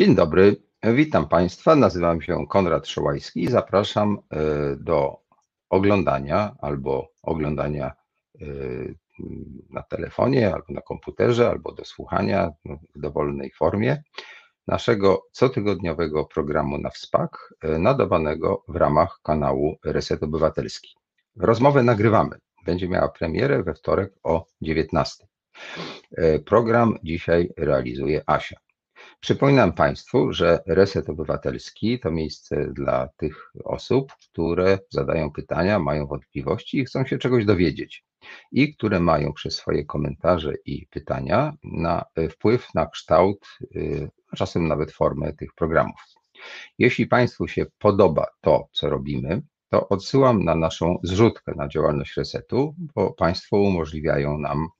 [0.00, 1.76] Dzień dobry, witam Państwa.
[1.76, 5.20] Nazywam się Konrad Szołajski i zapraszam e, do
[5.70, 7.92] oglądania albo oglądania
[8.40, 8.46] e,
[9.70, 12.50] na telefonie, albo na komputerze, albo do słuchania
[12.94, 14.02] w dowolnej formie
[14.66, 20.94] naszego cotygodniowego programu na WSPAK, e, nadawanego w ramach kanału Reset Obywatelski.
[21.36, 22.36] Rozmowę nagrywamy.
[22.66, 25.26] Będzie miała premierę we wtorek o 19.
[26.44, 28.56] Program dzisiaj realizuje Asia.
[29.20, 36.78] Przypominam Państwu, że Reset Obywatelski to miejsce dla tych osób, które zadają pytania, mają wątpliwości
[36.78, 38.04] i chcą się czegoś dowiedzieć,
[38.52, 43.46] i które mają przez swoje komentarze i pytania na, wpływ na kształt,
[44.32, 46.00] a czasem nawet formę tych programów.
[46.78, 52.74] Jeśli Państwu się podoba to, co robimy, to odsyłam na naszą zrzutkę na działalność Resetu,
[52.94, 54.68] bo Państwo umożliwiają nam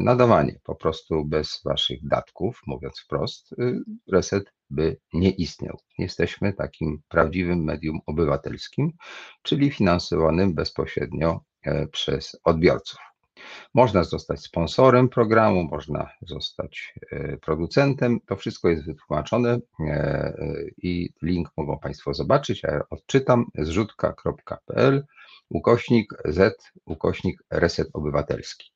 [0.00, 3.80] nadawanie po prostu bez waszych datków, mówiąc wprost, y,
[4.12, 5.78] reset by nie istniał.
[5.98, 8.92] Jesteśmy takim prawdziwym medium obywatelskim,
[9.42, 12.98] czyli finansowanym bezpośrednio e, przez odbiorców.
[13.74, 18.20] Można zostać sponsorem programu, można zostać e, producentem.
[18.26, 19.58] To wszystko jest wytłumaczone
[20.82, 25.04] i link mogą Państwo zobaczyć, ja odczytam zrzutka.pl
[25.48, 28.73] ukośnik z ukośnik reset obywatelski.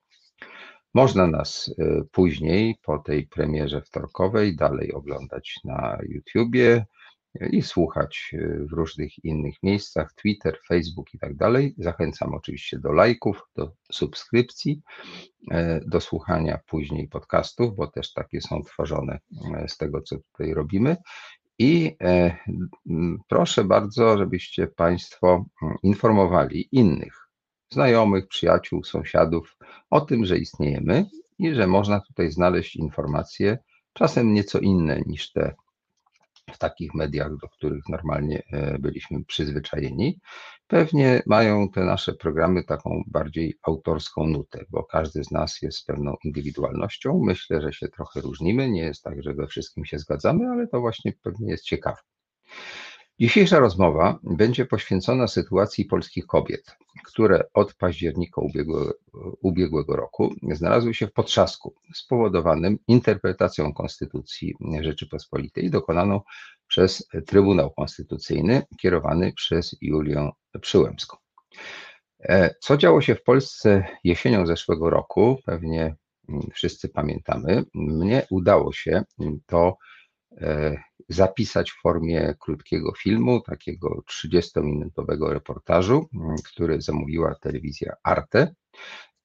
[0.95, 6.87] Można nas y, później, po tej premierze wtorkowej, dalej oglądać na YouTubie
[7.51, 11.75] i słuchać y, w różnych innych miejscach, Twitter, Facebook i tak dalej.
[11.79, 14.83] Zachęcam oczywiście do lajków, do subskrypcji,
[15.43, 15.55] y,
[15.87, 19.19] do słuchania później podcastów, bo też takie są tworzone
[19.67, 20.97] z tego, co tutaj robimy.
[21.61, 21.97] I
[23.29, 25.45] proszę bardzo, żebyście Państwo
[25.83, 27.28] informowali innych
[27.71, 29.57] znajomych, przyjaciół, sąsiadów
[29.91, 31.07] o tym, że istniejemy
[31.39, 33.59] i że można tutaj znaleźć informacje,
[33.93, 35.55] czasem nieco inne niż te
[36.53, 40.21] w takich mediach, do których normalnie e, byliśmy przyzwyczajeni.
[40.67, 46.15] Pewnie mają te nasze programy taką bardziej autorską nutę, bo każdy z nas jest pewną
[46.25, 47.21] indywidualnością.
[47.25, 48.71] Myślę, że się trochę różnimy.
[48.71, 51.99] Nie jest tak, że we wszystkim się zgadzamy, ale to właśnie pewnie jest ciekawe.
[53.21, 58.95] Dzisiejsza rozmowa będzie poświęcona sytuacji polskich kobiet, które od października ubiegłego,
[59.43, 66.21] ubiegłego roku znalazły się w potrzasku spowodowanym interpretacją Konstytucji Rzeczypospolitej dokonaną
[66.67, 70.31] przez Trybunał Konstytucyjny kierowany przez Julię
[70.61, 71.17] Przyłębską.
[72.21, 75.97] E, co działo się w Polsce jesienią zeszłego roku, pewnie
[76.53, 77.65] wszyscy pamiętamy.
[77.75, 79.03] Mnie udało się
[79.47, 79.77] to
[81.09, 86.09] zapisać w formie krótkiego filmu, takiego 30-minutowego reportażu,
[86.45, 88.55] który zamówiła telewizja Arte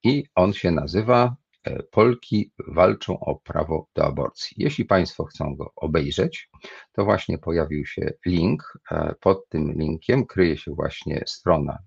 [0.03, 4.55] i on się nazywa e, Polki walczą o prawo do aborcji.
[4.59, 6.49] Jeśli Państwo chcą go obejrzeć,
[6.91, 8.77] to właśnie pojawił się link.
[8.91, 11.77] E, pod tym linkiem kryje się właśnie strona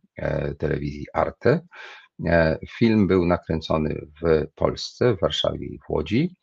[0.58, 1.60] telewizji Arte.
[2.70, 6.36] Film był nakręcony w Polsce, w Warszawie i w Łodzi.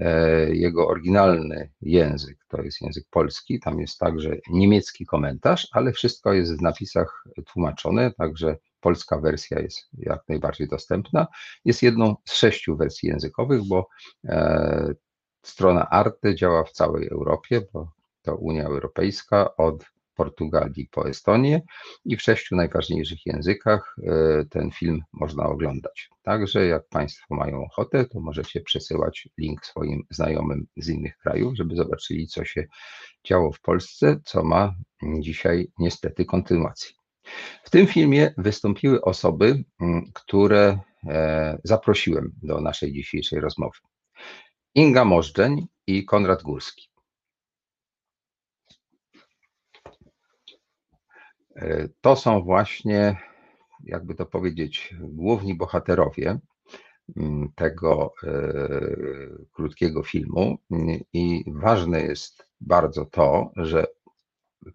[0.00, 6.32] E, jego oryginalny język to jest język polski, tam jest także niemiecki komentarz, ale wszystko
[6.32, 11.26] jest w napisach tłumaczone, także polska wersja jest jak najbardziej dostępna.
[11.64, 13.88] Jest jedną z sześciu wersji językowych, bo
[14.24, 14.94] e,
[15.42, 17.92] strona Arte działa w całej Europie, bo
[18.22, 19.84] to Unia Europejska od
[20.16, 21.62] Portugalii po Estonię
[22.04, 26.08] i w sześciu najważniejszych językach e, ten film można oglądać.
[26.22, 31.76] Także jak Państwo mają ochotę, to możecie przesyłać link swoim znajomym z innych krajów, żeby
[31.76, 32.66] zobaczyli, co się
[33.24, 34.74] działo w Polsce, co ma
[35.20, 36.90] dzisiaj niestety kontynuację.
[37.64, 39.64] W tym filmie wystąpiły osoby,
[40.14, 43.78] które e, zaprosiłem do naszej dzisiejszej rozmowy.
[44.74, 46.95] Inga Możdżeń i Konrad Górski.
[52.00, 53.16] To są właśnie,
[53.84, 56.38] jakby to powiedzieć, główni bohaterowie
[57.16, 58.48] mm, tego e,
[59.52, 60.58] krótkiego filmu.
[61.12, 63.86] I ważne jest bardzo to, że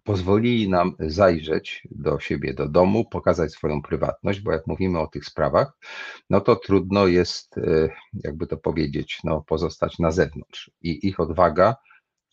[0.03, 5.25] pozwolili nam zajrzeć do siebie, do domu, pokazać swoją prywatność, bo jak mówimy o tych
[5.25, 5.77] sprawach,
[6.29, 10.71] no to trudno jest, e, jakby to powiedzieć, no, pozostać na zewnątrz.
[10.81, 11.75] I ich odwaga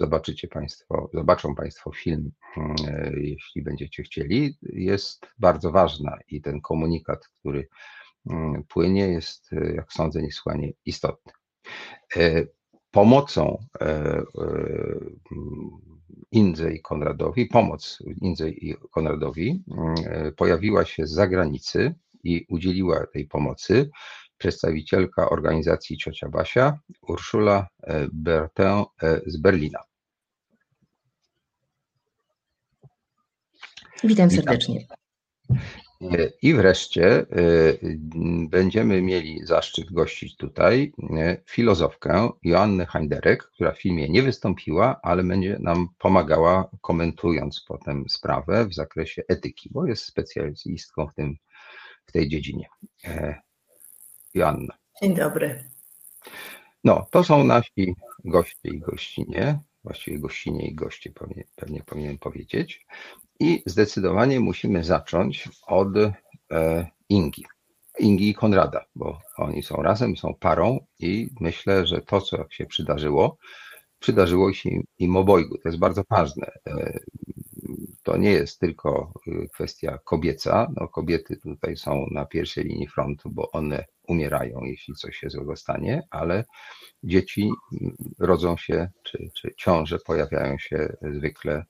[0.00, 6.60] zobaczycie Państwo, zobaczą Państwo film, mm, e, jeśli będziecie chcieli, jest bardzo ważna i ten
[6.60, 7.68] komunikat, który
[8.30, 11.32] mm, płynie, jest, e, jak sądzę, niesłychanie istotny.
[12.16, 12.44] E,
[12.90, 13.58] pomocą
[16.30, 19.94] Indze i Konradowi, pomoc Indze i Konradowi mm,
[20.36, 23.90] pojawiła się z zagranicy i udzieliła tej pomocy
[24.38, 27.68] przedstawicielka organizacji Ciocia Basia, Urszula
[28.12, 28.84] Bertin
[29.26, 29.87] z Berlina.
[34.04, 34.86] Witam serdecznie.
[36.42, 37.26] I wreszcie
[38.50, 40.92] będziemy mieli zaszczyt gościć tutaj
[41.46, 48.66] filozofkę Joannę Heinderek, która w filmie nie wystąpiła, ale będzie nam pomagała komentując potem sprawę
[48.66, 51.36] w zakresie etyki, bo jest specjalistką w, tym,
[52.06, 52.66] w tej dziedzinie.
[54.34, 54.74] Joanna.
[55.02, 55.64] Dzień dobry.
[56.84, 62.86] No, to są nasi goście i gościnie, właściwie gościnie i goście pewnie, pewnie powinienem powiedzieć.
[63.40, 67.44] I zdecydowanie musimy zacząć od e, Ingi.
[67.98, 72.66] Ingi i Konrada, bo oni są razem, są parą i myślę, że to, co się
[72.66, 73.38] przydarzyło,
[73.98, 75.58] przydarzyło się im obojgu.
[75.58, 76.46] To jest bardzo ważne.
[76.66, 76.98] E,
[78.02, 80.68] to nie jest tylko y, kwestia kobieca.
[80.76, 85.56] No, kobiety tutaj są na pierwszej linii frontu, bo one umierają, jeśli coś się złego
[85.56, 86.44] stanie, ale
[87.02, 87.50] dzieci
[88.18, 91.64] rodzą się, czy, czy ciąże pojawiają się zwykle,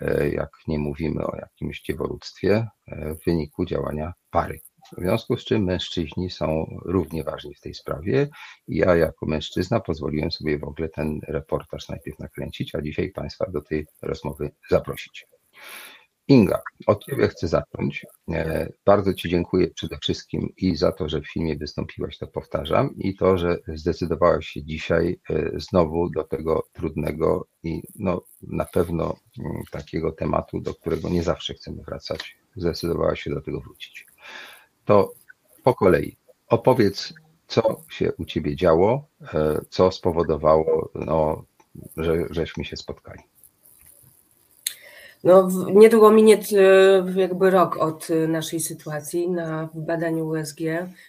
[0.00, 4.60] e, jak nie mówimy o jakimś dziewolództwie, e, w wyniku działania pary.
[4.98, 8.28] W związku z czym mężczyźni są równie ważni w tej sprawie.
[8.68, 13.62] Ja jako mężczyzna pozwoliłem sobie w ogóle ten reportaż najpierw nakręcić, a dzisiaj Państwa do
[13.62, 15.26] tej rozmowy zaprosić.
[16.32, 18.06] Inga, od Ciebie chcę zacząć.
[18.28, 22.94] E, bardzo Ci dziękuję przede wszystkim i za to, że w filmie wystąpiłaś, to powtarzam,
[22.96, 29.16] i to, że zdecydowałaś się dzisiaj e, znowu do tego trudnego i no, na pewno
[29.38, 34.06] mm, takiego tematu, do którego nie zawsze chcemy wracać, zdecydowałaś się do tego wrócić.
[34.84, 35.12] To
[35.64, 36.16] po kolei
[36.48, 37.14] opowiedz,
[37.46, 41.44] co się u Ciebie działo, e, co spowodowało, no,
[41.96, 43.31] że żeśmy się spotkali.
[45.24, 46.38] No, niedługo minie
[47.16, 49.30] jakby rok od e, naszej sytuacji.
[49.30, 50.58] Na badaniu USG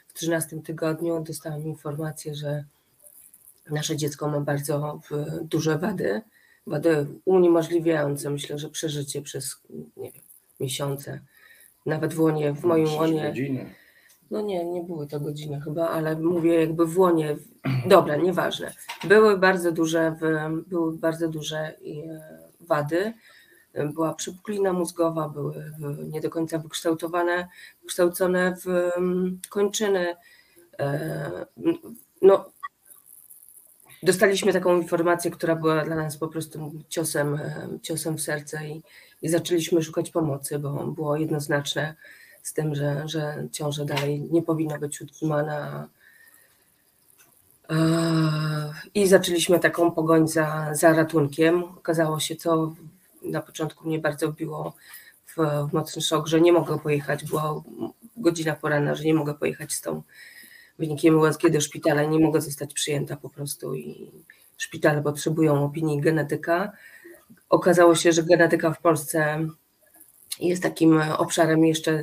[0.08, 2.64] w 13 tygodniu dostałam informację, że
[3.70, 5.02] nasze dziecko ma bardzo
[5.42, 6.22] duże wady,
[6.68, 9.56] wady uniemożliwiające, myślę, że przeżycie przez
[9.98, 10.22] nie wiem,
[10.60, 11.20] miesiące.
[11.86, 13.28] Nawet w łonie, w moim łonie.
[13.28, 13.66] Godziny.
[14.32, 17.36] No nie, nie były to godziny chyba, ale mówię jakby w łonie.
[17.88, 18.74] Dobra, nieważne.
[19.04, 20.16] Były bardzo duże,
[20.68, 21.74] były bardzo duże e,
[22.62, 23.14] wady
[23.94, 25.74] była przepuklina mózgowa, były
[26.12, 27.48] nie do końca wykształtowane,
[27.82, 30.16] wykształcone w mm, kończyny.
[30.80, 31.46] E,
[32.22, 32.46] no,
[34.04, 38.84] dostaliśmy taką informację, która była dla nas po prostu ciosem, e, ciosem w serce i,
[39.22, 41.96] i zaczęliśmy szukać pomocy, bo było jednoznaczne
[42.44, 45.88] z tym, że, że ciąża dalej nie powinna być utrzymana.
[47.70, 47.76] E,
[48.96, 51.64] I zaczęliśmy taką pogoń za, za ratunkiem.
[51.64, 52.76] Okazało się to
[53.24, 54.74] na początku mnie bardzo wbiło
[55.26, 55.36] w,
[55.70, 57.26] w mocny szok, że nie mogę pojechać.
[57.26, 57.64] Była
[58.18, 60.02] godzina poranna, że nie mogę pojechać z tą
[60.80, 64.12] wynikiem USG do szpitala, nie mogę zostać przyjęta po prostu i
[64.58, 66.72] szpitale potrzebują opinii genetyka.
[67.50, 69.48] Okazało się, że genetyka w Polsce
[70.40, 72.02] jest takim obszarem jeszcze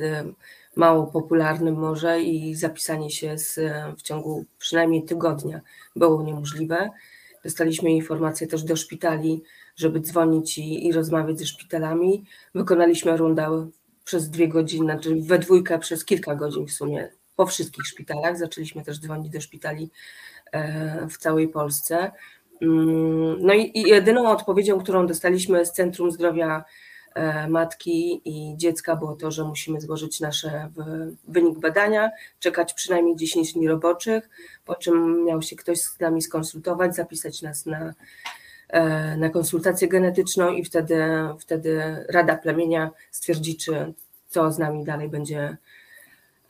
[0.75, 3.59] mało popularnym może i zapisanie się z,
[3.97, 5.61] w ciągu przynajmniej tygodnia
[5.95, 6.89] było niemożliwe.
[7.43, 9.43] Dostaliśmy informacje też do szpitali,
[9.75, 12.25] żeby dzwonić i, i rozmawiać ze szpitalami.
[12.55, 13.69] Wykonaliśmy rundę
[14.03, 18.37] przez dwie godziny, znaczy we dwójkę przez kilka godzin w sumie po wszystkich szpitalach.
[18.37, 19.91] Zaczęliśmy też dzwonić do szpitali
[20.51, 22.11] e, w całej Polsce.
[22.61, 26.63] Mm, no i, i jedyną odpowiedzią, którą dostaliśmy z Centrum Zdrowia
[27.15, 30.45] e, matki i dziecka było to, że musimy złożyć nasz
[31.27, 34.29] wynik badania, czekać przynajmniej 10 dni roboczych,
[34.65, 37.93] po czym miał się ktoś z nami skonsultować, zapisać nas na
[39.17, 41.03] na konsultację genetyczną i wtedy,
[41.39, 43.93] wtedy Rada Plemienia stwierdzi, czy
[44.27, 45.57] co z nami dalej będzie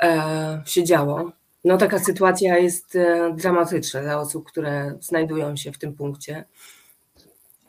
[0.03, 1.31] e, się działo.
[1.63, 6.45] No taka sytuacja jest e, dramatyczna dla osób, które znajdują się w tym punkcie,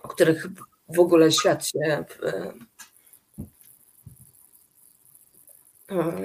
[0.03, 0.47] o których
[0.89, 2.05] w ogóle świat się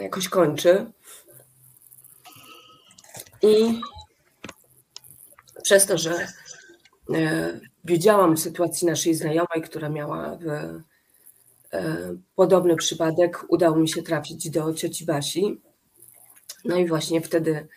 [0.01, 0.91] jakoś kończy.
[3.41, 3.81] I
[5.63, 6.27] przez to, że
[7.87, 10.47] Wiedziałam sytuacji naszej znajomej, która miała w,
[11.73, 13.45] e, podobny przypadek.
[13.47, 15.61] Udało mi się trafić do cioci Basi.
[16.65, 17.67] No i właśnie wtedy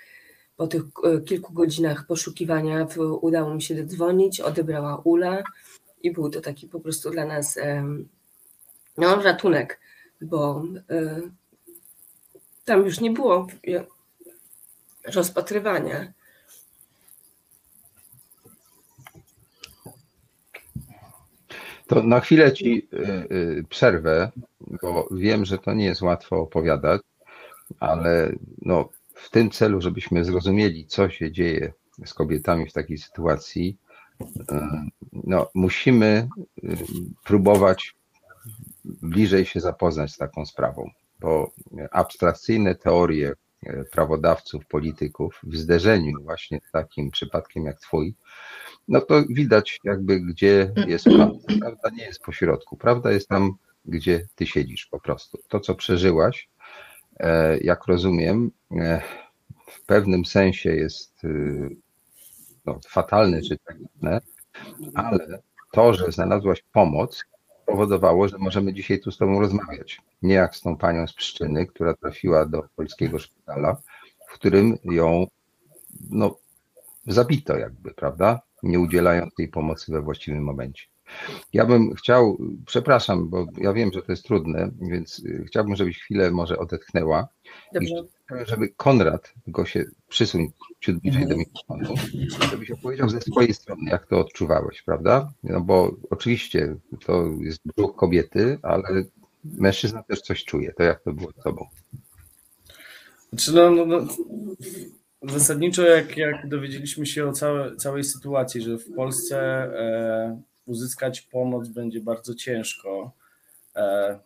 [0.57, 5.43] po tych e, kilku godzinach poszukiwania w, udało mi się dodzwonić, odebrała Ula
[6.03, 7.85] i był to taki po prostu dla nas e,
[8.99, 9.81] no, ratunek,
[10.21, 11.21] bo e,
[12.65, 13.47] tam już nie było
[15.15, 16.13] rozpatrywania
[21.91, 22.99] To na chwilę ci y,
[23.33, 24.31] y, przerwę,
[24.83, 27.03] bo wiem, że to nie jest łatwo opowiadać,
[27.81, 28.33] ale
[28.63, 31.73] no, w tym celu, żebyśmy zrozumieli, co się dzieje
[32.05, 33.77] z kobietami w takiej sytuacji,
[34.21, 34.25] y,
[35.13, 36.29] no, musimy
[37.25, 37.95] próbować
[38.85, 41.51] bliżej się zapoznać z taką sprawą, bo
[41.91, 43.33] abstrakcyjne teorie
[43.91, 48.15] prawodawców, polityków w zderzeniu właśnie z takim przypadkiem jak twój,
[48.89, 51.39] no to widać jakby gdzie jest prawda.
[51.61, 53.53] Prawda nie jest po środku, prawda jest tam,
[53.85, 55.39] gdzie ty siedzisz po prostu.
[55.49, 56.49] To, co przeżyłaś,
[57.21, 59.03] e, jak rozumiem, e,
[59.67, 61.23] w pewnym sensie jest
[62.67, 64.21] no, fatalne czy tragiczne,
[64.95, 67.25] ale to, że znalazłaś pomoc,
[67.67, 70.01] powodowało, że możemy dzisiaj tu z Tobą rozmawiać.
[70.23, 73.77] Nie jak z tą panią z Pszczyny, która trafiła do polskiego szpitala,
[74.29, 75.27] w którym ją
[76.11, 76.37] no,
[77.07, 78.41] zabito jakby, prawda?
[78.63, 80.85] Nie udzielając tej pomocy we właściwym momencie.
[81.53, 86.31] Ja bym chciał, przepraszam, bo ja wiem, że to jest trudne, więc chciałbym, żebyś chwilę
[86.31, 87.29] może odetchnęła.
[87.75, 87.95] Dobrze.
[88.43, 91.95] I żeby Konrad, tylko się przysuń ciut bliżej do mikrofonu,
[92.51, 95.33] żebyś opowiedział ze swojej strony, jak to odczuwałeś, prawda?
[95.43, 96.77] No bo oczywiście
[97.07, 99.05] to jest brzuch kobiety, ale
[99.45, 100.73] mężczyzna też coś czuje.
[100.73, 101.67] To jak to było z tobą?
[103.33, 104.07] Znaczy no, no, no,
[105.23, 111.69] zasadniczo jak, jak dowiedzieliśmy się o całe, całej sytuacji, że w Polsce e, uzyskać pomoc
[111.69, 113.13] będzie bardzo ciężko,
[113.77, 114.19] e,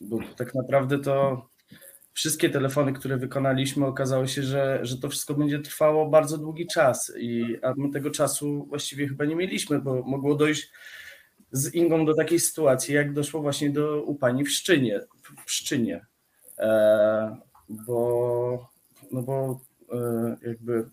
[0.00, 1.46] bo tak naprawdę to
[2.12, 7.12] wszystkie telefony, które wykonaliśmy, okazało się, że, że to wszystko będzie trwało bardzo długi czas,
[7.18, 10.70] i, a my tego czasu właściwie chyba nie mieliśmy, bo mogło dojść
[11.52, 15.00] z Ingą do takiej sytuacji, jak doszło właśnie do u pani w Szczynie,
[15.46, 16.06] w Szczynie.
[16.58, 17.36] E,
[17.68, 18.68] bo,
[19.12, 19.60] no bo
[20.46, 20.84] jakby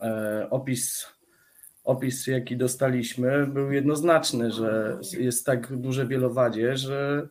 [0.00, 1.06] e, opis,
[1.84, 7.28] opis, jaki dostaliśmy, był jednoznaczny, że jest tak duże wielowadzie, że,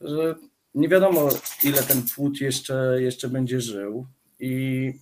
[0.00, 0.34] że
[0.74, 1.28] nie wiadomo,
[1.62, 4.06] ile ten płód jeszcze, jeszcze będzie żył.
[4.40, 4.92] I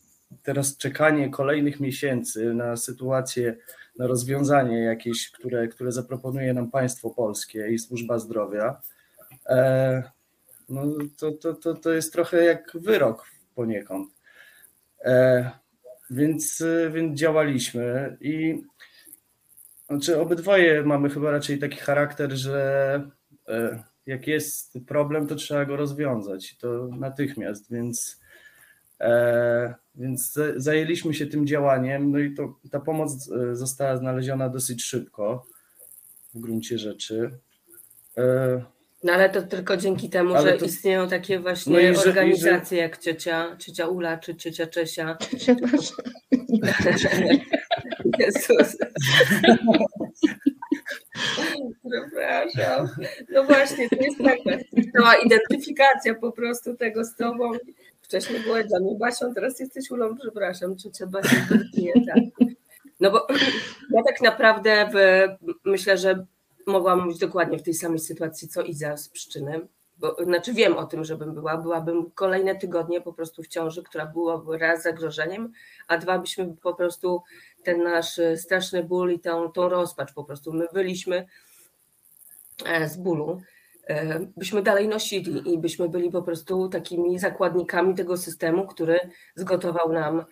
[0.42, 3.56] teraz czekanie kolejnych miesięcy na sytuację,
[3.98, 8.80] na rozwiązanie jakieś, które, które zaproponuje nam państwo polskie i służba zdrowia,
[9.46, 10.02] e,
[10.68, 10.82] no
[11.18, 14.19] to, to, to, to jest trochę jak wyrok poniekąd.
[15.04, 15.50] E,
[16.10, 18.62] więc, więc działaliśmy i
[19.90, 23.10] znaczy obydwoje mamy chyba raczej taki charakter, że
[23.48, 28.20] e, jak jest problem, to trzeba go rozwiązać to natychmiast, więc,
[29.00, 34.84] e, więc zajęliśmy się tym działaniem, no i to, ta pomoc e, została znaleziona dosyć
[34.84, 35.46] szybko
[36.34, 37.30] w gruncie rzeczy.
[39.02, 40.64] No ale to tylko dzięki temu, ale że to...
[40.64, 42.82] istnieją takie właśnie no organizacje że...
[42.82, 45.18] jak ciocia, ciocia Ula czy ciocia Czesia.
[48.18, 48.76] Jezus.
[51.90, 52.88] Przepraszam.
[53.32, 54.58] No właśnie, to jest taka
[54.98, 57.52] cała identyfikacja po prostu tego z tobą.
[58.02, 61.36] Wcześniej była Jami Basią, teraz jesteś Ulą, przepraszam, ciocia Basia
[61.78, 62.48] nie tak.
[63.00, 63.26] No bo
[63.94, 65.26] ja tak naprawdę w,
[65.64, 66.26] myślę, że
[66.70, 69.68] mogłam być dokładnie w tej samej sytuacji, co Iza z przyczyny.
[69.98, 74.06] Bo, znaczy wiem o tym, żebym była, byłabym kolejne tygodnie po prostu w ciąży, która
[74.06, 75.52] byłaby raz zagrożeniem,
[75.88, 77.22] a dwa byśmy po prostu
[77.64, 80.52] ten nasz straszny ból i tą, tą rozpacz po prostu.
[80.52, 81.26] My byliśmy
[82.64, 83.40] E, z bólu,
[83.88, 88.98] e, byśmy dalej nosili i byśmy byli po prostu takimi zakładnikami tego systemu, który
[89.34, 90.24] zgotował nam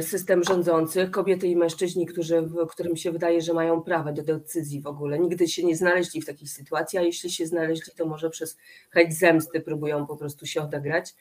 [0.00, 4.86] system rządzący, kobiety i mężczyźni, którzy, którym się wydaje, że mają prawo do decyzji w
[4.86, 5.18] ogóle.
[5.18, 8.56] Nigdy się nie znaleźli w takiej sytuacji, a jeśli się znaleźli, to może przez
[8.90, 11.14] chęć zemsty próbują po prostu się odegrać.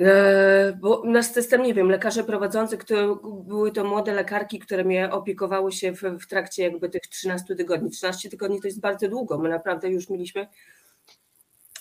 [0.00, 5.10] E, bo nasz system, nie wiem, lekarze prowadzący, które były to młode lekarki, które mnie
[5.10, 7.90] opiekowały się w, w trakcie jakby tych 13 tygodni.
[7.90, 9.38] 13 tygodni to jest bardzo długo.
[9.38, 10.46] My naprawdę już mieliśmy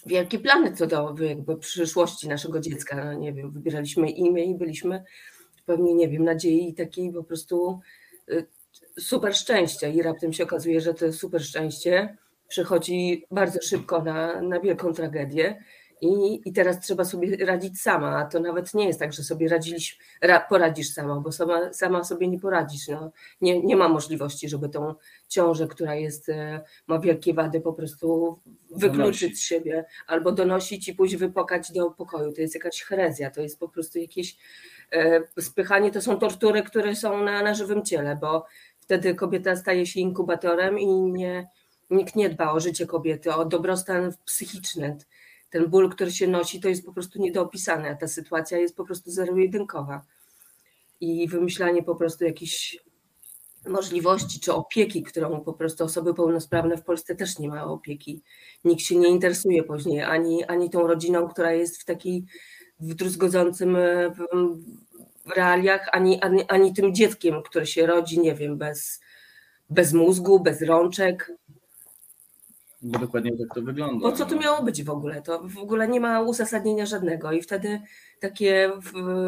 [0.05, 3.05] wielkie plany co do jakby przyszłości naszego dziecka.
[3.05, 5.03] No, nie wiem, wybieraliśmy imię i byliśmy
[5.65, 7.79] pewnie, nie wiem, nadziei takiej po prostu
[8.29, 8.45] y,
[8.99, 14.59] super szczęścia i raptem się okazuje, że to super szczęście przychodzi bardzo szybko na, na
[14.59, 15.63] wielką tragedię
[16.01, 19.47] i, I teraz trzeba sobie radzić sama, a to nawet nie jest tak, że sobie
[19.47, 22.87] radzisz, ra, poradzisz sama, bo sama, sama sobie nie poradzisz.
[22.87, 23.11] No.
[23.41, 24.95] Nie, nie ma możliwości, żeby tą
[25.27, 28.39] ciążę, która jest, e, ma wielkie wady, po prostu
[28.71, 32.33] wykluczyć z siebie albo donosić i pójść wypokać do pokoju.
[32.33, 34.37] To jest jakaś herezja, to jest po prostu jakieś
[34.91, 38.45] e, spychanie, to są tortury, które są na, na żywym ciele, bo
[38.79, 41.47] wtedy kobieta staje się inkubatorem i nie,
[41.89, 44.97] nikt nie dba o życie kobiety, o dobrostan psychiczny
[45.49, 47.91] ten ból, który się nosi, to jest po prostu nie do opisania.
[47.91, 50.05] a ta sytuacja jest po prostu zero-jedynkowa.
[51.01, 52.77] I wymyślanie po prostu jakichś
[53.67, 58.21] możliwości czy opieki, którą po prostu osoby pełnosprawne w Polsce też nie mają opieki.
[58.63, 62.25] Nikt się nie interesuje później ani, ani tą rodziną, która jest w takiej
[62.79, 63.77] w druzgodzącym
[65.35, 69.01] realiach, ani, ani, ani tym dzieckiem, które się rodzi, nie wiem, bez,
[69.69, 71.31] bez mózgu, bez rączek,
[72.85, 74.09] bo dokładnie tak to wygląda.
[74.09, 75.21] Po co to miało być w ogóle?
[75.21, 77.81] To w ogóle nie ma uzasadnienia żadnego i wtedy
[78.19, 78.71] takie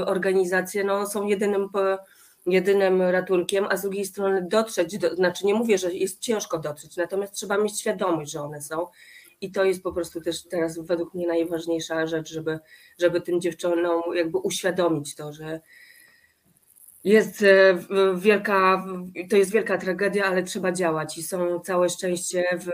[0.06, 1.70] organizacje no, są jedynym,
[2.46, 6.98] jedynym ratunkiem, a z drugiej strony dotrzeć, do, znaczy nie mówię, że jest ciężko dotrzeć,
[6.98, 8.88] natomiast trzeba mieć świadomość, że one są
[9.42, 12.60] i to jest po prostu też teraz według mnie najważniejsza rzecz, żeby,
[13.00, 15.62] żeby tym dziewczynom jakby uświadomić to, że
[17.08, 17.80] jest e,
[18.16, 18.86] wielka,
[19.30, 22.70] to jest wielka tragedia, ale trzeba działać i są całe szczęście w,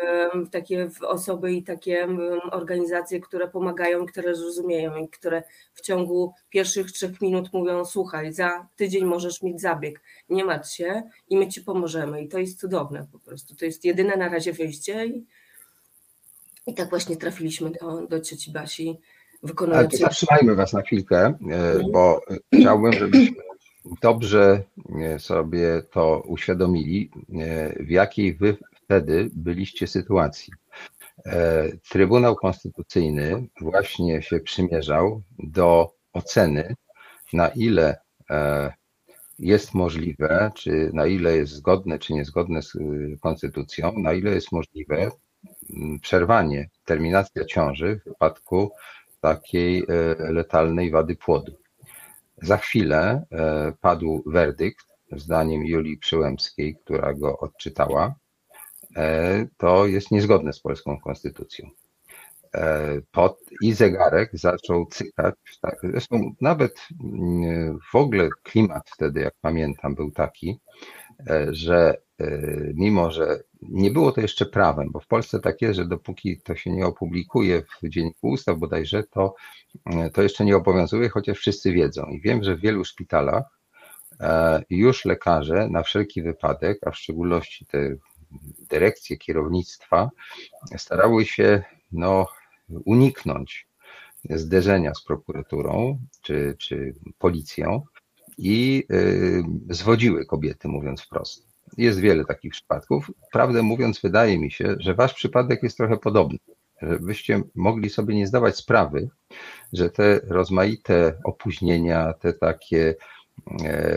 [0.48, 2.08] w takie w osoby i takie
[2.52, 8.68] organizacje, które pomagają, które zrozumieją i które w ciągu pierwszych trzech minut mówią: Słuchaj, za
[8.76, 12.22] tydzień możesz mieć zabieg, nie martw się i my ci pomożemy.
[12.22, 13.56] I to jest cudowne po prostu.
[13.56, 15.26] To jest jedyne na razie wyjście i,
[16.68, 19.00] i tak właśnie trafiliśmy do, do cioci Basi.
[19.74, 21.36] Ale to zatrzymajmy Was na chwilkę, e,
[21.92, 22.22] bo
[22.54, 23.53] chciałbym, żebyśmy
[24.02, 24.64] dobrze
[25.02, 30.54] e, sobie to uświadomili, e, w jakiej wy wtedy byliście sytuacji.
[31.26, 36.76] E, Trybunał Konstytucyjny właśnie się przymierzał do oceny,
[37.34, 37.98] na ile
[39.40, 42.74] jest możliwe, czy na ile jest zgodne, czy niezgodne z
[43.22, 45.12] konstytucją, na ile jest możliwe
[46.02, 48.72] przerwanie, terminacja ciąży w wypadku
[49.22, 49.84] takiej
[50.20, 51.63] letalnej wady płodu.
[52.44, 58.16] Za chwilę e, padł werdykt, zdaniem Julii Przyłębskiej, która go odczytała.
[58.96, 61.70] E, to jest niezgodne z polską konstytucją.
[62.56, 65.36] E, pod, I zegarek zaczął cykać.
[65.62, 70.60] Tak, zresztą nawet mm, w ogóle klimat wtedy, jak pamiętam, był taki,
[71.50, 71.98] że
[72.74, 76.56] mimo, że nie było to jeszcze prawem, bo w Polsce tak jest, że dopóki to
[76.56, 79.36] się nie opublikuje w Dzienniku Ustaw bodajże, to,
[80.14, 82.06] to jeszcze nie obowiązuje, chociaż wszyscy wiedzą.
[82.06, 83.60] I wiem, że w wielu szpitalach
[84.20, 87.96] e, już lekarze na wszelki wypadek, a w szczególności te
[88.70, 90.10] dyrekcje kierownictwa,
[90.78, 92.28] starały się no,
[92.70, 93.68] uniknąć
[94.30, 97.86] zderzenia z prokuraturą czy, czy policją
[98.38, 101.53] i y, zwodziły kobiety, mówiąc wprost.
[101.78, 103.12] Jest wiele takich przypadków.
[103.32, 106.40] Prawdę mówiąc, wydaje mi się, że wasz przypadek jest trochę podobny.
[106.82, 109.10] Żebyście mogli sobie nie zdawać sprawy,
[109.74, 112.96] że te rozmaite opóźnienia, te takie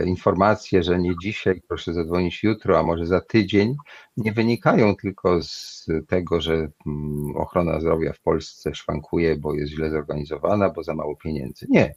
[0.05, 3.77] informacje, że nie dzisiaj, proszę zadzwonić jutro, a może za tydzień,
[4.17, 6.55] nie wynikają tylko z tego, że
[6.87, 11.67] mm, ochrona zdrowia w Polsce szwankuje, bo jest źle zorganizowana, bo za mało pieniędzy.
[11.69, 11.95] Nie.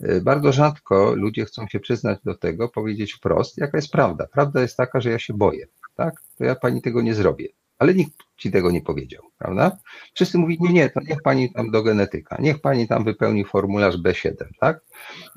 [0.00, 4.26] E, bardzo rzadko ludzie chcą się przyznać do tego, powiedzieć wprost, jaka jest prawda.
[4.32, 6.22] Prawda jest taka, że ja się boję, tak?
[6.38, 7.48] To ja pani tego nie zrobię.
[7.80, 9.76] Ale nikt ci tego nie powiedział, prawda?
[10.14, 13.96] Wszyscy mówią, nie, nie, to niech pani tam do genetyka, niech pani tam wypełni formularz
[13.96, 14.80] B7, tak?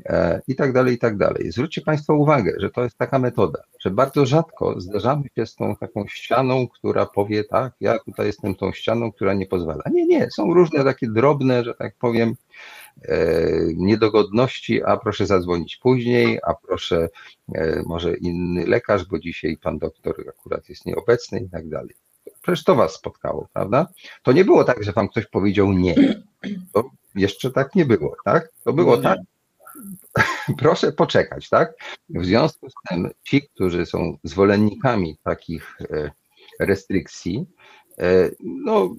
[0.05, 1.51] E, I tak dalej, i tak dalej.
[1.51, 5.75] Zwróćcie Państwo uwagę, że to jest taka metoda, że bardzo rzadko zdarzamy się z tą
[5.75, 9.83] taką ścianą, która powie, tak, ja tutaj jestem tą ścianą, która nie pozwala.
[9.91, 12.35] Nie, nie, są różne takie drobne, że tak powiem,
[13.01, 17.09] E, niedogodności, a proszę zadzwonić później, a proszę
[17.55, 21.95] e, może inny lekarz, bo dzisiaj pan doktor akurat jest nieobecny i tak dalej.
[22.41, 23.87] Przecież to was spotkało, prawda?
[24.23, 25.95] To nie było tak, że wam ktoś powiedział nie.
[26.73, 26.83] To
[27.15, 28.49] jeszcze tak nie było, tak?
[28.63, 29.19] To było tak.
[30.57, 31.73] Proszę poczekać, tak?
[32.09, 36.11] W związku z tym ci, którzy są zwolennikami takich e,
[36.59, 37.47] restrykcji,
[37.99, 38.95] E, no,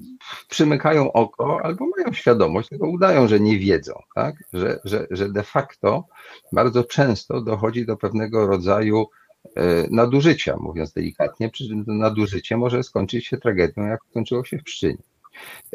[0.49, 4.35] przymykają oko albo mają świadomość, tylko udają, że nie wiedzą, tak?
[4.53, 6.07] że, że, że de facto
[6.53, 9.07] bardzo często dochodzi do pewnego rodzaju
[9.91, 11.51] nadużycia, mówiąc delikatnie,
[11.87, 15.03] nadużycie może skończyć się tragedią, jak skończyło się w Pszczynie.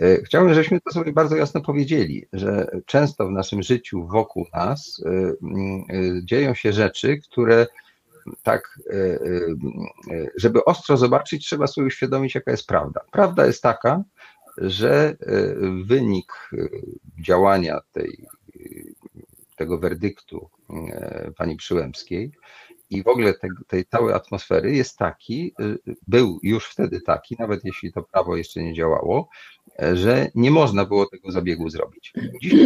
[0.02, 5.04] E, chciałbym, żebyśmy to sobie bardzo jasno powiedzieli, że często w naszym życiu wokół nas
[6.24, 7.68] dzieją się rzeczy, które
[8.44, 8.80] tak,
[10.36, 13.02] żeby ostro zobaczyć, trzeba sobie uświadomić, jaka jest prawda.
[13.12, 14.04] Prawda jest taka,
[14.58, 15.16] że
[15.86, 16.50] wynik
[17.20, 18.26] działania tej,
[19.56, 20.50] tego werdyktu
[21.38, 22.32] pani Przyłębskiej
[22.90, 23.34] i w ogóle
[23.68, 25.54] tej, całej atmosfery jest taki,
[26.08, 29.30] był już wtedy taki, nawet jeśli to prawo jeszcze nie działało,
[29.94, 32.14] że nie można było tego zabiegu zrobić.
[32.42, 32.66] Dziś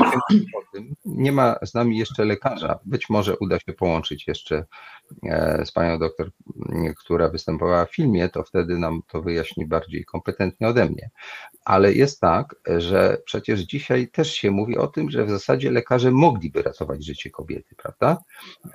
[0.55, 0.95] o tym.
[1.05, 2.79] Nie ma z nami jeszcze lekarza.
[2.85, 4.65] Być może uda się połączyć jeszcze
[5.23, 6.31] e, z panią doktor,
[6.97, 11.09] która występowała w filmie, to wtedy nam to wyjaśni bardziej kompetentnie ode mnie.
[11.65, 16.11] Ale jest tak, że przecież dzisiaj też się mówi o tym, że w zasadzie lekarze
[16.11, 18.17] mogliby ratować życie kobiety, prawda?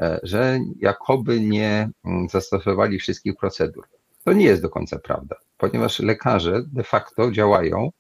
[0.01, 1.91] E, że jakoby nie
[2.31, 3.89] zastosowali wszystkich procedur.
[4.25, 7.91] To nie jest do końca prawda, ponieważ lekarze de facto działają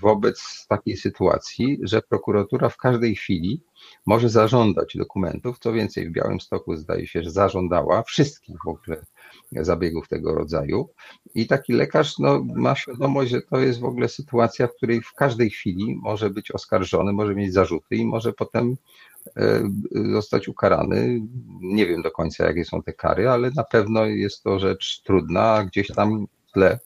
[0.00, 3.62] wobec takiej sytuacji, że prokuratura w każdej chwili
[4.06, 5.58] może zażądać dokumentów.
[5.58, 9.04] Co więcej, w Białymstoku zdaje się, że zażądała wszystkich w ogóle
[9.52, 10.88] zabiegów tego rodzaju.
[11.34, 15.12] I taki lekarz no, ma świadomość, że to jest w ogóle sytuacja, w której w
[15.14, 18.76] każdej chwili może być oskarżony, może mieć zarzuty i może potem e,
[20.12, 21.20] zostać ukarany.
[21.60, 25.64] Nie wiem do końca, jakie są te kary, ale na pewno jest to rzecz trudna,
[25.64, 26.78] gdzieś tam w tle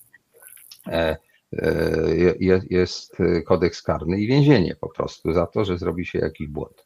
[0.86, 1.16] e,
[1.52, 3.16] e, jest
[3.46, 6.84] kodeks karny i więzienie po prostu za to, że zrobi się jakiś błąd.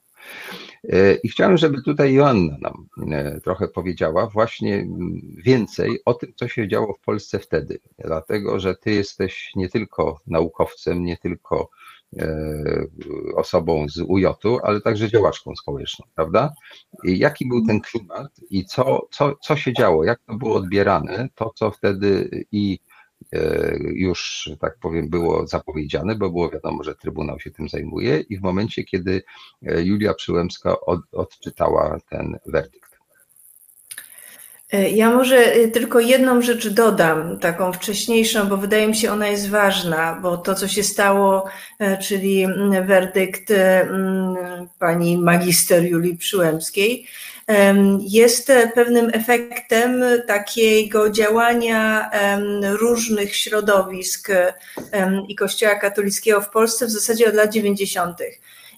[0.85, 4.87] E, I chciałem, żeby tutaj Joanna nam e, trochę powiedziała właśnie
[5.45, 10.21] więcej o tym, co się działo w Polsce wtedy, dlatego że ty jesteś nie tylko
[10.27, 11.78] naukowcem, nie tylko e,
[13.35, 16.53] osobą z UJ-u, ale także działaczką społeczną, prawda?
[17.05, 21.29] I jaki był ten klimat i co, co, co się działo, jak to było odbierane,
[21.35, 22.79] to co wtedy i
[23.33, 28.39] E, już, tak powiem, było zapowiedziane, bo było wiadomo, że Trybunał się tym zajmuje i
[28.39, 29.23] w momencie, kiedy
[29.67, 32.88] e, Julia Przyłębska od, odczytała ten werdykt.
[34.73, 39.49] E, ja może tylko jedną rzecz dodam, taką wcześniejszą, bo wydaje mi się ona jest
[39.49, 41.45] ważna, bo to, co się stało,
[42.03, 42.47] czyli
[42.87, 43.53] werdykt
[44.79, 47.07] pani magister Julii Przyłębskiej,
[48.01, 52.11] jest pewnym efektem takiego działania
[52.63, 54.29] różnych środowisk
[55.29, 58.19] i Kościoła katolickiego w Polsce w zasadzie od lat 90.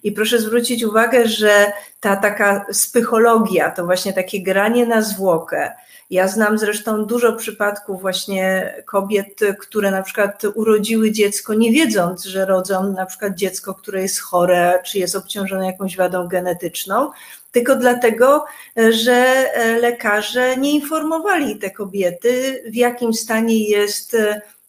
[0.02, 5.70] I proszę zwrócić uwagę, że ta taka spychologia, to właśnie takie granie na zwłokę.
[6.10, 12.46] Ja znam zresztą dużo przypadków właśnie kobiet, które na przykład urodziły dziecko, nie wiedząc, że
[12.46, 17.10] rodzą na przykład dziecko, które jest chore, czy jest obciążone jakąś wadą genetyczną,
[17.52, 18.44] tylko dlatego,
[18.90, 24.16] że lekarze nie informowali te kobiety, w jakim stanie jest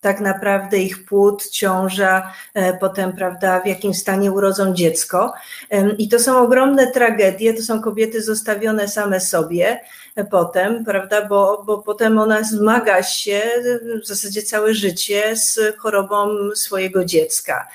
[0.01, 5.33] tak naprawdę ich płód, ciąża, e, potem, prawda, w jakim stanie urodzą dziecko.
[5.97, 9.79] I to są ogromne tragedie, to są kobiety zostawione same sobie
[10.31, 13.41] potem, prawda, bo, bo potem ona zmaga się
[14.03, 17.67] w zasadzie całe życie z chorobą swojego dziecka.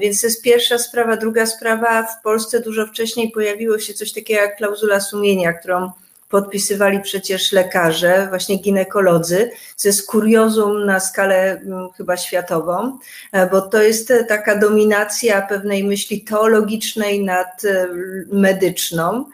[0.00, 1.16] Więc to jest pierwsza sprawa.
[1.16, 5.90] Druga sprawa, w Polsce dużo wcześniej pojawiło się coś takiego jak klauzula sumienia, którą
[6.30, 12.98] podpisywali przecież lekarze, właśnie ginekolodzy, co jest kuriozum na skalę mm, chyba światową,
[13.32, 17.86] e, bo to jest taka dominacja pewnej myśli teologicznej nad e,
[18.32, 19.24] medyczną.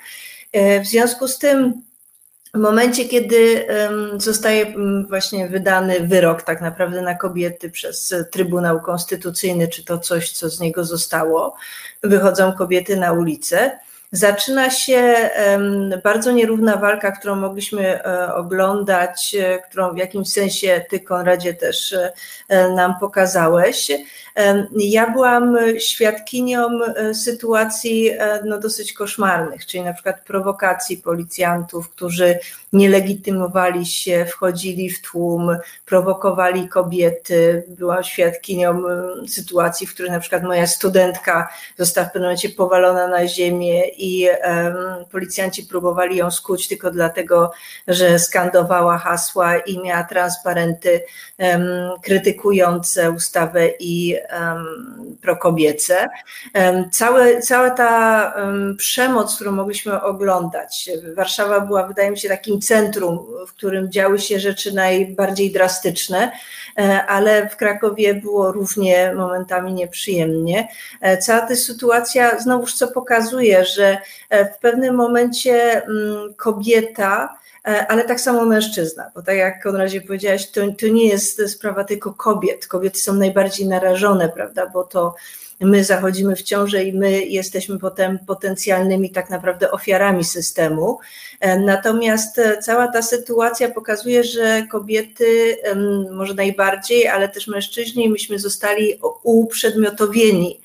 [0.52, 1.82] E, w związku z tym
[2.54, 3.66] w momencie, kiedy
[4.16, 4.74] zostaje
[5.08, 10.60] właśnie wydany wyrok tak naprawdę na kobiety przez Trybunał Konstytucyjny, czy to coś, co z
[10.60, 11.56] niego zostało,
[12.02, 13.78] wychodzą kobiety na ulicę,
[14.12, 15.30] zaczyna się
[16.04, 21.96] bardzo nierówna walka, którą mogliśmy e, oglądać, e, którą w jakimś sensie ty, Konradzie, też
[22.48, 23.92] e, nam pokazałeś.
[24.76, 26.68] Ja byłam świadkinią
[27.12, 28.10] sytuacji
[28.44, 32.38] no, dosyć koszmarnych, czyli na przykład prowokacji policjantów, którzy
[32.76, 37.64] nie legitymowali się, wchodzili w tłum, prowokowali kobiety.
[37.68, 38.82] Byłam świadkinią
[39.28, 44.28] sytuacji, w której na przykład moja studentka została w pewnym momencie powalona na ziemię i
[44.28, 44.74] um,
[45.12, 47.52] policjanci próbowali ją skuć tylko dlatego,
[47.88, 51.02] że skandowała hasła i miała transparenty
[51.38, 51.62] um,
[52.02, 56.08] krytykujące ustawę i um, prokobiece.
[56.92, 58.34] Całe, cała ta
[58.78, 64.40] przemoc, którą mogliśmy oglądać, Warszawa była, wydaje mi się, takim centrum, w którym działy się
[64.40, 66.32] rzeczy najbardziej drastyczne,
[66.78, 70.68] e, ale w Krakowie było równie momentami nieprzyjemnie.
[71.00, 73.98] E, cała ta sytuacja znowuż co pokazuje, że
[74.30, 77.38] e, w pewnym momencie mm, kobieta,
[77.88, 82.12] ale tak samo mężczyzna, bo tak jak Konradzie powiedziałaś, to, to nie jest sprawa tylko
[82.14, 82.66] kobiet.
[82.66, 85.14] Kobiety są najbardziej narażone, prawda, bo to
[85.60, 90.98] my zachodzimy w ciążę i my jesteśmy potem potencjalnymi tak naprawdę ofiarami systemu.
[91.46, 95.56] E, natomiast e, cała ta sytuacja pokazuje, że kobiety
[96.10, 100.60] może najbardziej, ale też mężczyźni, myśmy zostali uprzedmiotowieni,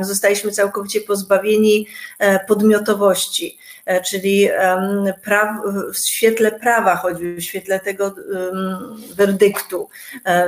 [0.00, 1.86] zostaliśmy całkowicie pozbawieni
[2.18, 3.58] e, podmiotowości.
[4.04, 4.48] Czyli
[5.94, 8.14] w świetle prawa, choćby w świetle tego
[9.16, 9.88] werdyktu,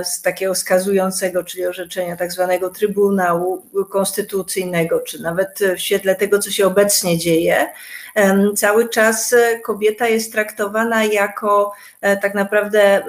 [0.05, 6.51] z takiego skazującego, czyli orzeczenia tak zwanego Trybunału Konstytucyjnego, czy nawet w świetle tego, co
[6.51, 7.67] się obecnie dzieje,
[8.57, 13.03] cały czas kobieta jest traktowana jako e, tak naprawdę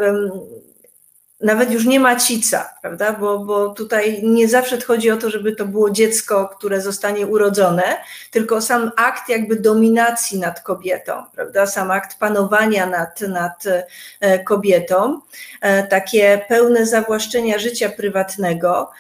[1.42, 3.14] nawet już nie macica, prawda?
[3.14, 7.84] Bo, bo tutaj nie zawsze chodzi o to, żeby to było dziecko, które zostanie urodzone,
[8.32, 11.66] tylko sam akt jakby dominacji nad kobietą, prawda?
[11.68, 13.64] Sam akt panowania nad, nad
[14.20, 15.22] e, kobietą,
[15.62, 18.92] e, takie pełne zawłaszczenia życia prywatnego.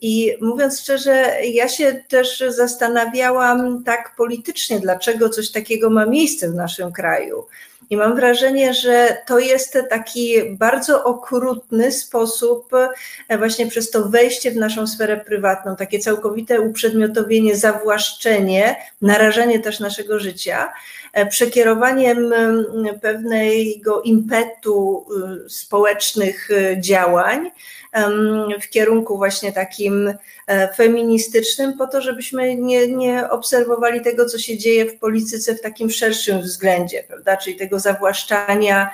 [0.00, 6.54] I mówiąc szczerze, ja się też zastanawiałam tak politycznie, dlaczego coś takiego ma miejsce w
[6.54, 7.46] naszym kraju.
[7.90, 12.70] I mam wrażenie, że to jest taki bardzo okrutny sposób,
[13.28, 19.80] e, właśnie przez to wejście w naszą sferę prywatną, takie całkowite uprzedmiotowienie, zawłaszczenie, narażenie też
[19.80, 20.72] naszego życia,
[21.12, 22.32] e, przekierowaniem
[23.02, 25.06] pewnego impetu
[25.46, 27.50] y, społecznych y, działań
[28.62, 30.14] w kierunku właśnie takim
[30.46, 35.60] e, feministycznym, po to, żebyśmy nie, nie obserwowali tego, co się dzieje w polityce w
[35.60, 37.36] takim szerszym względzie, prawda?
[37.36, 38.90] czyli tego zawłaszczania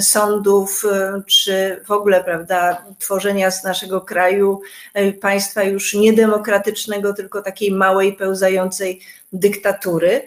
[0.00, 4.60] sądów, e, czy w ogóle prawda, tworzenia z naszego kraju
[4.94, 9.00] e, państwa już niedemokratycznego, tylko takiej małej, pełzającej
[9.32, 10.22] dyktatury.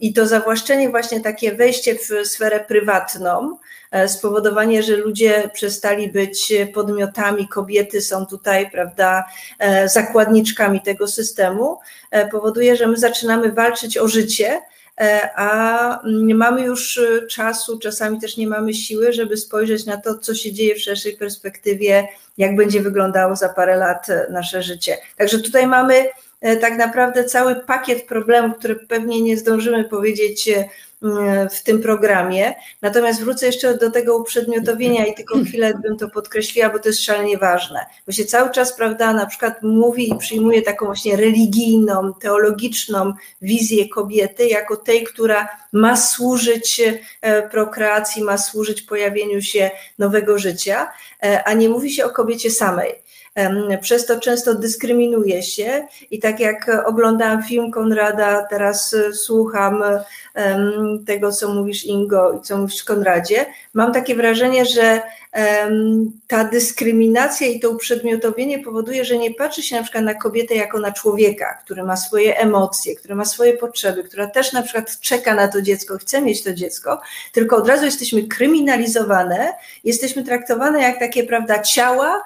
[0.00, 3.58] I to zawłaszczenie, właśnie takie wejście w sferę prywatną,
[4.06, 9.24] spowodowanie, że ludzie przestali być podmiotami, kobiety są tutaj, prawda,
[9.58, 11.78] e, zakładniczkami tego systemu,
[12.10, 14.60] e, powoduje, że my zaczynamy walczyć o życie,
[15.34, 17.00] a nie mamy już
[17.30, 21.16] czasu, czasami też nie mamy siły, żeby spojrzeć na to, co się dzieje w szerszej
[21.16, 24.96] perspektywie, jak będzie wyglądało za parę lat nasze życie.
[25.16, 26.04] Także tutaj mamy
[26.60, 30.50] tak naprawdę cały pakiet problemów, które pewnie nie zdążymy powiedzieć
[31.50, 32.54] w tym programie.
[32.82, 37.04] Natomiast wrócę jeszcze do tego uprzedmiotowienia i tylko chwilę bym to podkreśliła, bo to jest
[37.04, 37.86] szalenie ważne.
[38.06, 43.88] Bo się cały czas, prawda, na przykład mówi i przyjmuje taką właśnie religijną, teologiczną wizję
[43.88, 46.82] kobiety jako tej, która ma służyć
[47.20, 52.50] e, prokreacji, ma służyć pojawieniu się nowego życia, e, a nie mówi się o kobiecie
[52.50, 53.09] samej.
[53.80, 55.86] Przez to często dyskryminuje się.
[56.10, 59.82] I tak jak oglądałam film Konrada, teraz e, słucham
[61.06, 65.02] tego, co mówisz Ingo i co mówisz Konradzie, mam takie wrażenie, że
[66.26, 70.80] ta dyskryminacja i to uprzedmiotowienie powoduje, że nie patrzy się na przykład na kobietę jako
[70.80, 75.34] na człowieka, który ma swoje emocje, który ma swoje potrzeby, która też na przykład czeka
[75.34, 77.00] na to dziecko, chce mieć to dziecko,
[77.32, 79.52] tylko od razu jesteśmy kryminalizowane,
[79.84, 82.22] jesteśmy traktowane jak takie, prawda, ciała,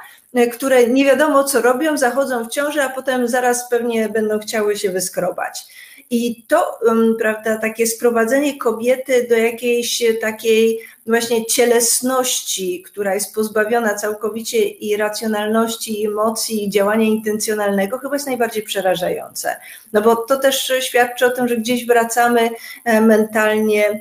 [0.52, 4.90] które nie wiadomo co robią, zachodzą w ciąży, a potem zaraz pewnie będą chciały się
[4.90, 5.64] wyskrobać.
[6.10, 6.78] I to,
[7.18, 16.02] prawda, takie sprowadzenie kobiety do jakiejś takiej właśnie cielesności, która jest pozbawiona całkowicie i racjonalności,
[16.02, 19.56] i emocji, i działania intencjonalnego, chyba jest najbardziej przerażające.
[19.92, 22.50] No bo to też świadczy o tym, że gdzieś wracamy
[22.84, 24.00] e, mentalnie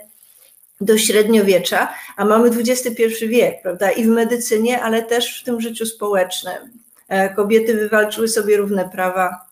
[0.85, 3.91] do średniowiecza, a mamy XXI wiek, prawda?
[3.91, 6.53] I w medycynie, ale też w tym życiu społecznym.
[7.07, 9.45] E, kobiety wywalczyły sobie równe prawa,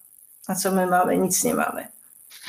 [0.48, 1.18] a co my mamy?
[1.18, 1.88] Nic nie mamy.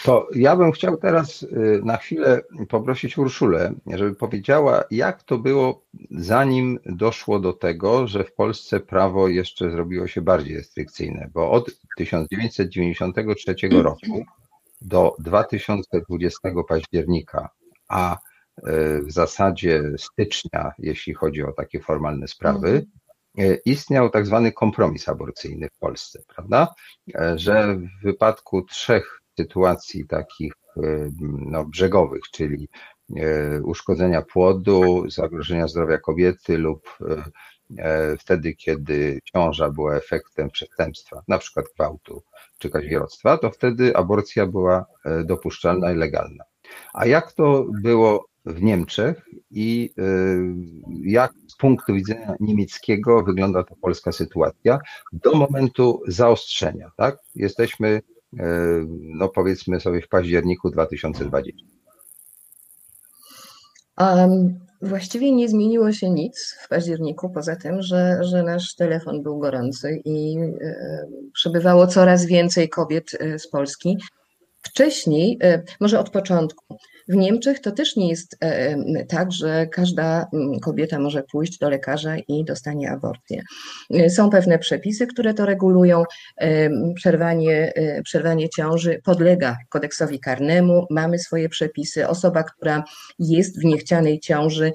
[0.04, 5.84] To ja bym chciał teraz y, na chwilę poprosić Urszulę, żeby powiedziała, jak to było,
[6.10, 11.70] zanim doszło do tego, że w Polsce prawo jeszcze zrobiło się bardziej restrykcyjne, bo od
[11.96, 14.24] 1993 roku
[14.80, 17.48] do 2020 października,
[17.88, 18.18] a
[19.06, 22.86] w zasadzie stycznia, jeśli chodzi o takie formalne sprawy,
[23.38, 23.58] mhm.
[23.64, 26.68] istniał tak zwany kompromis aborcyjny w Polsce, prawda?
[27.36, 30.52] Że w wypadku trzech sytuacji takich
[31.20, 32.68] no, brzegowych, czyli
[33.64, 36.98] uszkodzenia płodu, zagrożenia zdrowia kobiety lub
[38.18, 42.22] wtedy, kiedy ciąża była efektem przestępstwa, na przykład gwałtu
[42.58, 44.86] czy kaźwieroctwa, to wtedy aborcja była
[45.24, 46.44] dopuszczalna i legalna.
[46.94, 50.02] A jak to było w Niemczech i y,
[51.04, 54.78] jak z punktu widzenia niemieckiego wygląda ta polska sytuacja
[55.12, 57.18] do momentu zaostrzenia, tak?
[57.34, 58.38] Jesteśmy, y,
[58.88, 61.66] no powiedzmy sobie w październiku 2020.
[63.98, 69.38] Um, właściwie nie zmieniło się nic w październiku, poza tym, że, że nasz telefon był
[69.38, 70.76] gorący i y,
[71.34, 73.98] przybywało coraz więcej kobiet z Polski.
[74.62, 75.38] Wcześniej,
[75.80, 76.76] może od początku,
[77.08, 80.26] w Niemczech to też nie jest e, e, tak, że każda
[80.62, 83.42] kobieta może pójść do lekarza i dostanie aborcję.
[83.94, 86.02] E, są pewne przepisy, które to regulują.
[86.94, 87.72] Przerwanie,
[88.04, 92.08] przerwanie ciąży podlega kodeksowi karnemu, mamy swoje przepisy.
[92.08, 92.84] Osoba, która
[93.18, 94.72] jest w niechcianej ciąży,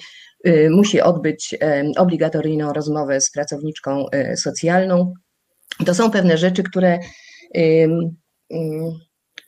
[0.69, 1.55] musi odbyć
[1.97, 5.13] obligatoryjną rozmowę z pracowniczką socjalną.
[5.85, 6.99] To są pewne rzeczy, które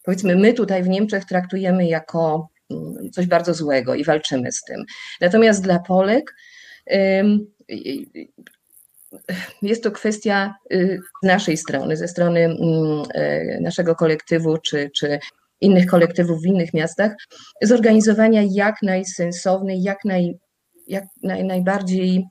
[0.03, 2.49] powiedzmy my tutaj w Niemczech traktujemy jako
[3.11, 4.85] coś bardzo złego i walczymy z tym.
[5.21, 6.35] Natomiast dla Polek
[9.61, 13.03] jest to kwestia z naszej strony, ze strony mm,
[13.61, 15.19] naszego kolektywu czy, czy
[15.61, 17.11] innych kolektywów w innych miastach,
[17.61, 20.37] zorganizowania jak najsensownej, jak, naj,
[20.87, 22.25] jak naj, najbardziej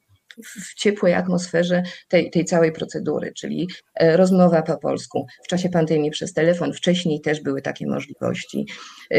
[0.44, 5.27] w ciepłej atmosferze tej, tej całej procedury, czyli e, rozmowa po polsku.
[5.44, 8.66] W czasie pandemii przez telefon, wcześniej też były takie możliwości.
[9.11, 9.18] E,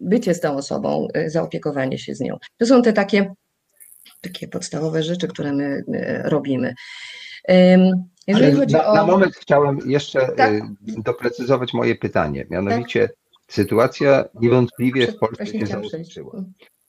[0.00, 2.36] bycie z tą osobą, e, zaopiekowanie się z nią.
[2.56, 3.34] To są te takie,
[4.20, 5.84] takie podstawowe rzeczy, które my
[6.24, 6.74] robimy.
[8.26, 8.94] Jeżeli chodzi na, o...
[8.94, 10.52] na moment chciałem jeszcze tak?
[10.80, 12.46] doprecyzować moje pytanie.
[12.50, 13.16] Mianowicie tak?
[13.48, 16.44] sytuacja niewątpliwie w Polsce się zaostrzyła.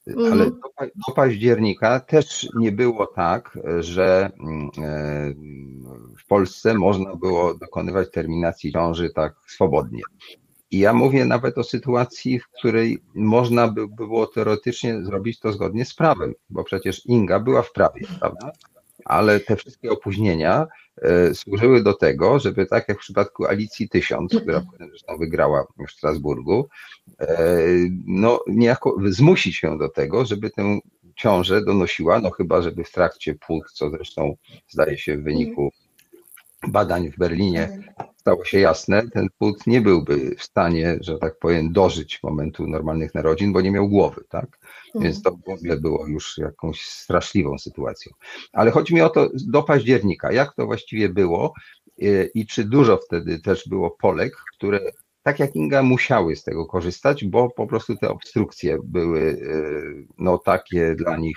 [0.06, 0.32] Mhm.
[0.32, 0.60] Ale do,
[1.08, 5.34] do, października też nie było tak, że mm, e,
[6.18, 10.02] w Polsce można było dokonywać terminacji ciąży tak swobodnie.
[10.70, 15.84] I ja mówię nawet o sytuacji, w której można by było teoretycznie zrobić to zgodnie
[15.84, 18.52] z prawem, bo przecież Inga była w prawie, prawda?
[19.04, 20.66] Ale te wszystkie opóźnienia
[21.34, 26.68] służyły do tego, żeby tak jak w przypadku Alicji Tysiąc, która zresztą wygrała w Strasburgu,
[27.20, 27.58] e,
[28.06, 30.78] no niejako zmusić się do tego, żeby tę
[31.16, 34.36] ciążę donosiła, no chyba żeby w trakcie płód, co zresztą
[34.68, 35.72] zdaje się w wyniku
[36.68, 37.78] badań w Berlinie
[38.26, 43.14] stało się jasne, ten płód nie byłby w stanie, że tak powiem, dożyć momentu normalnych
[43.14, 44.58] narodzin, bo nie miał głowy, tak?
[44.94, 48.12] Więc to w ogóle było już jakąś straszliwą sytuacją.
[48.52, 51.52] Ale chodzi mi o to do października, jak to właściwie było
[52.34, 54.80] i czy dużo wtedy też było Polek, które
[55.26, 59.36] tak jak Inga musiały z tego korzystać, bo po prostu te obstrukcje były e,
[60.18, 61.36] no, takie dla nich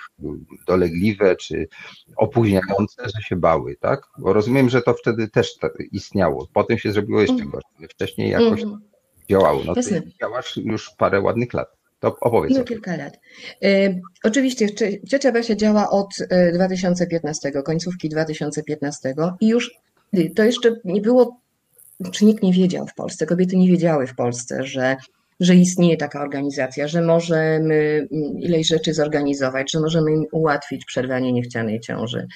[0.68, 1.68] dolegliwe czy
[2.16, 4.02] opóźniające, że się bały, tak?
[4.18, 5.56] Bo rozumiem, że to wtedy też
[5.92, 6.48] istniało.
[6.54, 7.52] Potem się zrobiło jeszcze mhm.
[7.52, 7.90] gorzej.
[7.90, 8.80] Wcześniej jakoś mm.
[9.30, 9.62] działało.
[9.66, 11.78] No ty działasz już parę ładnych lat.
[12.00, 12.58] To opowiedz.
[12.58, 13.20] No kilka lat.
[13.64, 14.68] E, oczywiście
[15.10, 16.10] ciocia Basia działa od
[16.54, 19.72] 2015, e, końcówki 2015 i już
[20.36, 21.40] to jeszcze nie było
[22.12, 24.98] czy nikt nie wiedział w Polsce, kobiety nie wiedziały w Polsce, że,
[25.40, 28.08] że istnieje taka organizacja, że możemy
[28.40, 32.28] ileś rzeczy zorganizować, że możemy im ułatwić przerwanie niechcianej ciąży.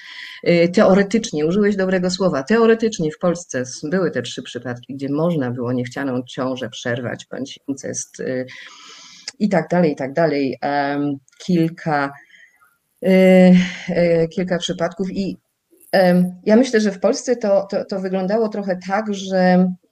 [0.48, 5.74] Y, teoretycznie, użyłeś dobrego słowa, teoretycznie w Polsce były te trzy przypadki, gdzie można było
[5.74, 8.46] niechcianą ciążę przerwać, bądź incest y,
[9.40, 10.60] i tak dalej, i tak dalej.
[11.46, 12.12] Kilka,
[13.06, 15.43] y, kilka przypadków i
[16.46, 19.38] ja myślę, że w Polsce to, to, to, wyglądało trochę tak, że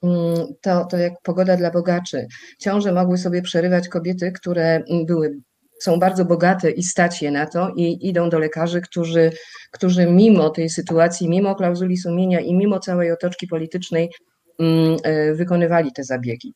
[0.02, 2.26] mm, to, to jak pogoda dla bogaczy.
[2.58, 5.38] Ciąże mogły sobie przerywać kobiety, które mm, były,
[5.80, 9.30] są bardzo bogate i stać je na to i idą do lekarzy, którzy,
[9.72, 14.10] którzy mimo tej sytuacji, mimo klauzuli sumienia i mimo całej otoczki politycznej
[14.58, 16.54] mm, e, wykonywali te zabiegi.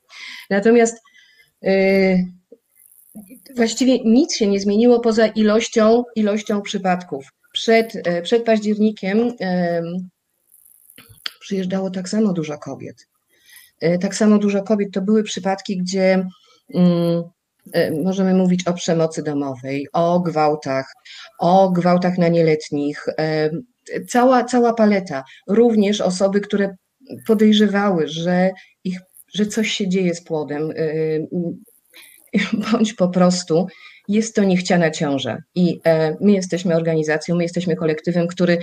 [0.50, 1.02] Natomiast
[1.64, 1.70] e,
[3.56, 9.32] właściwie nic się nie zmieniło poza ilością, ilością przypadków przed, e, przed październikiem
[11.40, 13.06] przyjeżdżało tak samo dużo kobiet.
[13.80, 16.26] E, tak samo dużo kobiet to były przypadki, gdzie
[16.74, 17.22] mm,
[17.72, 20.92] e, możemy mówić o przemocy domowej, o gwałtach,
[21.38, 23.06] o gwałtach na nieletnich.
[24.08, 25.24] Cała, cała paleta.
[25.48, 26.76] Również osoby, które
[27.26, 28.50] podejrzewały, że,
[28.84, 28.98] ich,
[29.34, 30.72] że coś się dzieje z płodem,
[32.72, 33.66] bądź po prostu
[34.08, 35.38] jest to niechciana ciąża.
[35.54, 38.58] I e, my jesteśmy organizacją, my jesteśmy kolektywem, który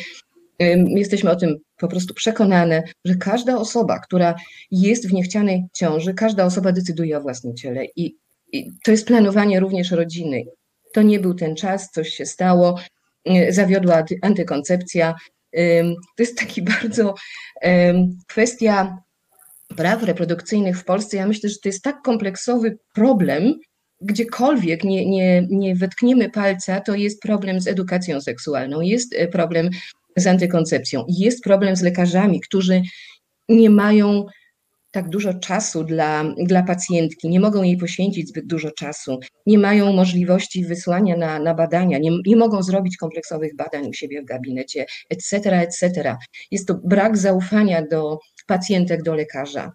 [0.88, 4.36] jesteśmy o tym po prostu przekonane, że każda osoba, która
[4.72, 7.86] jest w niechcianej ciąży, każda osoba decyduje o własnym ciele.
[7.96, 8.16] I,
[8.52, 10.44] i to jest planowanie również rodziny.
[10.94, 12.80] To nie był ten czas, coś się stało,
[13.26, 15.16] e, zawiodła antykoncepcja.
[16.18, 17.16] To jest taki bardzo
[18.28, 18.98] kwestia
[19.76, 21.18] praw reprodukcyjnych w Polsce.
[21.18, 23.60] Ja myślę, że to jest tak kompleksowy problem,
[24.04, 29.70] gdziekolwiek nie, nie, nie wetkniemy palca, to jest problem z edukacją seksualną, jest e, problem
[30.18, 32.82] z antykoncepcją, jest problem z lekarzami, którzy
[33.50, 34.26] nie mają
[34.92, 39.94] tak dużo czasu dla, dla pacjentki, nie mogą jej poświęcić zbyt dużo czasu, nie mają
[39.94, 44.86] możliwości wysłania na, na badania, nie, nie mogą zrobić kompleksowych badań u siebie w gabinecie,
[45.10, 46.16] etc., etc.
[46.52, 49.72] Jest to brak zaufania do pacjentek, do lekarza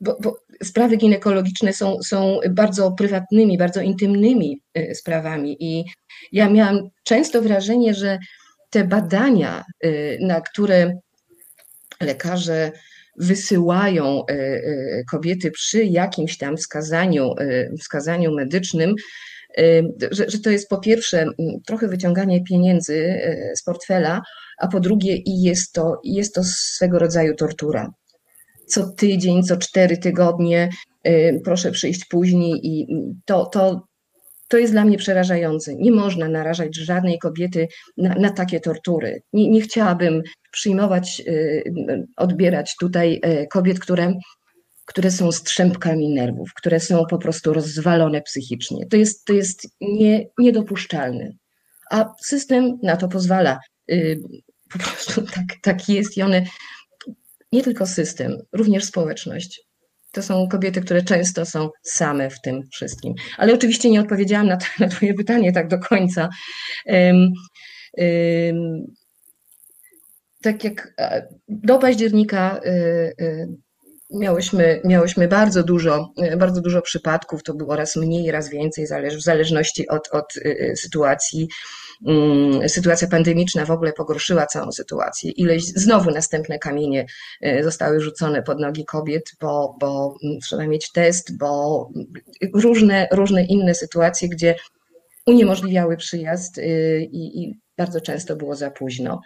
[0.00, 5.84] bo, bo, sprawy ginekologiczne są, są bardzo prywatnymi, bardzo intymnymi e, sprawami i
[6.32, 8.18] ja miałam często wrażenie, że
[8.70, 9.90] te badania, e,
[10.26, 10.92] na które
[12.00, 12.72] lekarze
[13.18, 17.34] wysyłają e, kobiety przy jakimś tam wskazaniu,
[17.80, 18.94] wskazaniu medycznym,
[20.10, 21.26] że, że to jest po pierwsze
[21.66, 23.20] trochę wyciąganie pieniędzy
[23.54, 24.22] z portfela,
[24.58, 27.92] a po drugie i jest to, jest to swego rodzaju tortura
[28.66, 30.68] co tydzień, co cztery tygodnie,
[31.08, 32.86] y, proszę przyjść później i
[33.24, 33.86] to, to
[34.48, 35.74] to jest dla mnie przerażające.
[35.74, 39.22] Nie można narażać żadnej kobiety na, na takie tortury.
[39.32, 41.22] Nie, nie chciałabym przyjmować,
[42.16, 44.14] odbierać tutaj kobiet, które
[44.86, 48.86] które są strzępkami nerwów, które są po prostu rozwalone psychicznie.
[48.86, 51.30] To jest, to jest nie, niedopuszczalne.
[51.90, 53.58] A system na to pozwala.
[53.90, 54.20] Y,
[54.72, 56.44] po prostu tak, tak jest i one,
[57.56, 59.60] nie tylko system, również społeczność.
[60.12, 63.14] To są kobiety, które często są same w tym wszystkim.
[63.38, 66.28] Ale oczywiście nie odpowiedziałam na, na Twoje pytanie tak do końca.
[66.86, 67.32] Um,
[67.98, 68.84] um,
[70.42, 70.94] tak jak
[71.48, 72.70] do października y,
[73.20, 73.46] y,
[74.10, 78.86] Miałyśmy, miałyśmy bardzo dużo, bardzo dużo przypadków, to było raz mniej, raz więcej,
[79.16, 80.24] w zależności od, od
[80.76, 81.48] sytuacji.
[82.06, 85.30] Mm, sytuacja pandemiczna w ogóle pogorszyła całą sytuację.
[85.30, 87.06] Ileś znowu następne kamienie
[87.46, 91.90] y, zostały rzucone pod nogi kobiet, bo, bo mm, trzeba mieć test, bo
[92.54, 94.54] różne, różne inne sytuacje, gdzie
[95.26, 96.60] uniemożliwiały przyjazd
[97.10, 99.20] i, i bardzo często było za późno.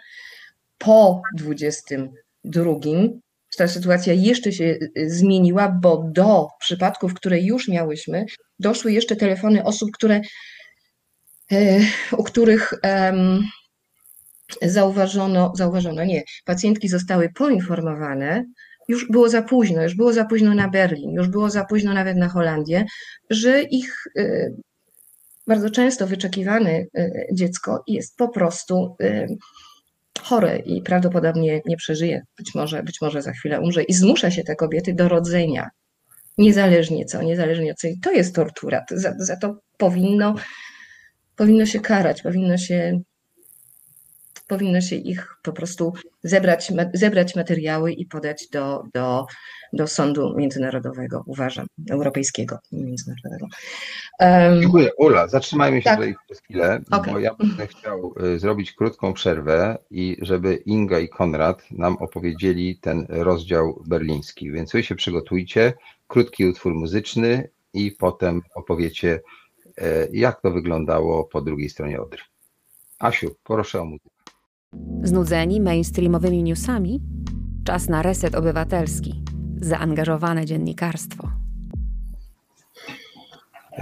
[0.77, 2.75] Po 22
[3.57, 4.63] ta sytuacja jeszcze się
[4.97, 8.25] y, zmieniła, bo do przypadków, które już miałyśmy,
[8.59, 10.21] doszły jeszcze telefony osób, które, e,
[12.17, 12.73] u których
[14.61, 18.45] zauważono, zauważono, nie, pacjentki zostały poinformowane,
[18.87, 22.17] już było za późno, już było za późno na Berlin, już było za późno nawet
[22.17, 22.85] na Holandię,
[23.29, 24.49] że ich e,
[25.47, 28.95] bardzo często wyczekiwane e, dziecko jest po prostu
[30.21, 34.43] chory i prawdopodobnie nie przeżyje, być może, być może za chwilę umrze i zmusza się
[34.43, 35.69] te kobiety do rodzenia.
[36.37, 37.87] Niezależnie co, niezależnie co.
[37.87, 38.85] I to jest tortura.
[38.91, 40.35] Za, za to powinno,
[41.41, 43.01] powinno się karać, powinno się,
[44.47, 49.25] powinno się ich po prostu zebrać, zebrać materiały i podać do, do,
[49.73, 53.47] do sądu międzynarodowego, uważam, europejskiego, międzynarodowego.
[54.19, 54.89] Um, Dziękuję.
[54.97, 55.95] Ula, zatrzymajmy się tak.
[55.95, 57.13] tutaj przez chwilę, okay.
[57.13, 62.77] bo ja będę chciał y, zrobić krótką przerwę i żeby Inga i Konrad nam opowiedzieli
[62.77, 64.51] ten rozdział berliński.
[64.51, 65.73] Więc wy się przygotujcie,
[66.07, 69.19] krótki utwór muzyczny i potem opowiecie,
[70.11, 72.21] jak to wyglądało po drugiej stronie Odry.
[72.99, 74.09] Asiu, proszę o muzykę.
[75.03, 77.01] Znudzeni mainstreamowymi newsami?
[77.63, 79.23] Czas na reset obywatelski
[79.61, 81.29] zaangażowane dziennikarstwo.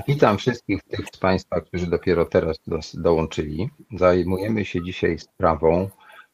[0.08, 3.70] Witam wszystkich tych z Państwa, którzy dopiero teraz do, dołączyli.
[3.98, 5.90] Zajmujemy się dzisiaj sprawą,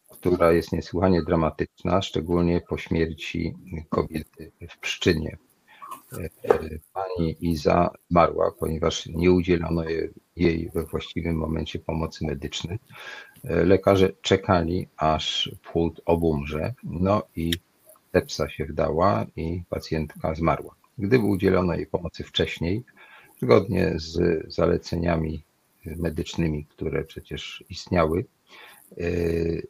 [0.09, 3.53] która jest niesłychanie dramatyczna, szczególnie po śmierci
[3.89, 5.37] kobiety w Pszczynie.
[6.93, 9.83] Pani Iza zmarła, ponieważ nie udzielono
[10.35, 12.79] jej we właściwym momencie pomocy medycznej.
[13.43, 17.53] Lekarze czekali, aż płód obumrze, no i
[18.13, 20.75] sepsa się wdała i pacjentka zmarła.
[20.97, 22.83] Gdyby udzielono jej pomocy wcześniej,
[23.41, 25.43] zgodnie z zaleceniami
[25.85, 28.25] medycznymi, które przecież istniały,
[28.97, 29.67] y,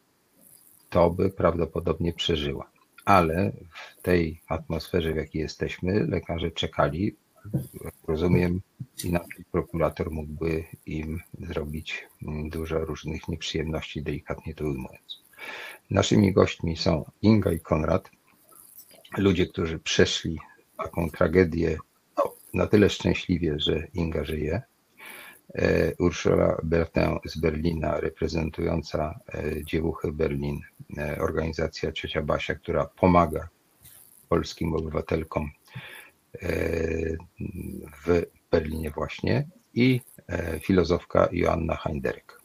[0.90, 2.70] to by prawdopodobnie przeżyła.
[3.06, 7.16] Ale w tej atmosferze, w jakiej jesteśmy, lekarze czekali.
[8.08, 8.60] Rozumiem,
[9.04, 12.06] inaczej prokurator mógłby im zrobić
[12.44, 15.22] dużo różnych nieprzyjemności, delikatnie to ujmując.
[15.90, 18.10] Naszymi gośćmi są Inga i Konrad,
[19.18, 20.38] ludzie, którzy przeszli
[20.76, 21.78] taką tragedię
[22.18, 24.62] no, na tyle szczęśliwie, że Inga żyje.
[25.54, 30.60] E, Urszula Bertin z Berlina, reprezentująca e, dziewuchy Berlin,
[30.98, 33.48] e, organizacja Ciocia Basia, która pomaga
[34.28, 35.50] polskim obywatelkom
[38.04, 40.00] w Berlinie właśnie i
[40.60, 42.40] filozofka Joanna Heinderek.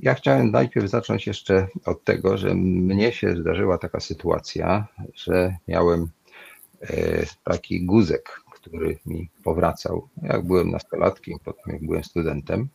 [0.00, 6.08] Ja chciałem najpierw zacząć jeszcze od tego, że mnie się zdarzyła taka sytuacja, że miałem
[7.44, 12.68] taki guzek, który mi powracał, jak byłem nastolatkiem, potem jak byłem studentem.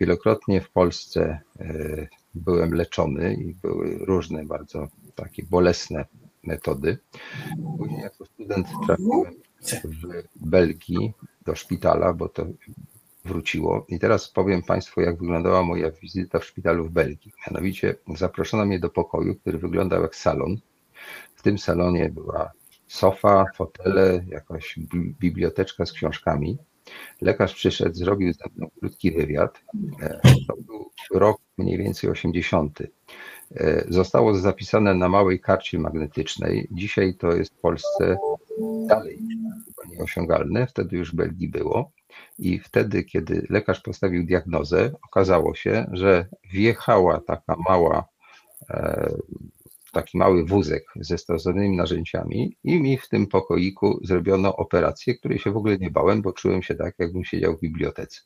[0.00, 6.04] Wielokrotnie w Polsce e, byłem leczony i były różne bardzo takie bolesne
[6.42, 6.98] metody.
[7.78, 9.34] Później jako student trafiłem
[9.84, 11.12] w Belgii
[11.44, 12.46] do szpitala, bo to
[13.24, 13.86] wróciło.
[13.88, 17.32] I teraz powiem Państwu, jak wyglądała moja wizyta w szpitalu w Belgii.
[17.46, 20.56] Mianowicie zaproszono mnie do pokoju, który wyglądał jak salon.
[21.34, 22.52] W tym salonie była
[22.92, 24.78] sofa, fotele, jakaś
[25.20, 26.58] biblioteczka z książkami.
[27.20, 29.62] Lekarz przyszedł, zrobił ze mną krótki wywiad.
[30.02, 32.78] E, to był rok mniej więcej 80.
[32.80, 36.68] E, zostało zapisane na małej karcie magnetycznej.
[36.70, 38.16] Dzisiaj to jest w Polsce
[38.86, 39.18] dalej
[39.66, 41.90] chyba nieosiągalne, wtedy już w Belgii było.
[42.38, 48.04] I wtedy, kiedy lekarz postawił diagnozę, okazało się, że wjechała taka mała,
[48.70, 49.12] e,
[49.92, 55.52] taki mały wózek ze stosownymi narzędziami i mi w tym pokoiku zrobiono operację, której się
[55.52, 58.20] w ogóle nie bałem, bo czułem się tak, jakbym siedział w bibliotece.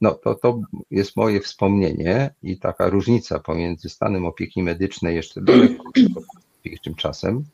[0.00, 5.84] No to, to jest moje wspomnienie i taka różnica pomiędzy stanem opieki medycznej jeszcze daleko
[6.62, 7.44] przed czasem,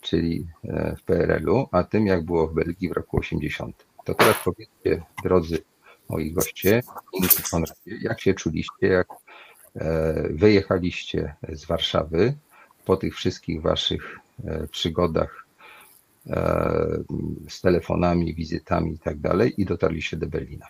[0.00, 3.86] czyli e, w PRL-u, a tym jak było w Belgii w roku 80.
[4.04, 5.58] To teraz powiedzcie, drodzy
[6.08, 6.82] moi goście,
[7.86, 9.06] jak się czuliście, jak
[9.76, 12.34] e, wyjechaliście z Warszawy
[12.84, 15.44] po tych wszystkich waszych e, przygodach
[17.48, 20.66] z telefonami, wizytami i tak dalej i dotarliście do Berlina.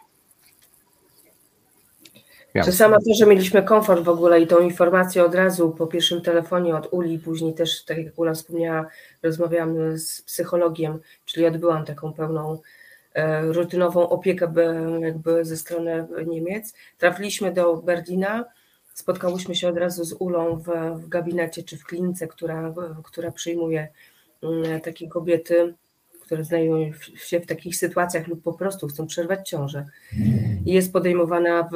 [2.64, 6.20] Czy sama to, że mieliśmy komfort w ogóle i tą informację od razu po pierwszym
[6.20, 8.86] telefonie od Uli, później też, tak jak Ula wspomniała,
[9.22, 12.58] rozmawiałam z psychologiem, czyli odbyłam taką pełną
[13.14, 14.52] e, rutynową opiekę
[15.00, 16.74] jakby ze strony Niemiec.
[16.98, 18.44] Trafiliśmy do Berlina,
[18.94, 20.66] spotkałyśmy się od razu z Ulą w,
[21.00, 22.74] w gabinecie czy w klinice, która,
[23.04, 23.88] która przyjmuje
[24.42, 25.74] mm, takie kobiety
[26.24, 29.86] które znajdują się w takich sytuacjach lub po prostu chcą przerwać ciążę.
[30.66, 31.74] I jest podejmowana w,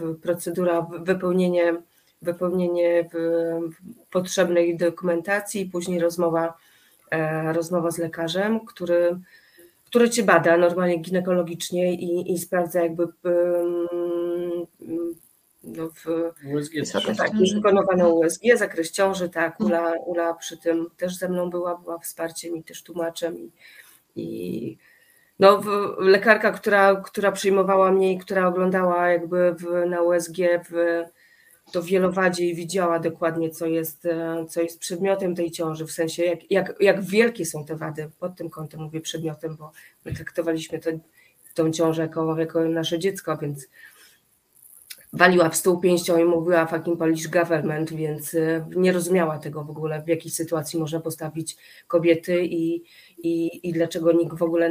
[0.00, 1.74] w procedura wypełnienie,
[2.22, 3.10] wypełnienie
[4.10, 6.54] potrzebnej dokumentacji później rozmowa,
[7.10, 9.16] e, rozmowa z lekarzem, który,
[9.86, 13.08] który cię bada normalnie ginekologicznie i, i sprawdza jakby
[15.72, 16.06] w,
[16.54, 16.72] USG
[17.16, 21.76] tak, jest wykonywane USG, zakres ciąży, tak, Ula, Ula przy tym też ze mną była,
[21.76, 23.50] była wsparciem i też tłumaczem i,
[24.16, 24.78] i
[25.38, 25.62] no,
[25.98, 30.36] lekarka, która, która przyjmowała mnie i która oglądała jakby w, na USG
[30.70, 31.02] w,
[31.72, 36.24] to wielowadzie i widziała dokładnie, co jest, e, co jest przedmiotem tej ciąży, w sensie
[36.24, 39.72] jak, jak, jak wielkie są te wady, pod tym kątem mówię przedmiotem, bo
[40.04, 40.90] my traktowaliśmy to,
[41.54, 43.68] tą ciążę jako, jako nasze dziecko, więc
[45.14, 49.70] waliła w stół pięścią i mówiła fucking Polish government, więc e, nie rozumiała tego w
[49.70, 51.56] ogóle, w jakiej sytuacji można postawić
[51.86, 52.82] kobiety i,
[53.18, 54.70] i, i dlaczego nikt w ogóle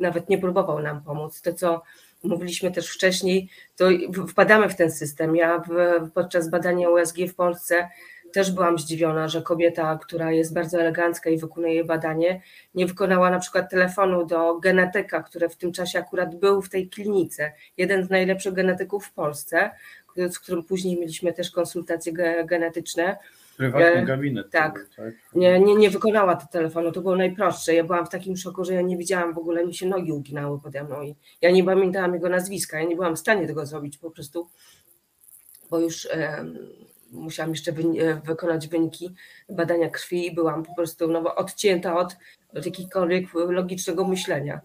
[0.00, 1.42] nawet nie próbował nam pomóc.
[1.42, 1.82] To, co
[2.22, 3.88] mówiliśmy też wcześniej, to
[4.28, 5.36] wpadamy w ten system.
[5.36, 5.70] Ja w,
[6.10, 7.88] podczas badania USG w Polsce
[8.36, 12.40] też byłam zdziwiona, że kobieta, która jest bardzo elegancka i wykonuje badanie,
[12.74, 16.88] nie wykonała na przykład telefonu do genetyka, który w tym czasie akurat był w tej
[16.88, 17.52] klinice.
[17.76, 19.70] Jeden z najlepszych genetyków w Polsce,
[20.16, 22.12] z którym później mieliśmy też konsultacje
[22.44, 23.16] genetyczne
[23.56, 24.50] Prywatny e, gabinet.
[24.50, 24.86] Tak.
[24.96, 25.14] tak.
[25.34, 27.74] Nie, nie, nie wykonała tego telefonu, to było najprostsze.
[27.74, 30.60] Ja byłam w takim szoku, że ja nie widziałam w ogóle, mi się nogi uginały
[30.60, 33.98] pode mną i ja nie pamiętałam jego nazwiska, ja nie byłam w stanie tego zrobić
[33.98, 34.48] po prostu,
[35.70, 36.08] bo już
[37.10, 39.14] musiałam jeszcze e, wykonać wyniki
[39.48, 42.16] badania krwi i byłam po prostu no, odcięta od,
[42.54, 44.60] od jakiegokolwiek logicznego myślenia.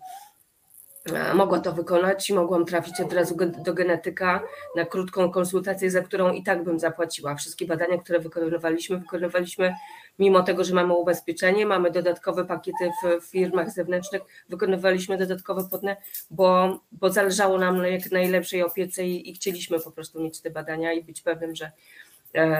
[1.05, 4.43] E, mogła to wykonać i mogłam trafić od razu do genetyka
[4.75, 7.35] na krótką konsultację, za którą i tak bym zapłaciła.
[7.35, 9.75] Wszystkie badania, które wykonywaliśmy, wykonywaliśmy
[10.19, 12.89] mimo tego, że mamy ubezpieczenie, mamy dodatkowe pakiety
[13.21, 15.97] w firmach zewnętrznych, wykonywaliśmy dodatkowe płatne,
[16.31, 20.49] bo, bo zależało nam na jak najlepszej opiece i, i chcieliśmy po prostu mieć te
[20.49, 21.71] badania i być pewnym, że,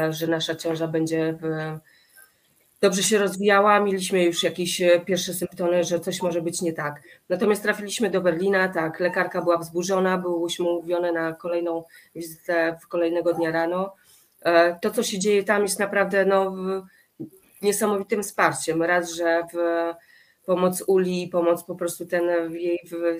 [0.09, 1.37] że nasza ciąża będzie
[2.81, 7.01] dobrze się rozwijała, mieliśmy już jakieś e, pierwsze symptomy, że coś może być nie tak.
[7.29, 11.83] Natomiast trafiliśmy do Berlina, tak, lekarka była wzburzona, byłyśmy umówione na kolejną
[12.15, 13.95] wizytę w kolejnego dnia rano.
[14.41, 16.55] E, to, co się dzieje tam jest naprawdę no,
[17.61, 18.83] niesamowitym wsparciem.
[18.83, 19.43] Raz, że
[20.45, 22.79] pomoc Uli, pomoc po prostu ten jej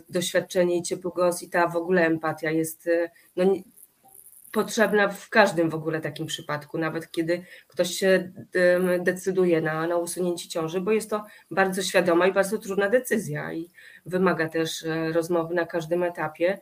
[0.10, 3.54] doświadczenie i ciepły głos i ta w ogóle empatia jest e, no,
[4.52, 8.32] potrzebna w każdym w ogóle takim przypadku, nawet kiedy ktoś się
[9.00, 13.70] decyduje na, na usunięcie ciąży, bo jest to bardzo świadoma i bardzo trudna decyzja i
[14.06, 16.60] wymaga też e, rozmowy na każdym etapie.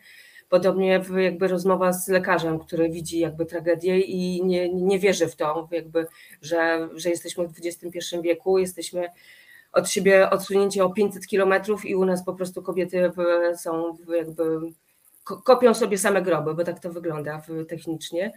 [0.50, 5.68] Podobnie jakby rozmowa z lekarzem, który widzi jakby tragedię i nie, nie wierzy w to,
[5.72, 6.08] jakby,
[6.42, 9.08] że, że jesteśmy w XXI wieku, jesteśmy
[9.72, 13.12] od siebie odsunięci o 500 kilometrów i u nas po prostu kobiety
[13.58, 14.60] są jakby
[15.24, 18.32] kopią sobie same groby, bo tak to wygląda technicznie.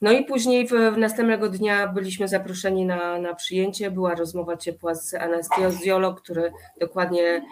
[0.00, 4.94] No i później w, w następnego dnia byliśmy zaproszeni na, na przyjęcie, była rozmowa ciepła
[4.94, 7.42] z anestezjolog, który dokładnie e,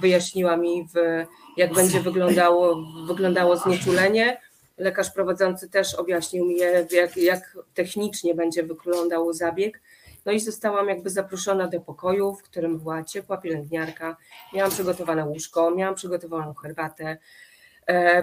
[0.00, 1.24] wyjaśniła mi, w,
[1.56, 2.76] jak będzie wyglądało,
[3.06, 4.40] wyglądało znieczulenie.
[4.78, 6.56] Lekarz prowadzący też objaśnił mi,
[6.92, 9.80] jak, jak technicznie będzie wyglądał zabieg.
[10.26, 14.16] No i zostałam jakby zaproszona do pokoju, w którym była ciepła pielęgniarka.
[14.54, 17.18] Miałam przygotowane łóżko, miałam przygotowaną herbatę,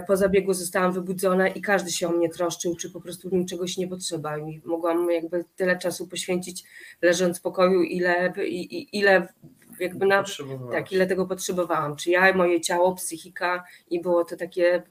[0.07, 3.77] po zabiegu zostałam wybudzona i każdy się o mnie troszczył, czy po prostu mi czegoś
[3.77, 4.37] nie potrzeba.
[4.37, 6.63] I mogłam jakby tyle czasu poświęcić
[7.01, 8.33] leżąc w pokoju, ile,
[8.91, 9.27] ile
[9.79, 10.23] jakby na,
[10.71, 11.95] tak, ile tego potrzebowałam.
[11.95, 14.83] Czy ja, moje ciało, psychika i było to takie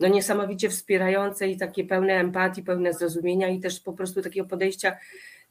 [0.00, 4.96] no niesamowicie wspierające i takie pełne empatii, pełne zrozumienia i też po prostu takiego podejścia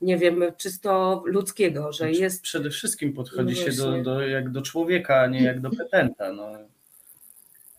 [0.02, 2.42] nie wiem, czysto ludzkiego, że znaczy, jest...
[2.42, 6.34] Przede wszystkim podchodzi no się do, do, jak do człowieka, a nie jak do petenta.
[6.34, 6.52] No.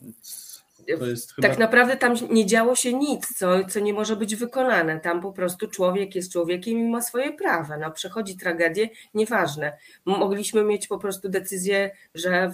[0.03, 0.48] Więc
[0.89, 1.49] chyba...
[1.49, 5.01] Tak naprawdę tam nie działo się nic, co, co nie może być wykonane.
[5.01, 7.77] Tam po prostu człowiek jest człowiekiem i ma swoje prawa.
[7.79, 9.77] No, przechodzi tragedię, nieważne.
[10.05, 12.53] Mogliśmy mieć po prostu decyzję, że,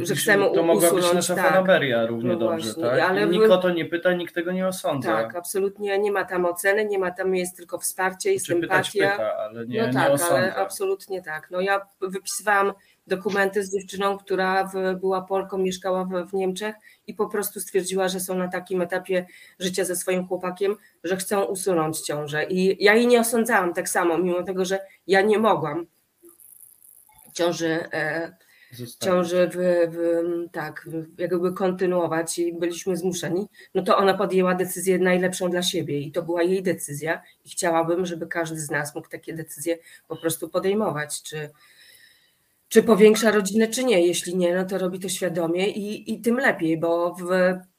[0.00, 1.04] że chcemy To mogła usunąć.
[1.06, 1.46] być nasza tak.
[1.48, 3.00] fanaberia równie No dobrze, właśnie, tak?
[3.10, 5.08] ale nikt o to nie pyta, nikt tego nie osądza.
[5.16, 8.86] Tak, absolutnie nie ma tam oceny, nie ma tam jest tylko wsparcie i Czy pytać
[8.90, 9.10] sympatia.
[9.12, 10.34] pyta, ale nie, no nie tak, osądza.
[10.36, 11.48] ale absolutnie tak.
[11.50, 12.72] No ja wypisywałam
[13.10, 16.74] dokumenty z dziewczyną, która w, była Polką, mieszkała w, w Niemczech
[17.06, 19.26] i po prostu stwierdziła, że są na takim etapie
[19.58, 22.44] życia ze swoim chłopakiem, że chcą usunąć ciążę.
[22.44, 25.86] I ja jej nie osądzałam tak samo, mimo tego, że ja nie mogłam
[27.34, 28.36] ciąży, e,
[29.00, 29.56] ciąży w,
[29.94, 30.88] w, tak,
[31.18, 36.22] jakby kontynuować i byliśmy zmuszeni, no to ona podjęła decyzję najlepszą dla siebie i to
[36.22, 41.22] była jej decyzja i chciałabym, żeby każdy z nas mógł takie decyzje po prostu podejmować,
[41.22, 41.50] czy,
[42.70, 44.06] czy powiększa rodzinę, czy nie.
[44.06, 47.24] Jeśli nie, no to robi to świadomie i, i tym lepiej, bo w,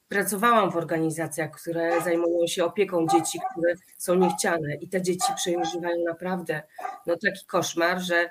[0.07, 6.03] pracowałam w organizacjach, które zajmują się opieką dzieci, które są niechciane i te dzieci przeżywają
[6.05, 6.63] naprawdę
[7.05, 8.29] no, taki koszmar, że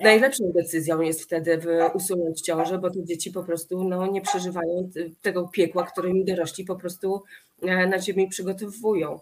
[0.00, 1.60] najlepszą decyzją jest wtedy
[1.94, 4.90] usunąć ciążę, bo te dzieci po prostu no, nie przeżywają
[5.22, 7.22] tego piekła, którymi dorośli po prostu
[7.62, 9.20] e, na ziemi przygotowują.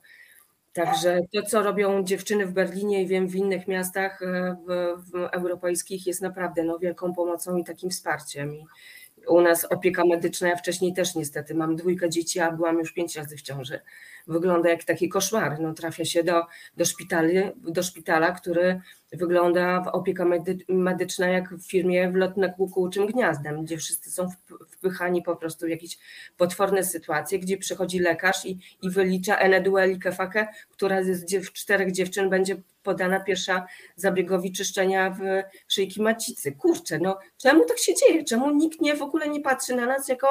[0.77, 5.29] Także to, co robią dziewczyny w Berlinie i wiem w innych miastach e, w, w
[5.33, 8.55] europejskich jest naprawdę no, wielką pomocą i takim wsparciem.
[8.55, 8.66] I
[9.29, 13.16] u nas opieka medyczna, ja wcześniej też niestety mam dwójkę dzieci, a byłam już pięć
[13.16, 13.81] razy w ciąży.
[14.27, 15.61] Wygląda jak taki koszmar.
[15.61, 16.43] No, trafia się do,
[16.77, 18.81] do, szpitali, do szpitala, który
[19.12, 24.29] wygląda w opieka medy, medyczna jak w firmie w lotne kółczym gniazdem, gdzie wszyscy są
[24.29, 25.99] wp- wpychani po prostu w jakieś
[26.37, 32.31] potworne sytuacje, gdzie przychodzi lekarz i, i wylicza enedueli kefakę, która z dziew, czterech dziewczyn
[32.31, 32.57] będzie
[32.87, 33.66] podana pierwsza
[33.97, 36.53] zabiegowi czyszczenia w szyjki macicy.
[36.53, 38.24] Kurczę, no czemu tak się dzieje?
[38.24, 40.28] Czemu nikt nie w ogóle nie patrzy na nas jako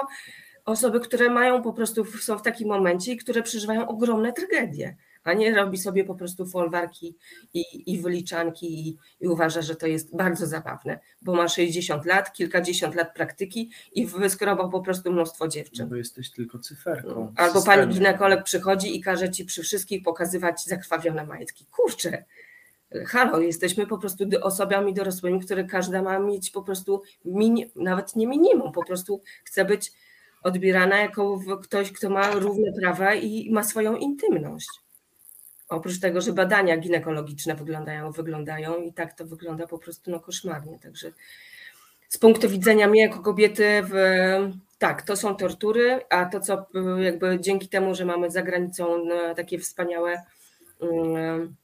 [0.66, 5.34] osoby, które mają po prostu, są w takim momencie i które przeżywają ogromne tragedie, a
[5.34, 7.16] nie robi sobie po prostu folwarki
[7.54, 12.34] i, i wyliczanki i, i uważa, że to jest bardzo zabawne, bo ma 60 lat,
[12.34, 15.90] kilkadziesiąt lat praktyki i wyskrobał po prostu mnóstwo No dziewczyn.
[15.90, 17.34] bo jesteś tylko cyferką.
[17.36, 21.66] Albo pani ginekolog przychodzi i każe ci przy wszystkich pokazywać zakrwawione majtki.
[21.66, 22.26] Kurczę,
[23.06, 27.02] halo, jesteśmy po prostu osobami dorosłymi, które każda ma mieć po prostu,
[27.76, 29.92] nawet nie minimum, po prostu chce być
[30.44, 34.70] odbierana jako ktoś, kto ma równe prawa i ma swoją intymność.
[35.70, 40.80] Oprócz tego, że badania ginekologiczne wyglądają, wyglądają i tak to wygląda po prostu no, koszmarnie.
[40.80, 41.12] Także
[42.10, 43.94] z punktu widzenia mnie jako kobiety, w,
[44.78, 46.66] tak, to są tortury, a to co
[47.00, 50.24] jakby dzięki temu, że mamy za granicą no, takie wspaniałe
[50.82, 51.56] mm,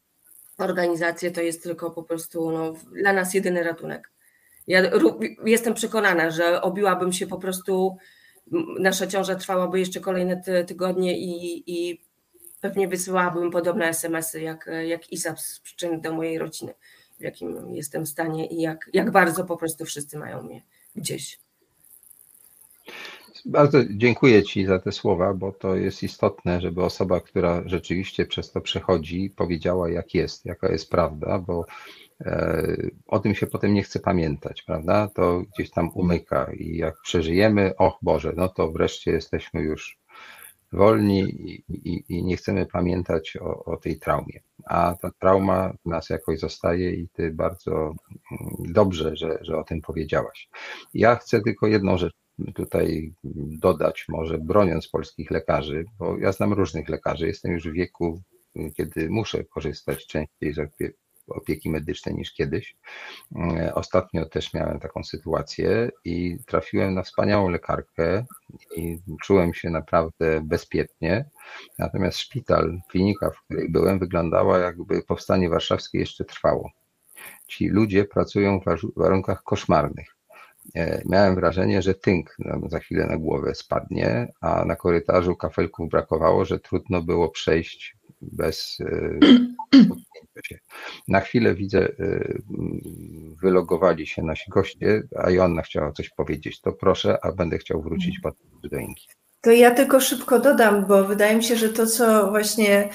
[0.62, 4.12] organizacje, to jest tylko po prostu no, dla nas jedyny ratunek.
[4.68, 4.82] Ja
[5.46, 7.98] jestem przekonana, że obiłabym się po prostu,
[8.80, 12.02] nasza ciąża trwałaby jeszcze kolejne ty, tygodnie i, i
[12.62, 16.74] pewnie wysyłałabym podobne SMS-y jak, jak Isa z przyczyn do mojej rodziny,
[17.20, 20.62] w jakim jestem stanie i jak, jak bardzo po prostu wszyscy mają mnie
[20.96, 21.40] gdzieś.
[23.46, 28.52] Bardzo dziękuję Ci za te słowa, bo to jest istotne, żeby osoba, która rzeczywiście przez
[28.52, 31.66] to przechodzi, powiedziała, jak jest, jaka jest prawda, bo
[32.22, 32.78] e,
[33.08, 35.08] o tym się potem nie chce pamiętać, prawda?
[35.16, 40.00] To gdzieś tam umyka i jak przeżyjemy, och Boże, no to wreszcie jesteśmy już
[40.74, 44.40] wolni i, i, i nie chcemy pamiętać o, o tej traumie.
[44.66, 47.94] A ta trauma w nas jakoś zostaje i Ty bardzo mm,
[48.60, 50.50] dobrze, że, że o tym powiedziałaś.
[50.94, 52.14] Ja chcę tylko jedną rzecz
[52.56, 53.14] tutaj
[53.60, 58.22] dodać, może broniąc polskich lekarzy, bo ja znam różnych lekarzy, jestem już w wieku,
[58.78, 60.92] kiedy muszę korzystać częściej z opie-
[61.28, 62.76] opieki medycznej niż kiedyś.
[63.36, 68.26] E, Ostatnio też miałem taką sytuację i trafiłem na wspaniałą lekarkę
[68.78, 71.26] i czułem się naprawdę bezpiecznie.
[71.80, 76.72] Natomiast szpital, klinika, w której byłem, wyglądała jakby powstanie warszawskie jeszcze trwało.
[77.48, 78.64] Ci ludzie pracują w
[79.00, 80.16] warunkach koszmarnych.
[80.76, 85.90] E, Miałem wrażenie, że tynk nam za chwilę na głowę spadnie, a na korytarzu kafelków
[85.90, 89.20] brakowało, że trudno było przejść bez e,
[90.48, 90.60] się.
[91.08, 91.94] Na chwilę widzę, e,
[93.42, 96.62] wylogowali się nasi goście, a Joanna chciała coś powiedzieć.
[96.62, 99.08] To proszę, a będę chciał wrócić potem do Inki.
[99.42, 102.90] To ja tylko szybko dodam, bo wydaje mi się, że to, co właśnie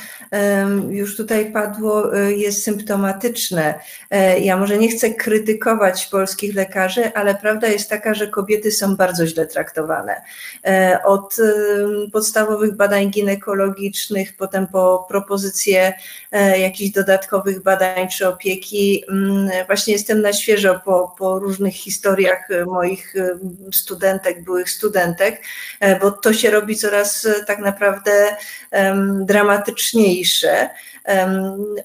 [0.90, 3.74] już tutaj padło, e, jest symptomatyczne.
[4.10, 8.96] E, ja może nie chcę krytykować polskich lekarzy, ale prawda jest taka, że kobiety są
[8.96, 10.22] bardzo źle traktowane.
[10.66, 11.36] E, od
[12.12, 15.92] podstawowych badań ginekologicznych, potem po propozycje
[16.58, 19.04] jakichś dodatkowych badań czy opieki.
[19.08, 23.14] Mm, właśnie jestem na świeżo po, po różnych historiach moich
[23.72, 25.42] studentek, byłych studentek,
[26.00, 28.36] bo to się robi coraz e, tak naprawdę
[29.20, 30.68] dramatyczniejsze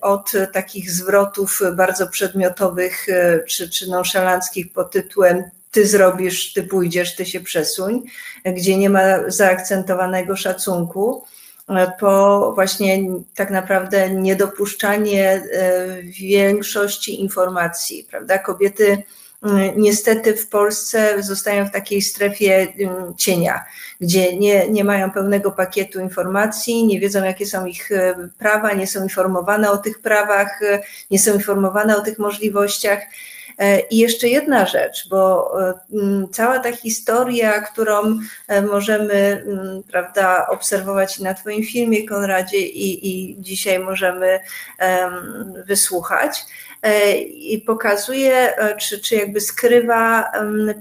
[0.02, 7.16] od takich zwrotów bardzo przedmiotowych e, czy, czy nonszalanckich pod tytułem ty zrobisz, ty pójdziesz,
[7.16, 8.04] ty się przesuń,
[8.46, 11.24] gdzie nie ma zaakcentowanego szacunku,
[11.70, 13.00] e, po właśnie
[13.36, 15.44] tak naprawdę niedopuszczanie
[16.04, 18.38] większości informacji, prawda?
[18.38, 19.04] Kobiety
[19.76, 22.68] niestety w Polsce zostają w takiej strefie
[23.18, 23.66] cienia,
[24.02, 28.88] gdzie nie, nie mają pełnego pakietu informacji, nie wiedzą, jakie są ich e, prawa, nie
[28.88, 30.82] są informowane o tych prawach, e,
[31.12, 33.00] nie są informowane o tych możliwościach.
[33.58, 35.52] E, I jeszcze jedna rzecz, bo
[36.32, 38.20] cała ta historia, którą
[38.72, 39.46] możemy
[39.92, 44.40] prawda, obserwować na Twoim filmie, Konradzie, i, i dzisiaj możemy
[45.68, 46.71] wysłuchać, E,
[47.26, 50.32] i pokazuje, e, czy, czy jakby skrywa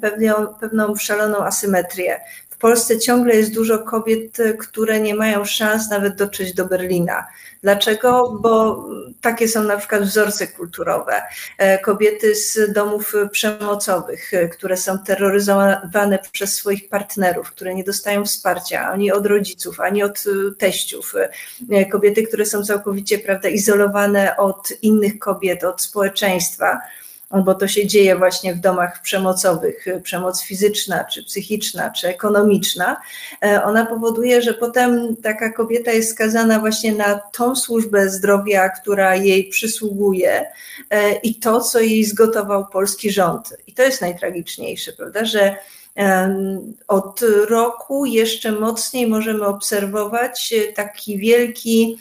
[0.01, 2.21] pewną, pewną szaloną asymetrię.
[2.61, 7.27] Polsce ciągle jest dużo kobiet, które nie mają szans nawet dotrzeć do Berlina.
[7.63, 8.39] Dlaczego?
[8.43, 8.85] Bo
[9.21, 11.23] takie są na przykład wzorce kulturowe.
[11.59, 18.25] E, kobiety z domów przemocowych, e, które są terroryzowane przez swoich partnerów, które nie dostają
[18.25, 21.15] wsparcia ani od rodziców, ani od e, teściów.
[21.93, 26.81] Kobiety, które są całkowicie prawda, izolowane od innych kobiet, od społeczeństwa
[27.31, 32.97] bo to się dzieje właśnie w domach przemocowych, przemoc fizyczna, czy psychiczna, czy ekonomiczna,
[33.45, 39.16] e, ona powoduje, że potem taka kobieta jest skazana właśnie na tą służbę zdrowia, która
[39.16, 40.47] jej przysługuje
[40.91, 43.57] e, i to, co jej zgotował polski rząd.
[43.66, 45.57] I to jest najtragiczniejsze, prawda, że
[46.88, 51.99] od roku jeszcze mocniej możemy obserwować taki wielki,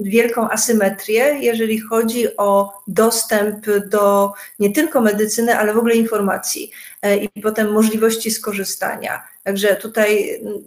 [0.00, 6.70] wielką asymetrię, jeżeli chodzi o dostęp do nie tylko medycyny, ale w ogóle informacji
[7.02, 9.29] e, i potem możliwości skorzystania.
[9.44, 10.60] Także tutaj mm,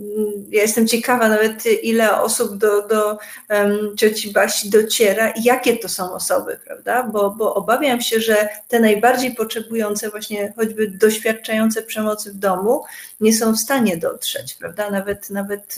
[0.50, 3.18] ja jestem ciekawa nawet, ile osób do, do
[3.50, 7.04] um, cioci Basi dociera i jakie to są osoby, prawda?
[7.04, 12.84] Bo, bo obawiam się, że te najbardziej potrzebujące, właśnie choćby doświadczające przemocy w domu,
[13.22, 14.92] nie są w stanie dotrzeć, prawda?
[14.92, 15.76] Nawet, nawet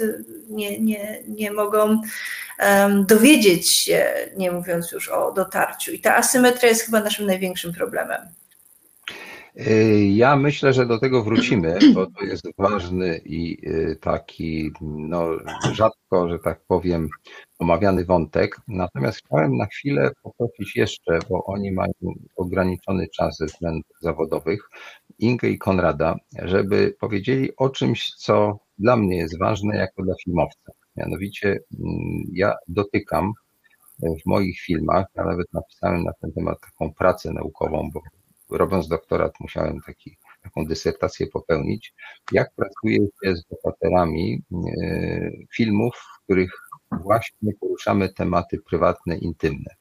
[0.50, 2.02] nie, nie, nie mogą
[2.60, 5.92] um, dowiedzieć się, nie mówiąc już o dotarciu.
[5.92, 8.22] I ta asymetria jest chyba naszym największym problemem.
[9.60, 15.30] Y, ja myślę, że do tego wrócimy, bo to jest ważny i y, taki, no,
[15.72, 17.10] rzadko, że tak powiem,
[17.60, 18.58] omawiany wątek.
[18.68, 21.94] Natomiast chciałem na chwilę poprosić jeszcze, bo oni mają
[22.36, 24.70] ograniczony czas ze względów zawodowych,
[25.20, 30.72] Ingę i Konrada, żeby powiedzieli o czymś, co dla mnie jest ważne jako dla filmowca.
[30.96, 31.48] Mianowicie
[31.80, 33.34] mm, ja dotykam
[34.00, 38.02] w moich filmach, ja nawet napisałem na ten temat taką pracę naukową, bo
[38.50, 41.94] robiąc doktorat musiałem taki, taką dysertację popełnić,
[42.32, 46.52] jak pracuje się z bohaterami e, filmów, w których
[47.04, 49.76] właśnie poruszamy tematy prywatne, intymne.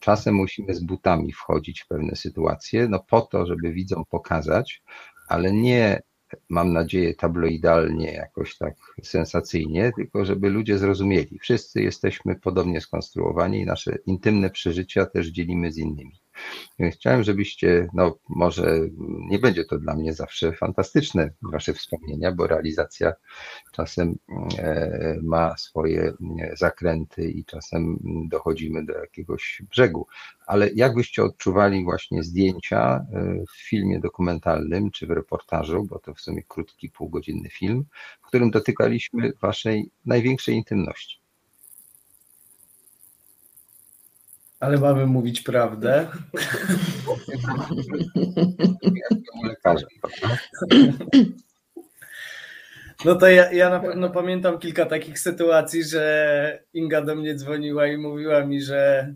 [0.00, 4.82] Czasem musimy z butami wchodzić w pewne sytuacje, no po to, żeby widzom pokazać,
[5.28, 6.02] ale nie
[6.48, 11.38] mam nadzieję tabloidalnie, jakoś tak sensacyjnie, tylko żeby ludzie zrozumieli.
[11.38, 16.23] Wszyscy jesteśmy podobnie skonstruowani i nasze intymne przeżycia też dzielimy z innymi.
[16.90, 18.80] Chciałem, żebyście, no może
[19.30, 23.12] nie będzie to dla mnie zawsze fantastyczne, wasze wspomnienia, bo realizacja
[23.72, 24.18] czasem
[24.58, 30.06] e, ma swoje e, zakręty i czasem dochodzimy do jakiegoś brzegu.
[30.46, 36.14] Ale jak byście odczuwali właśnie zdjęcia e, w filmie dokumentalnym czy w reportażu, bo to
[36.14, 37.84] w sumie krótki, półgodzinny film,
[38.22, 41.23] w którym dotykaliśmy waszej największej intymności?
[44.60, 46.06] Ale mamy mówić prawdę.
[53.04, 57.86] No to ja, ja na pewno pamiętam kilka takich sytuacji, że Inga do mnie dzwoniła
[57.86, 59.14] i mówiła mi, że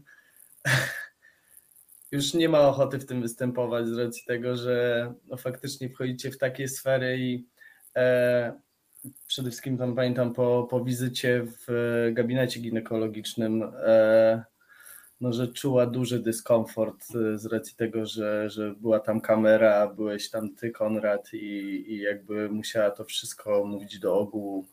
[2.13, 6.39] już nie ma ochoty w tym występować z racji tego, że no faktycznie wchodzicie w
[6.39, 7.47] takie sfery i
[7.97, 8.53] e,
[9.27, 14.45] przede wszystkim tam pamiętam po, po wizycie w gabinecie ginekologicznym e,
[15.21, 20.55] no, że czuła duży dyskomfort z racji tego, że, że była tam kamera, byłeś tam
[20.55, 24.67] ty, Konrad, i, i jakby musiała to wszystko mówić do ogółu.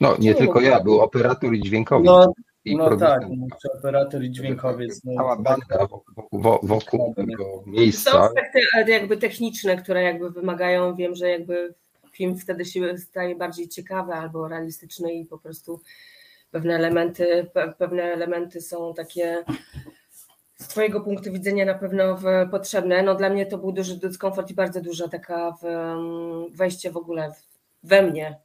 [0.00, 2.06] No, nie tylko ja, był operator i dźwiękowiec.
[2.06, 2.32] No,
[2.64, 3.46] i no tak, no,
[3.78, 5.00] operator i dźwiękowiec.
[5.04, 5.86] No, Cała banda
[6.16, 8.10] wokół, wokół tego miejsca.
[8.10, 11.74] Są aspekty jakby techniczne, które jakby wymagają, wiem, że jakby
[12.12, 15.80] film wtedy się staje bardziej ciekawy albo realistyczny i po prostu
[16.50, 19.44] pewne elementy, pewne elementy są takie
[20.56, 22.18] z Twojego punktu widzenia na pewno
[22.50, 23.02] potrzebne.
[23.02, 25.56] No dla mnie to był duży dyskomfort i bardzo duża taka
[26.54, 27.32] wejście w ogóle
[27.82, 28.38] we mnie,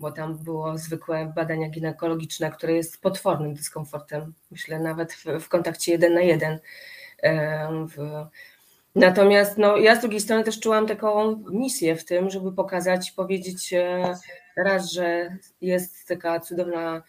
[0.00, 5.92] bo tam było zwykłe badania ginekologiczne, które jest potwornym dyskomfortem, myślę nawet w, w kontakcie
[5.92, 6.58] jeden na jeden.
[7.88, 8.26] W,
[8.94, 13.72] natomiast no, ja z drugiej strony też czułam taką misję w tym, żeby pokazać, powiedzieć
[13.72, 14.14] e,
[14.56, 17.02] raz, że jest taka cudowna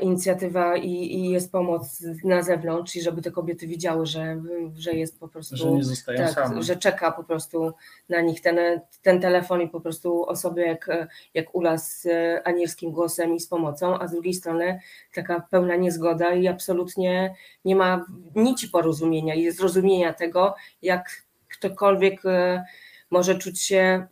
[0.00, 4.42] inicjatywa i, i, jest pomoc na zewnątrz i żeby te kobiety widziały, że,
[4.74, 6.62] że jest po prostu, że nie zostają tak, same.
[6.62, 7.72] że czeka po prostu
[8.08, 8.58] na nich ten,
[9.02, 10.88] ten telefon i po prostu osoby jak,
[11.34, 12.06] jak Ula z
[12.44, 14.80] anielskim głosem i z pomocą, a z drugiej strony
[15.14, 17.34] taka pełna niezgoda i absolutnie
[17.64, 22.64] nie ma nici porozumienia i zrozumienia tego, jak ktokolwiek e,
[23.10, 24.06] może czuć się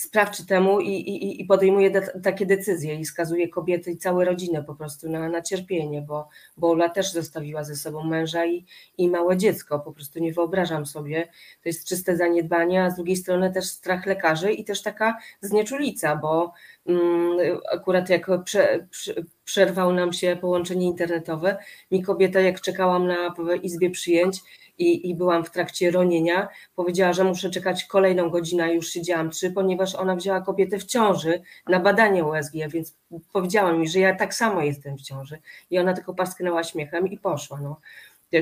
[0.00, 4.64] sprawczy temu i, i, i podejmuje de, takie decyzje i skazuje kobiety i całe rodziny
[4.64, 8.64] po prostu na, na cierpienie, bo, bo Ola też zostawiła ze sobą męża i,
[8.98, 9.80] i małe dziecko.
[9.80, 11.28] Po prostu nie wyobrażam sobie.
[11.62, 16.16] To jest czyste zaniedbanie, a z drugiej strony też strach lekarzy i też taka znieczulica,
[16.16, 16.52] bo
[16.84, 17.38] um,
[17.72, 21.56] akurat jak prze, prze, przerwał nam się połączenie internetowe,
[21.90, 24.40] mi kobieta jak czekałam na izbie przyjęć,
[24.80, 29.50] i, i byłam w trakcie ronienia, powiedziała, że muszę czekać kolejną godzinę, już siedziałam trzy,
[29.50, 32.96] ponieważ ona wzięła kobietę w ciąży na badanie USG, więc
[33.32, 35.38] powiedziała mi, że ja tak samo jestem w ciąży.
[35.70, 37.60] I ona tylko pasknęła śmiechem i poszła.
[37.60, 37.80] No.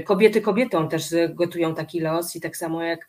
[0.04, 3.08] Kobiety kobietom też gotują taki los i tak samo jak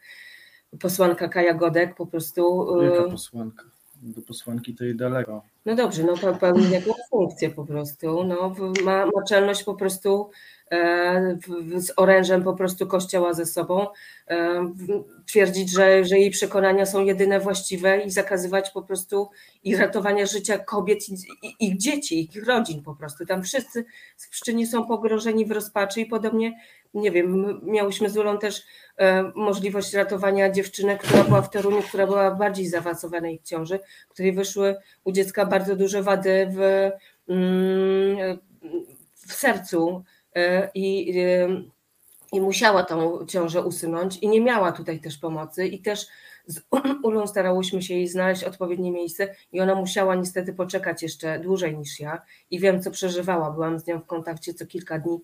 [0.80, 2.67] posłanka Kaja Godek po prostu...
[2.82, 3.63] Wielka y, posłanka
[4.02, 5.43] do posłanki to jej daleko.
[5.66, 8.24] No dobrze, no pełni jakąś funkcję po prostu.
[8.24, 10.30] No, ma, ma czelność po prostu
[10.72, 11.38] E,
[11.78, 13.88] z orężem po prostu kościoła ze sobą,
[14.28, 14.74] e,
[15.26, 19.30] twierdzić, że, że jej przekonania są jedyne właściwe i zakazywać po prostu
[19.64, 21.16] i ratowania życia kobiet i
[21.60, 23.26] ich dzieci, ich rodzin po prostu.
[23.26, 23.86] Tam wszyscy
[24.18, 26.60] w Pszczynie są pogrożeni w rozpaczy i podobnie,
[26.93, 28.63] nie wiem, miałyśmy z Ulą też
[28.97, 33.79] e, możliwość ratowania dziewczyny, która była w Toruniu, która była bardziej zaawansowanej ciąży,
[34.09, 36.91] której wyszły u dziecka bardzo duże wady w,
[37.29, 38.39] mm,
[39.13, 40.03] w sercu,
[40.35, 41.13] E, i,
[42.31, 45.67] i musiała tą ciążę usunąć i nie miała tutaj też pomocy.
[45.67, 46.07] I też
[46.45, 46.61] z
[47.03, 51.99] Ulą starałyśmy się jej znaleźć odpowiednie miejsce i ona musiała niestety poczekać jeszcze dłużej niż
[51.99, 52.21] ja.
[52.51, 55.21] I wiem co przeżywała, byłam z nią w kontakcie co kilka dni, e,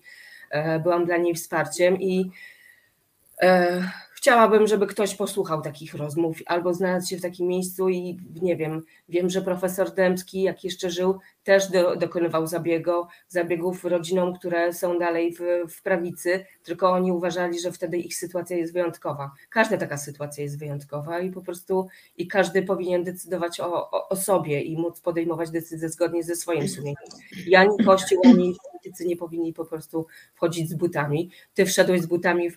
[0.82, 2.30] byłam dla niej wsparciem i
[3.42, 3.82] e,
[4.26, 8.82] chciałabym, żeby ktoś posłuchał takich rozmów albo znalazł się w takim miejscu i nie wiem,
[9.08, 14.98] wiem, że profesor Dębski, jak jeszcze żył, też do, dokonywał zabiegu, zabiegów rodzinom, które są
[14.98, 15.40] dalej w,
[15.74, 19.30] w prawicy, tylko oni uważali, że wtedy ich sytuacja jest wyjątkowa.
[19.50, 21.86] Każda taka sytuacja jest wyjątkowa i po prostu
[22.16, 26.68] i każdy powinien decydować o, o, o sobie i móc podejmować decyzje zgodnie ze swoim
[26.68, 26.96] sumieniem.
[27.46, 28.56] I ani Kościół, ani
[28.86, 31.30] politycy nie powinni po prostu wchodzić z butami.
[31.54, 32.50] Ty wszedłeś z butami,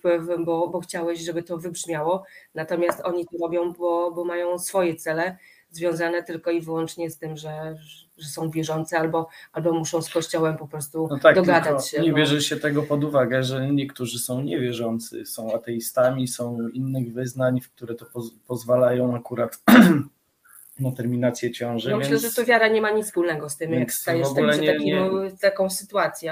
[0.44, 2.24] bo, bo chciałeś, żeby to wybrzmiało,
[2.54, 5.36] natomiast oni to robią, bo, bo mają swoje cele
[5.70, 7.76] związane tylko i wyłącznie z tym, że,
[8.18, 12.00] że są wierzące albo, albo muszą z Kościołem po prostu no tak, dogadać się.
[12.00, 12.16] Nie no.
[12.16, 17.70] bierze się tego pod uwagę, że niektórzy są niewierzący, są ateistami, są innych wyznań, w
[17.70, 19.62] które to poz pozwalają akurat
[20.80, 21.90] na terminację ciąży.
[21.90, 24.84] No myślę, że to wiara nie ma nic wspólnego z tym, jak stajesz się takim,
[24.84, 25.30] nie...
[25.40, 26.30] taką sytuacją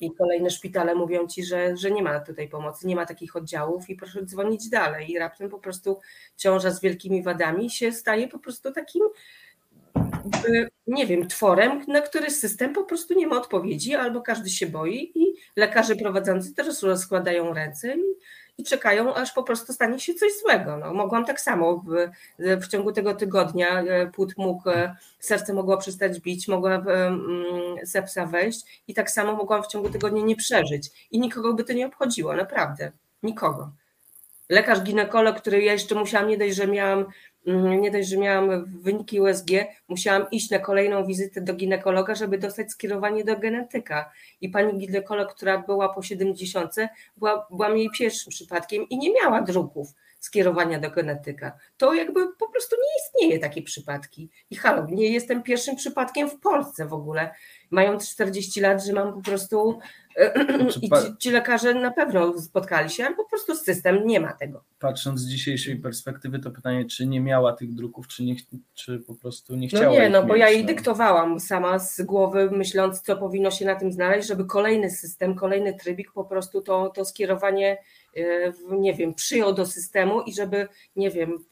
[0.00, 3.36] i, i, kolejne szpitale mówią ci, że, że nie ma tutaj pomocy, nie ma takich
[3.36, 6.00] oddziałów i proszę dzwonić dalej i raptem po prostu
[6.36, 9.02] ciąża z wielkimi wadami się staje po prostu takim
[10.86, 15.12] nie wiem, tworem, na który system po prostu nie ma odpowiedzi, albo każdy się boi
[15.14, 18.16] i lekarze prowadzący też rozkładają ręce i
[18.58, 20.76] i czekają, aż po prostu stanie się coś złego.
[20.76, 22.08] No, mogłam tak samo w,
[22.62, 28.26] w ciągu tego tygodnia, e, płód mógł, e, serce mogło przestać bić, mogła mm, sepsa
[28.26, 31.08] wejść i tak samo mogłam w ciągu tygodnia nie przeżyć.
[31.10, 32.92] I nikogo by to nie obchodziło, naprawdę.
[33.22, 33.70] Nikogo.
[34.48, 37.06] Lekarz ginekolog, który ja jeszcze musiałam, nie dość, że miałam
[37.46, 39.50] Mhm, nie dość, że miałam wyniki USG,
[39.88, 44.10] musiałam iść na kolejną wizytę do ginekologa, żeby dostać skierowanie do genetyka.
[44.40, 46.74] I pani ginekolog, która była po 70,
[47.16, 49.88] była, byłam jej pierwszym przypadkiem i nie miała druków
[50.18, 51.58] skierowania do genetyka.
[51.76, 54.30] To jakby po prostu nie istnieje takie przypadki.
[54.50, 57.34] I halo, nie jestem pierwszym przypadkiem w Polsce w ogóle.
[57.70, 59.78] Mając 40 lat, że mam po prostu
[60.82, 64.64] i ci, ci lekarze na pewno spotkali się, ale po prostu system nie ma tego.
[64.78, 68.36] Patrząc z dzisiejszej perspektywy, to pytanie, czy nie miała tych druków, czy, nie,
[68.74, 69.84] czy po prostu nie chciała.
[69.84, 70.66] No nie, no bo mieć, ja jej no.
[70.66, 75.74] dyktowałam sama z głowy, myśląc, co powinno się na tym znaleźć, żeby kolejny system, kolejny
[75.74, 77.78] trybik po prostu to, to skierowanie, e,
[78.70, 81.44] nie wiem, przyjął do systemu i żeby, nie wiem,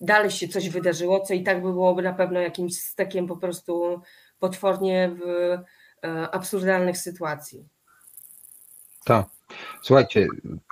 [0.00, 4.00] dalej się coś wydarzyło, co i tak by byłoby na pewno jakimś stekiem po prostu
[4.38, 7.68] potwornie w e, absurdalnych sytuacji.
[9.04, 9.26] Tak.
[9.82, 10.26] Słuchajcie,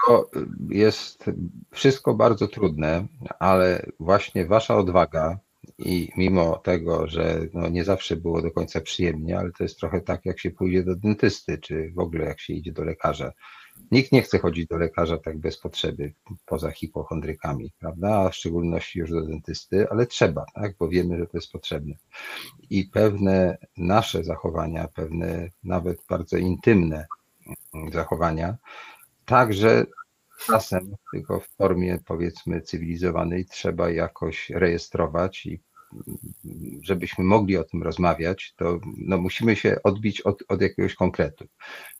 [0.06, 0.30] to
[0.70, 1.24] jest
[1.70, 3.06] wszystko bardzo trudne,
[3.38, 5.38] ale właśnie wasza odwaga
[5.78, 10.00] i mimo tego, że no nie zawsze było do końca przyjemnie, ale to jest trochę
[10.00, 13.32] tak, jak się pójdzie do dentysty, czy w ogóle jak się idzie do lekarza.
[13.90, 16.12] Nikt nie chce chodzić do lekarza tak bez potrzeby,
[16.46, 18.08] poza hipochondrykami, prawda?
[18.08, 20.76] A w szczególności już do dentysty, ale trzeba, tak?
[20.78, 21.94] Bo wiemy, że to jest potrzebne.
[22.70, 27.06] I pewne nasze zachowania, pewne nawet bardzo intymne
[27.92, 28.56] zachowania,
[29.24, 29.86] także
[30.46, 35.60] czasem, tylko w formie powiedzmy cywilizowanej, trzeba jakoś rejestrować i
[36.82, 41.46] żebyśmy mogli o tym rozmawiać, to no, musimy się odbić od, od jakiegoś konkretu.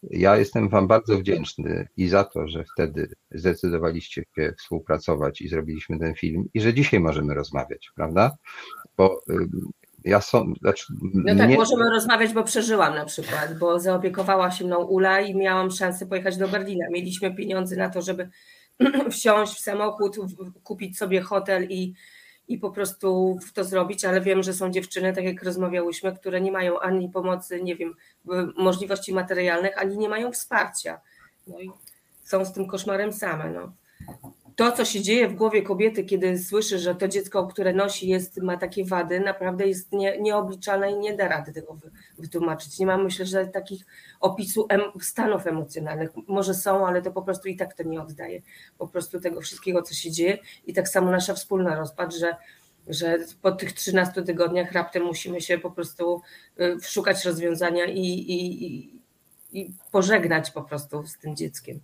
[0.02, 5.98] Ja jestem Wam bardzo wdzięczny i za to, że wtedy zdecydowaliście się współpracować i zrobiliśmy
[5.98, 8.36] ten film i że dzisiaj możemy rozmawiać, prawda?
[8.96, 9.70] Bo ym,
[10.04, 10.84] ja są, znaczy,
[11.14, 15.34] No tak, mnie- możemy rozmawiać, bo przeżyłam na przykład, bo zaopiekowała się mną Ula i
[15.34, 16.86] miałam szansę pojechać do Berlina.
[16.90, 18.28] Mieliśmy pieniądze na to, żeby
[19.10, 20.16] wsiąść w samochód,
[20.62, 21.94] kupić sobie hotel i,
[22.52, 26.52] i po prostu to zrobić, ale wiem, że są dziewczyny, tak jak rozmawiałyśmy, które nie
[26.52, 27.94] mają ani pomocy, nie wiem,
[28.56, 31.00] możliwości materialnych, ani nie mają wsparcia.
[31.46, 31.70] No i
[32.24, 33.50] są z tym koszmarem same.
[33.50, 33.72] No.
[34.62, 38.42] To, co się dzieje w głowie kobiety, kiedy słyszy, że to dziecko, które nosi, jest,
[38.42, 42.78] ma takie wady, naprawdę jest nie, nieobliczalne i nie da rady tego wy, wytłumaczyć.
[42.78, 43.86] Nie mam, myślę, że takich
[44.20, 46.10] opisu em, stanów emocjonalnych.
[46.28, 48.42] Może są, ale to po prostu i tak to nie oddaje.
[48.78, 50.38] Po prostu tego wszystkiego, co się dzieje.
[50.66, 52.36] I tak samo nasza wspólna rozpacz, że,
[52.88, 56.22] że po tych 13 tygodniach raptem musimy się po prostu
[56.60, 59.00] y, szukać rozwiązania i, i, i,
[59.52, 61.80] i pożegnać po prostu z tym dzieckiem.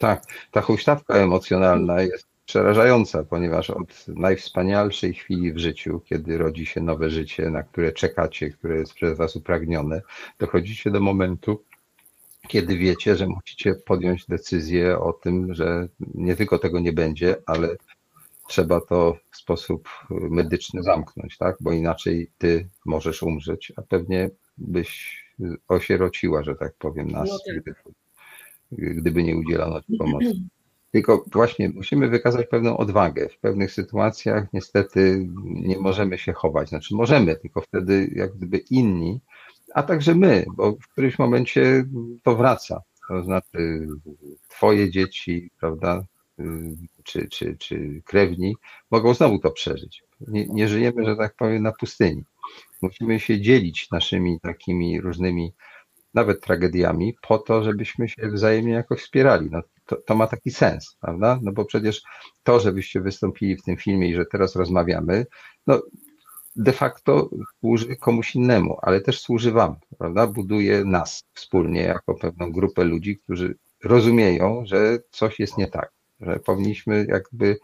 [0.00, 6.80] Tak, ta huśtawka emocjonalna jest przerażająca, ponieważ od najwspanialszej chwili w życiu, kiedy rodzi się
[6.80, 10.02] nowe życie, na które czekacie, które jest przez Was upragnione,
[10.38, 11.64] dochodzicie do momentu,
[12.48, 17.76] kiedy wiecie, że musicie podjąć decyzję o tym, że nie tylko tego nie będzie, ale
[18.48, 21.56] trzeba to w sposób medyczny zamknąć, tak?
[21.60, 25.20] Bo inaczej ty możesz umrzeć, a pewnie byś
[25.68, 27.74] osierociła, że tak powiem, nas, No tak.
[28.72, 30.32] Gdyby, nie udzielono ci pomocy.
[30.90, 33.28] Tylko właśnie musimy wykazać pewną odwagę.
[33.28, 36.68] W pewnych sytuacjach niestety nie możemy się chować.
[36.68, 39.20] Znaczy możemy, tylko wtedy jak gdyby inni,
[39.74, 41.84] a także my, bo w którymś momencie
[42.22, 42.82] to wraca.
[43.08, 43.86] To znaczy
[44.48, 46.04] twoje dzieci, prawda,
[47.04, 48.56] czy, czy, czy krewni
[48.90, 50.02] mogą znowu to przeżyć.
[50.28, 52.24] Nie, nie żyjemy, że tak powiem, na pustyni.
[52.82, 55.52] Musimy się dzielić naszymi takimi różnymi
[56.14, 59.48] nawet tragediami, po to, żebyśmy się wzajemnie jakoś wspierali.
[59.50, 61.38] No, to, to ma taki sens, prawda?
[61.42, 62.02] No bo przecież
[62.42, 65.26] to, żebyście wystąpili w tym filmie i że teraz rozmawiamy,
[65.66, 65.82] no
[66.56, 67.30] de facto
[67.60, 70.26] służy komuś innemu, ale też służy Wam, prawda?
[70.26, 73.54] Buduje nas wspólnie jako pewną grupę ludzi, którzy
[73.84, 77.58] rozumieją, że coś jest nie tak, że powinniśmy jakby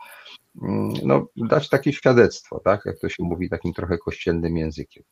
[1.02, 2.84] no, dać takie świadectwo, tak?
[2.84, 5.02] Jak to się mówi takim trochę kościelnym językiem.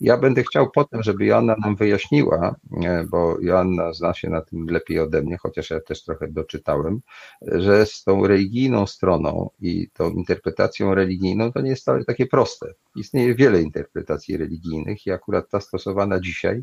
[0.00, 4.66] Ja będę chciał potem, żeby Joanna nam wyjaśniła, e, bo Joanna zna się na tym
[4.66, 7.00] lepiej ode mnie, chociaż ja też trochę doczytałem,
[7.42, 12.74] że z tą religijną stroną i tą interpretacją religijną to nie jest wcale takie proste.
[12.96, 16.62] Istnieje wiele interpretacji religijnych i akurat ta stosowana dzisiaj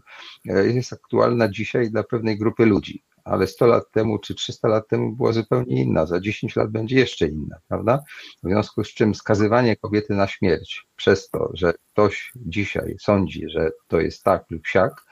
[0.49, 3.03] e, jest aktualna dzisiaj dla pewnej grupy ludzi.
[3.25, 6.95] Ale 100 lat temu czy 300 lat temu była zupełnie inna, za 10 lat będzie
[6.95, 8.03] jeszcze inna, prawda?
[8.43, 13.71] W związku z czym skazywanie kobiety na śmierć przez to, że ktoś dzisiaj sądzi, że
[13.87, 15.05] to jest tak lub siak,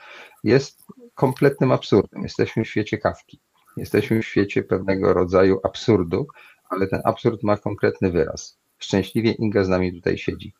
[0.44, 0.82] jest
[1.14, 2.22] kompletnym absurdem.
[2.22, 3.40] Jesteśmy w świecie kawki.
[3.76, 6.26] Jesteśmy w świecie pewnego rodzaju absurdu,
[6.68, 8.58] ale ten absurd ma konkretny wyraz.
[8.78, 10.54] Szczęśliwie Inga z nami tutaj siedzi.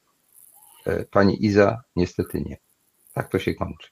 [0.87, 2.57] E, Pani Iza niestety nie.
[3.13, 3.91] Tak to się kończy.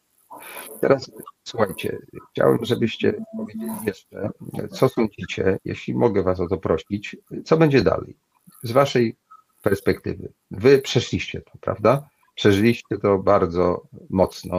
[0.81, 1.11] Teraz
[1.45, 1.99] słuchajcie,
[2.33, 4.31] chciałem, żebyście powiedzieli jeszcze,
[4.71, 8.17] co sądzicie, jeśli mogę Was o to prosić, co będzie dalej
[8.63, 9.17] z Waszej
[9.63, 10.33] perspektywy.
[10.51, 12.09] Wy przeszliście to, prawda?
[12.35, 14.59] Przeżyliście to bardzo mocno.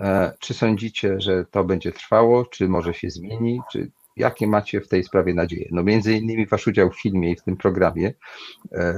[0.00, 4.88] E, Czy sądzicie, że to będzie trwało, czy może się zmieni, czy jakie macie w
[4.88, 5.68] tej sprawie nadzieje?
[5.70, 8.12] No między innymi wasz udział w filmie i w tym programie
[8.72, 8.94] e, e,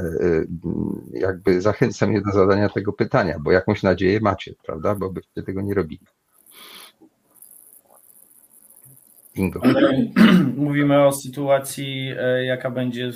[1.13, 4.95] jakby zachęca mnie do zadania tego pytania, bo jakąś nadzieję macie, prawda?
[4.95, 6.07] Bo byście tego nie robili.
[9.35, 9.61] Ingo.
[10.57, 13.13] Mówimy o sytuacji, e, jaka będzie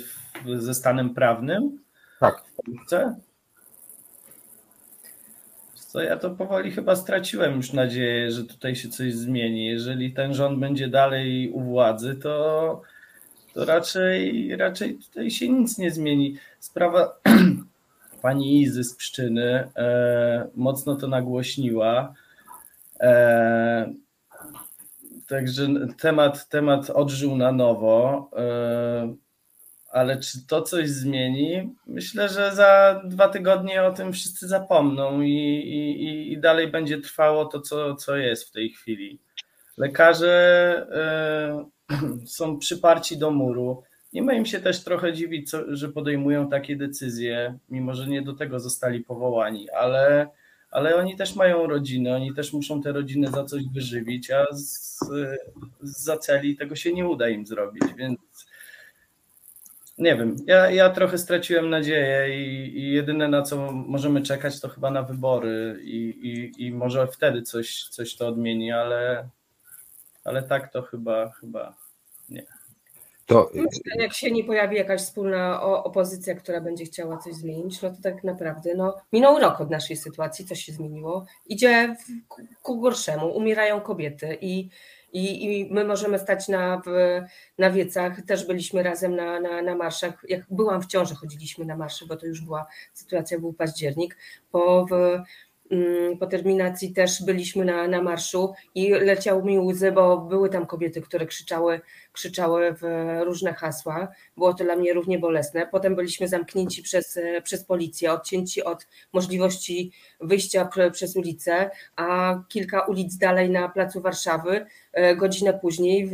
[0.59, 1.79] ze stanem prawnym?
[2.19, 2.43] Tak.
[2.85, 3.15] Chcę?
[5.95, 9.65] Co ja to powoli chyba straciłem już nadzieję, że tutaj się coś zmieni.
[9.65, 12.81] Jeżeli ten rząd będzie dalej u władzy, to,
[13.53, 16.37] to raczej, raczej tutaj się nic nie zmieni.
[16.59, 17.19] Sprawa
[18.21, 22.13] pani Izy z Pszczyny e, mocno to nagłośniła.
[22.99, 23.93] E,
[25.27, 25.67] Także
[25.97, 29.15] temat, temat odżył na nowo, e,
[29.95, 31.75] ale czy to coś zmieni?
[31.87, 37.45] Myślę, że za dwa tygodnie o tym wszyscy zapomną i, i, i dalej będzie trwało
[37.45, 39.19] to, co, co jest w tej chwili.
[39.77, 40.31] Lekarze
[40.91, 43.83] e, są przyparci do muru.
[44.13, 48.21] Nie ma im się też trochę dziwić, co, że podejmują takie decyzje, mimo że nie
[48.21, 50.27] do tego zostali powołani, ale
[50.71, 54.99] ale oni też mają rodziny, oni też muszą te rodziny za coś wyżywić, a z,
[55.81, 58.19] za celi tego się nie uda im zrobić, więc
[59.97, 64.69] nie wiem, ja, ja trochę straciłem nadzieję i, i jedyne na co możemy czekać to
[64.69, 69.29] chyba na wybory i, i, i może wtedy coś, coś to odmieni, ale,
[70.23, 71.75] ale tak to chyba, chyba
[72.29, 72.45] nie.
[73.25, 73.51] To...
[73.95, 78.23] Jak się nie pojawi jakaś wspólna opozycja, która będzie chciała coś zmienić, no to tak
[78.23, 81.95] naprawdę no, minął rok od naszej sytuacji, coś się zmieniło, idzie
[82.63, 84.69] ku gorszemu, umierają kobiety i,
[85.15, 86.81] i, i my możemy stać na,
[87.57, 91.75] na wiecach, też byliśmy razem na, na, na marszach, jak byłam w ciąży, chodziliśmy na
[91.75, 94.17] marsze, bo to już była sytuacja, był październik,
[94.51, 95.19] po w,
[96.19, 101.01] po terminacji też byliśmy na, na marszu i leciały mi łzy, bo były tam kobiety,
[101.01, 102.83] które krzyczały, krzyczały w
[103.23, 104.07] różne hasła.
[104.37, 105.67] Było to dla mnie równie bolesne.
[105.71, 109.91] Potem byliśmy zamknięci przez, przez policję, odcięci od możliwości
[110.21, 116.13] wyjścia przez ulicę, a kilka ulic dalej na placu Warszawy, e, godzinę później w,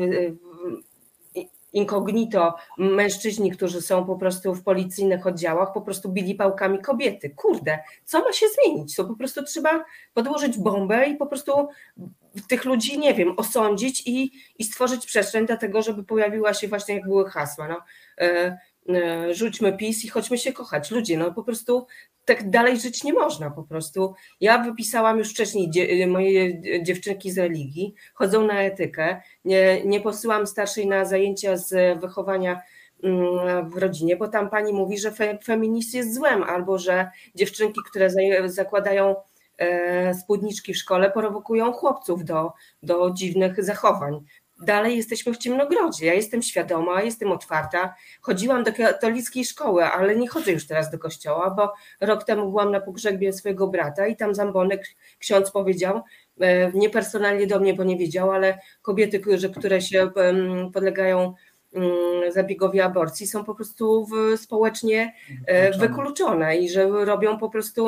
[1.74, 7.30] incognito mężczyźni, którzy są po prostu w policyjnych oddziałach, po prostu bili pałkami kobiety.
[7.30, 8.96] Kurde, co ma się zmienić?
[8.96, 11.68] To po prostu trzeba podłożyć bombę i po prostu
[12.48, 16.96] tych ludzi, nie wiem, osądzić i, i stworzyć przestrzeń do tego, żeby pojawiła się właśnie,
[16.96, 17.82] jak były hasła, no,
[18.18, 18.58] e,
[19.32, 20.92] rzućmy PiS i chodźmy się kochać.
[20.92, 21.88] Ludzie, no po prostu
[22.26, 24.14] tak dalej żyć nie można po prostu.
[24.40, 30.48] Ja wypisałam już wcześniej dzie moje dziewczynki z religii, chodzą na etykę, nie, nie posyłam
[30.48, 32.62] starszej na zajęcia z wychowania
[33.04, 37.82] mm, w rodzinie, bo tam pani mówi, że fe, feminizm jest złem, albo że dziewczynki,
[37.90, 38.10] które
[38.46, 39.16] zakładają
[39.58, 42.52] e, spódniczki w szkole, prowokują chłopców do,
[42.84, 44.20] do dziwnych zachowań
[44.64, 46.06] dalej jesteśmy w ciemnogrodzie.
[46.06, 47.96] Ja jestem świadoma, jestem otwarta.
[48.22, 51.74] Chodziłam do katolickiej szkoły, ale nie chodzę już teraz do kościoła, bo
[52.08, 54.84] rok temu byłam na pogrzebie swojego brata i tam zambonek
[55.20, 56.02] ksiądz powiedział,
[56.42, 59.22] e, nie personalnie do mnie, bo nie wiedział, ale kobiety,
[59.60, 60.12] które się
[60.74, 61.34] podlegają
[62.30, 65.14] zabiegowi aborcji są po prostu społecznie
[65.46, 67.88] e, wykluczone i że robią po prostu,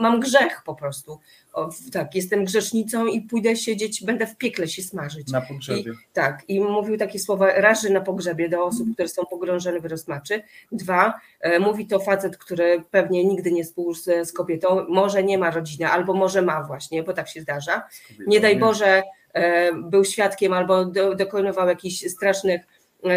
[0.00, 1.20] mam grzech po prostu.
[1.52, 5.30] O, tak, jestem grzesznicą i pójdę siedzieć, będę w piekle się smażyć.
[5.30, 5.92] Na pogrzebie.
[5.92, 9.84] I, tak, i mówił takie słowa, raży na pogrzebie do osób, które są pogrążone w
[9.84, 10.42] rozmaczy.
[10.72, 15.38] Dwa, e, mówi to facet, który pewnie nigdy nie spół z, z kobietą, może nie
[15.38, 17.82] ma rodziny, albo może ma właśnie, bo tak się zdarza.
[18.26, 19.02] Nie daj Boże,
[19.32, 22.60] e, był świadkiem albo do, dokonywał jakichś strasznych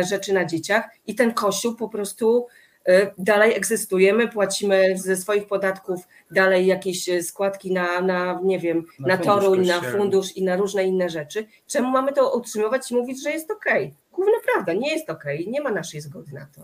[0.01, 2.47] rzeczy na dzieciach i ten kościół po prostu
[2.86, 4.13] e, dalej egzystuje.
[4.13, 9.17] My płacimy ze swoich podatków dalej jakieś e, składki na, na nie wiem, na, na
[9.17, 11.45] Toruń, na fundusz i na różne inne rzeczy.
[11.67, 13.86] Czemu mamy to utrzymywać i mówić, że jest okej?
[13.86, 13.95] Okay?
[14.11, 15.51] Główna prawda, nie jest okej, okay.
[15.51, 16.61] nie ma naszej zgody na to.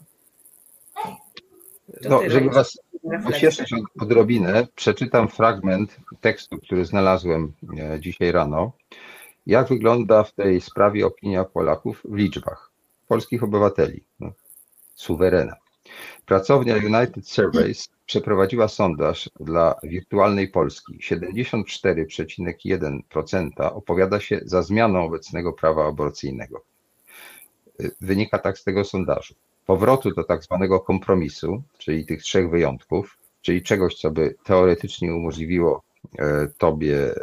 [2.03, 2.79] to no, żeby Was
[3.23, 7.53] pocieszyć odrobinę, przeczytam fragment tekstu, który znalazłem
[7.99, 8.71] dzisiaj rano.
[9.47, 12.71] Jak wygląda w tej sprawie opinia Polaków w liczbach?
[13.07, 14.31] Polskich obywateli, no,
[14.95, 15.55] suwerena.
[16.25, 20.99] Pracownia United Surveys przeprowadziła sondaż dla wirtualnej Polski.
[20.99, 26.63] 74,1% opowiada się za zmianą obecnego prawa aborcyjnego.
[28.01, 29.33] Wynika tak z tego sondażu.
[29.65, 35.83] Powrotu do tak zwanego kompromisu, czyli tych trzech wyjątków, czyli czegoś, co by teoretycznie umożliwiło
[36.19, 37.15] e, tobie e,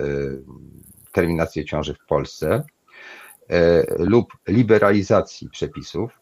[1.13, 2.65] terminację ciąży w Polsce,
[3.99, 6.21] lub liberalizacji przepisów,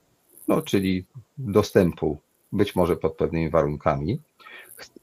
[0.48, 1.06] no, czyli
[1.38, 2.18] dostępu
[2.52, 4.20] być może pod pewnymi warunkami,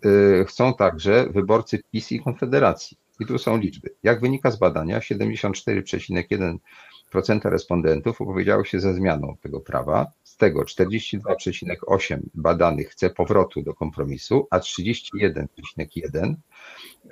[0.05, 2.97] e, chcą także wyborcy PiS i Konfederacji.
[3.19, 3.89] I tu są liczby.
[4.03, 10.11] Jak wynika z badania, 74,1% respondentów opowiedziało się za zmianą tego prawa.
[10.23, 16.35] Z tego 42,8% badanych chce powrotu do kompromisu, a 31,1%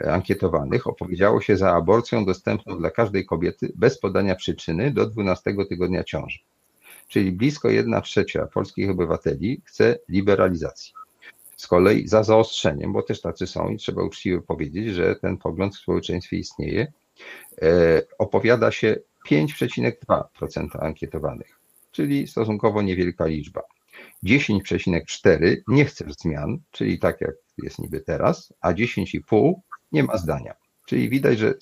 [0.07, 6.03] ankietowanych opowiedziało się za aborcją dostępną dla każdej kobiety bez podania przyczyny do 12 tygodnia
[6.03, 6.39] ciąży.
[7.07, 10.93] Czyli blisko 1 trzecia polskich obywateli chce liberalizacji.
[11.65, 15.75] Z kolei za zaostrzeniem, bo też tacy są i trzeba uczciwie powiedzieć, że ten pogląd
[15.75, 16.93] w społeczeństwie istnieje,
[17.61, 18.95] e, opowiada się
[19.29, 21.59] 5,2% ankietowanych,
[21.91, 23.61] czyli stosunkowo niewielka liczba.
[24.23, 29.53] 10,4 nie chce zmian, czyli tak jak jest niby teraz, a 10,5
[29.91, 30.53] nie ma zdania.
[30.85, 31.53] Czyli widać, że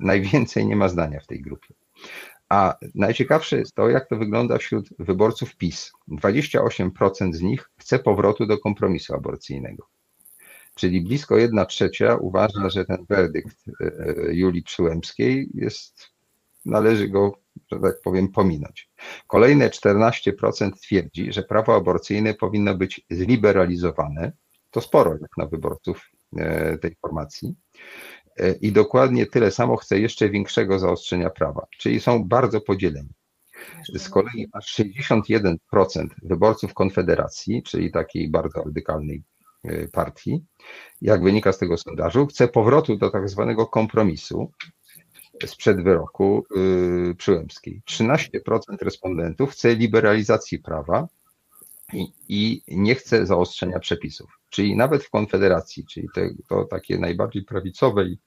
[0.00, 1.74] najwięcej nie ma zdania w tej grupie.
[2.52, 5.92] A najciekawsze jest to, jak to wygląda wśród wyborców PiS.
[6.08, 9.86] 28% z nich chce powrotu do kompromisu aborcyjnego.
[10.74, 16.10] Czyli blisko 1 trzecia uważa, że ten werdykt e, e, Julii Przyłębskiej jest,
[16.64, 17.38] należy go,
[17.72, 18.90] że tak powiem, pominąć.
[19.26, 24.32] Kolejne 14% twierdzi, że prawo aborcyjne powinno być zliberalizowane.
[24.70, 27.54] To sporo jak na wyborców e, tej formacji.
[28.38, 33.08] E, i dokładnie tyle samo chce jeszcze większego zaostrzenia prawa, czyli są bardzo podzieleni.
[33.94, 35.56] Z kolei aż 61%
[36.22, 39.22] wyborców Konfederacji, czyli takiej bardzo radykalnej
[39.64, 40.44] e, partii,
[41.00, 44.50] jak wynika z tego sondażu, chce powrotu do tak zwanego kompromisu
[45.46, 47.82] sprzed wyroku yy, Przyłębskiej.
[47.90, 48.28] 13%
[48.82, 51.08] respondentów chce liberalizacji prawa
[52.28, 54.30] i, nie chce zaostrzenia przepisów.
[54.50, 58.18] Czyli nawet w Konfederacji, czyli te, to takie najbardziej prawicowe i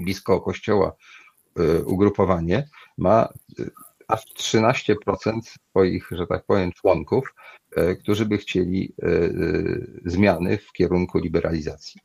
[0.00, 0.96] blisko kościoła
[1.60, 2.68] y, ugrupowanie
[2.98, 3.28] ma
[3.58, 3.70] y,
[4.08, 5.40] aż 13%
[5.70, 7.34] swoich, że tak powiem, członków,
[7.78, 8.94] y, którzy by chcieli
[10.04, 12.00] zmiany w kierunku liberalizacji.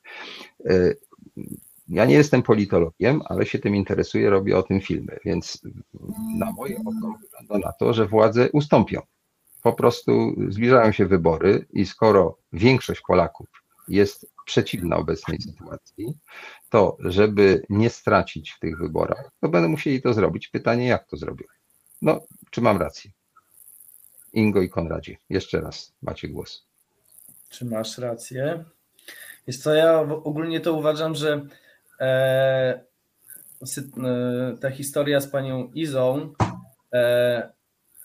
[1.88, 5.62] Ja nie jestem politologiem, ale się tym interesuję, robię o tym filmy, więc
[6.38, 9.02] na moje oko wygląda na to, że władze ustąpią.
[9.62, 13.48] Po prostu zbliżają się wybory i skoro większość Polaków
[13.88, 16.18] jest przeciwna obecnej sytuacji,
[16.70, 20.48] to żeby nie stracić w tych wyborach, to będą musieli to zrobić.
[20.48, 21.46] Pytanie, jak to zrobią?
[22.02, 22.22] No,
[22.52, 23.12] czy mam rację?
[24.34, 26.66] Ingo i Konradzie, jeszcze raz macie głos.
[27.50, 28.66] Czy masz rację?
[29.48, 31.46] Jest co, ja ogólnie to uważam, że
[32.00, 32.84] e, e,
[34.62, 36.34] ta historia z panią Izą
[36.94, 37.59] e,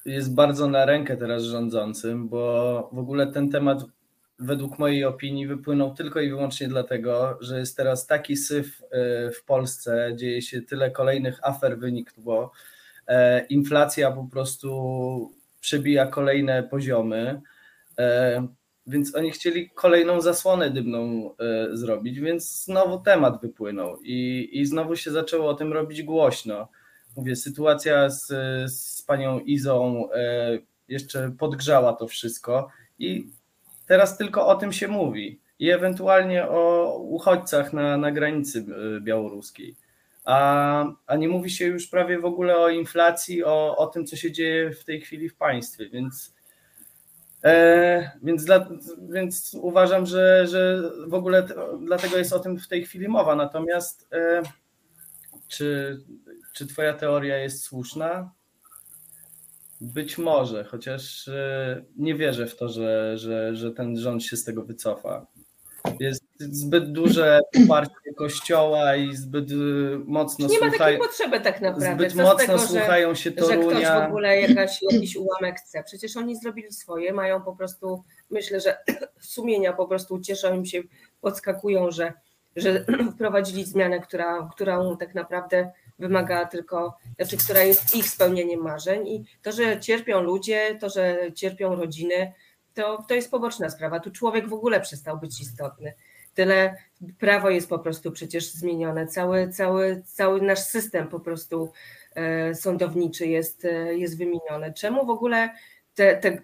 [0.05, 3.85] jest bardzo na rękę teraz rządzącym, bo w ogóle ten temat
[4.39, 9.44] według mojej opinii wypłynął tylko i wyłącznie dlatego, że jest teraz taki syf e, w
[9.44, 12.52] Polsce, dzieje się tyle kolejnych afer wynikło,
[13.06, 17.40] e, inflacja po prostu przebija kolejne poziomy,
[17.98, 18.47] e,
[18.86, 21.31] więc oni chcieli kolejną zasłonę dymną
[21.72, 26.68] zrobić, więc znowu temat wypłynął i, i znowu się zaczęło o tym robić głośno.
[27.16, 28.27] Mówię, sytuacja z,
[28.73, 30.09] z panią Izą
[30.89, 32.69] jeszcze podgrzała to wszystko
[32.99, 33.28] i
[33.86, 38.66] Teraz tylko o tym się mówi i ewentualnie o uchodźcach na, na granicy
[38.97, 39.77] e, białoruskiej.
[40.24, 44.16] A, a nie mówi się już prawie w ogóle o inflacji, o, o tym, co
[44.16, 46.35] się dzieje w tej chwili w państwie, więc,
[47.45, 48.69] e, więc, dla,
[49.11, 51.47] więc uważam, że, że w ogóle
[51.81, 53.35] dlatego jest o tym w tej chwili mowa.
[53.35, 54.43] Natomiast e,
[55.49, 55.99] czy,
[56.55, 58.32] czy Twoja teoria jest słuszna?
[59.81, 64.44] Być może, chociaż e, nie wierzę w to, że, że, że ten rząd się z
[64.44, 65.26] tego wycofa.
[66.01, 69.55] Jest zbyt duże poparcie kościoła i zbyt e,
[70.05, 71.94] mocno Nie ma takiej potrzeby tak naprawdę.
[71.94, 73.74] Zbyt Co mocno tego, słuchają się Torunia.
[73.74, 75.85] Że ktoś w ogóle jakaś, jakiś ułamek chce.
[75.85, 78.78] Przecież oni zrobili swoje, mają po prostu, myślę, że
[79.20, 80.82] sumienia po prostu cieszą im się,
[81.20, 82.12] podskakują, że,
[82.56, 89.08] że wprowadzili zmianę, która, którą tak naprawdę wymaga tylko, znaczy, która jest ich spełnieniem marzeń
[89.08, 92.32] i to, że cierpią ludzie, to, że cierpią rodziny,
[92.74, 94.00] to, to jest poboczna sprawa.
[94.00, 95.94] Tu człowiek w ogóle przestał być istotny.
[96.34, 96.76] Tyle
[97.18, 101.72] prawo jest po prostu przecież zmienione, cały, cały, cały nasz system po prostu
[102.14, 104.72] e, sądowniczy jest, e, jest wymieniony.
[104.72, 105.50] Czemu w ogóle
[105.94, 106.38] te, te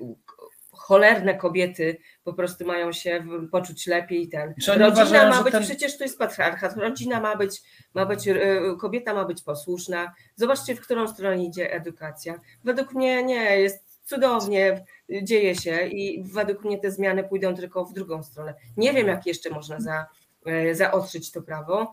[0.81, 4.29] cholerne kobiety po prostu mają się poczuć lepiej.
[4.29, 4.55] Ten.
[4.67, 5.63] Rodzina uważają, ma być, ten...
[5.63, 7.63] przecież to jest patriarchat, rodzina ma być,
[7.95, 8.37] ma być, e,
[8.81, 10.15] kobieta ma być posłuszna.
[10.37, 12.35] Zobaczcie, w którą stronę idzie edukacja.
[12.65, 14.85] Według mnie nie, jest cudownie,
[15.23, 18.55] dzieje się i według mnie te zmiany pójdą tylko w drugą stronę.
[18.77, 20.07] Nie wiem, jak jeszcze można za,
[20.47, 21.93] e, zaostrzyć to prawo.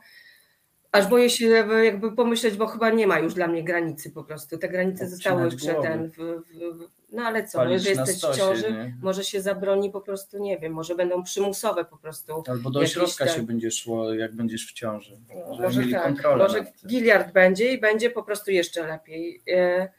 [0.91, 1.47] Aż boję się
[1.83, 4.57] jakby pomyśleć, bo chyba nie ma już dla mnie granicy po prostu.
[4.57, 5.87] Te granice Obcinać zostały głowy.
[5.87, 6.09] ten.
[6.09, 8.97] W, w, no ale co, Palić jeżeli na jesteś w stosie, ciąży, nie?
[9.01, 12.43] może się zabroni po prostu, nie wiem, może będą przymusowe po prostu.
[12.47, 15.17] Albo do ośrodka ten- się będzie szło, jak będziesz w ciąży.
[15.51, 19.41] Żeby Może mieli tak, może giliard będzie i będzie po prostu jeszcze lepiej.
[19.51, 19.89] E,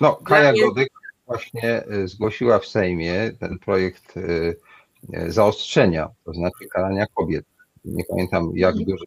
[0.00, 0.88] No, Kaja mnie- Godek
[1.26, 4.56] właśnie y, zgłosiła w Sejmie ten projekt y,
[5.28, 7.44] zaostrzenia, to znaczy karania kobiet.
[7.84, 9.04] Nie pamiętam jak dużo,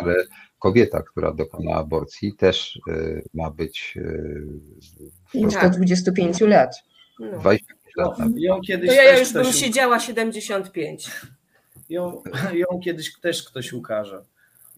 [0.00, 0.14] ale
[0.58, 3.94] kobieta, która dokona aborcji, też y, ma być
[5.34, 5.72] y, Tak.
[5.72, 6.74] do 25 lat.
[7.20, 7.38] No.
[7.38, 8.18] 25 lat.
[8.18, 11.10] No, ją kiedyś To ja, już bym ktoś, siedziała 75.
[11.88, 12.22] ją,
[12.52, 14.24] ją kiedyś też ktoś ukaże.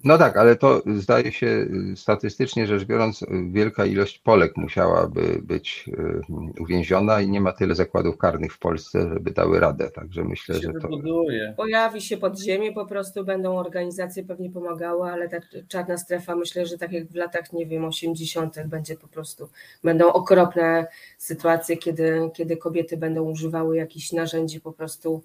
[0.05, 5.39] No tak, ale to zdaje się y, statystycznie rzecz biorąc, y, wielka ilość Polek musiałaby
[5.43, 9.91] być y, uwięziona i nie ma tyle zakładów karnych w Polsce, żeby dały radę.
[9.91, 10.81] Także myślę, się że to.
[10.81, 11.55] wybuduje.
[11.57, 15.37] Pojawi się pod ziemię, po prostu będą organizacje pewnie pomagały, ale ta
[15.69, 18.57] czarna strefa myślę, że tak jak w latach, nie wiem, 80.
[18.67, 19.49] będzie po prostu,
[19.85, 20.87] będą okropne
[21.19, 25.23] sytuacje, kiedy, kiedy kobiety będą używały jakichś narzędzi po prostu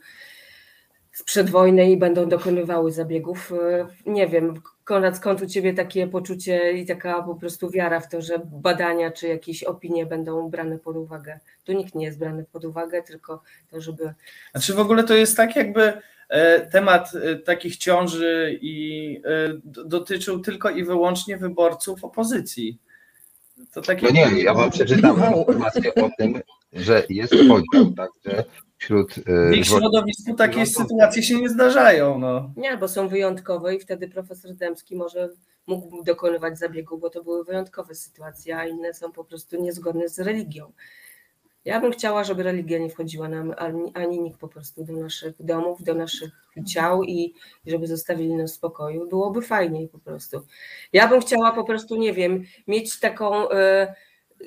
[1.14, 3.52] sprzed wojny i będą dokonywały zabiegów.
[3.52, 8.10] E, Nie wiem, Konrad, skąd u Ciebie takie poczucie i taka po prostu wiara w
[8.10, 11.40] to, że badania czy jakieś opinie będą brane pod uwagę?
[11.64, 13.42] Tu nikt nie jest brany pod uwagę, tylko
[13.72, 14.14] to, żeby
[14.52, 15.94] Znaczy w ogóle to jest tak jakby
[16.30, 22.78] e, temat e, takich ciąży i e, dotyczył tylko i wyłącznie wyborców opozycji.
[23.74, 26.42] To takie No nie, ja wam przeczytam informację o tym,
[26.74, 28.44] że jest podział także
[28.78, 29.18] wśród.
[29.18, 32.20] y, w ich środowisku takie sytuacje się nie zdarzają.
[32.20, 32.54] No.
[32.58, 35.30] Nie, bo są wyjątkowe i wtedy profesor Dębski może
[35.68, 40.20] mógł dokonywać zabiegu, bo to były wyjątkowe sytuacje, a inne są po prostu niezgodne z
[40.20, 40.72] religią.
[41.66, 45.34] Ja bym chciała, żeby religia nie wchodziła nam, ani, ani nikt po prostu do naszych
[45.40, 46.32] domów, do naszych
[46.68, 47.34] ciał i
[47.66, 49.08] żeby zostawili nas w spokoju.
[49.10, 50.46] Byłoby fajniej po prostu.
[50.94, 53.96] Ja bym chciała po prostu, nie wiem, mieć taką, e,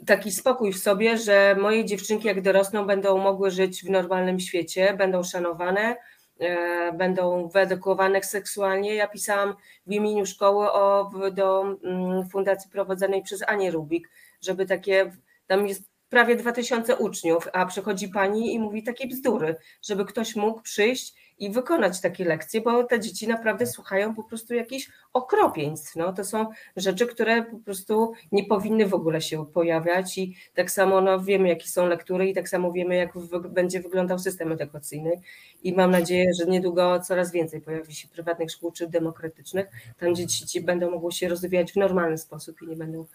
[0.06, 4.94] taki spokój w sobie, że moje dziewczynki jak dorosną będą mogły żyć w normalnym świecie,
[4.98, 5.96] będą szanowane,
[6.40, 8.94] e, będą wyedukowane seksualnie.
[8.94, 9.54] Ja pisałam
[9.86, 14.08] w imieniu szkoły o, do mm, fundacji prowadzonej przez Anię Rubik,
[14.42, 15.12] żeby takie,
[15.46, 20.62] tam jest prawie 2000 uczniów, a przychodzi pani i mówi takie bzdury, żeby ktoś mógł
[20.62, 25.96] przyjść i wykonać takie lekcje, bo te dzieci naprawdę słuchają po prostu jakichś okropieństw.
[25.96, 26.46] No, to są
[26.76, 31.48] rzeczy, które po prostu nie powinny w ogóle się pojawiać i tak samo no, wiemy,
[31.48, 35.20] jakie są lektury i tak samo wiemy, jak wy- będzie wyglądał system edukacyjny
[35.62, 39.66] i mam nadzieję, że niedługo coraz więcej pojawi się prywatnych szkół czy demokratycznych,
[39.98, 43.06] tam gdzie dzieci będą mogły się rozwijać w normalny sposób i nie będą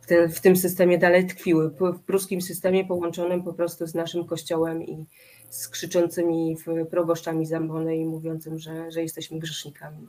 [0.00, 1.70] w, ten, w tym systemie dalej tkwiły.
[1.70, 5.06] W pruskim systemie połączonym po prostu z naszym kościołem i
[5.50, 6.56] z krzyczącymi
[6.90, 10.08] proboszczami zambony i mówiącym, że, że jesteśmy grzesznikami.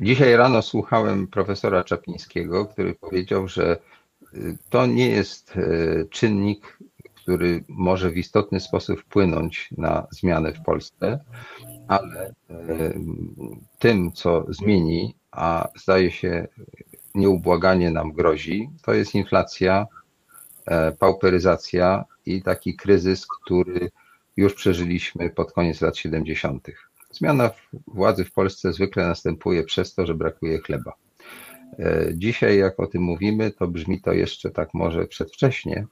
[0.00, 3.78] Dzisiaj rano słuchałem profesora Czaplińskiego, który powiedział, że
[4.34, 6.78] y, to nie jest y, czynnik,
[7.14, 11.20] który może w istotny sposób wpłynąć na zmianę w Polsce,
[11.88, 12.32] ale y,
[13.78, 16.48] tym, co zmieni, a zdaje się
[17.14, 19.86] nieubłaganie nam grozi, to jest inflacja,
[20.98, 23.90] pauperyzacja i taki kryzys, który
[24.36, 26.68] już przeżyliśmy pod koniec lat 70.
[27.10, 27.50] Zmiana
[27.86, 30.92] władzy w Polsce zwykle następuje przez to, że brakuje chleba.
[31.78, 35.86] E, Dzisiaj, jak o tym mówimy, to brzmi to jeszcze tak może przedwcześnie,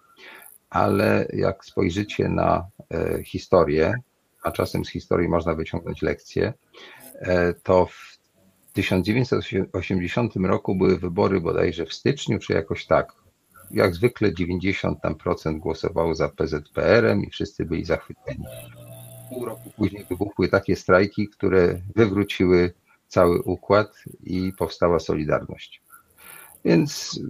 [0.70, 3.94] ale jak spojrzycie na e, historię,
[4.42, 6.52] a czasem z historii można wyciągnąć lekcje,
[7.14, 8.18] e, to w
[8.72, 13.12] 1980 roku były wybory bodajże w styczniu, czy jakoś tak.
[13.70, 18.44] Jak zwykle 90 tam procent głosowało za PZPR-em i wszyscy byli zachwyceni.
[19.28, 22.72] Pół roku później wybuchły takie strajki, które wywróciły
[23.08, 25.82] cały układ i powstała Solidarność.
[26.64, 27.20] Więc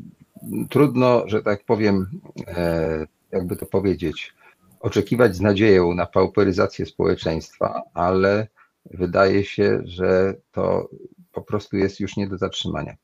[0.70, 4.34] trudno, że tak powiem, e, jakby to powiedzieć,
[4.80, 8.48] oczekiwać z nadzieją na pauperyzację społeczeństwa, ale
[8.90, 10.88] wydaje się, że to
[11.32, 12.96] po prostu jest już nie do zatrzymania.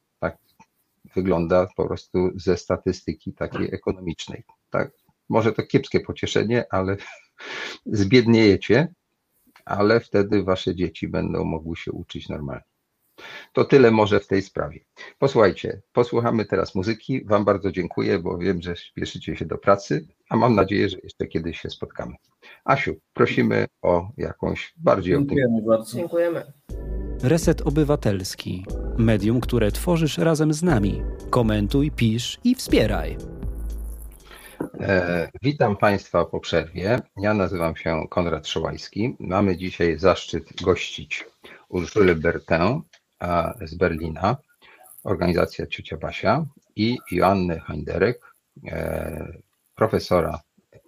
[1.17, 4.45] Wygląda po prostu ze statystyki takiej ekonomicznej.
[4.71, 4.91] Tak?
[5.29, 6.97] Może to kiepskie pocieszenie, ale
[7.87, 8.89] zbiedniejecie,
[9.65, 12.65] ale wtedy wasze dzieci będą mogły się uczyć normalnie.
[13.53, 14.81] To tyle może w tej sprawie.
[15.19, 17.25] Posłuchajcie, posłuchamy teraz muzyki.
[17.25, 21.27] Wam bardzo dziękuję, bo wiem, że śpieszycie się do pracy, a mam nadzieję, że jeszcze
[21.27, 22.15] kiedyś się spotkamy.
[22.65, 25.15] Asiu, prosimy o jakąś bardziej.
[25.15, 25.97] Dziękujemy bardzo.
[25.97, 26.53] Dziękujemy.
[27.23, 28.65] Reset Obywatelski.
[28.99, 31.03] Medium, które tworzysz razem z nami.
[31.31, 33.17] Komentuj, pisz i wspieraj.
[34.81, 37.01] E, Witam Państwa po przerwie.
[37.17, 39.17] Ja nazywam się Konrad Szołajski.
[39.21, 41.25] Mamy dzisiaj zaszczyt gościć
[41.69, 42.81] Urszulę Bertin
[43.61, 44.37] z Berlina,
[45.05, 46.47] organizacja Ciocia Basia
[46.77, 48.35] i Joannę Heinderek,
[48.67, 49.33] e,
[49.75, 50.41] profesora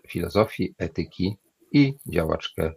[0.08, 1.36] filozofii, etyki
[1.72, 2.72] i działaczkę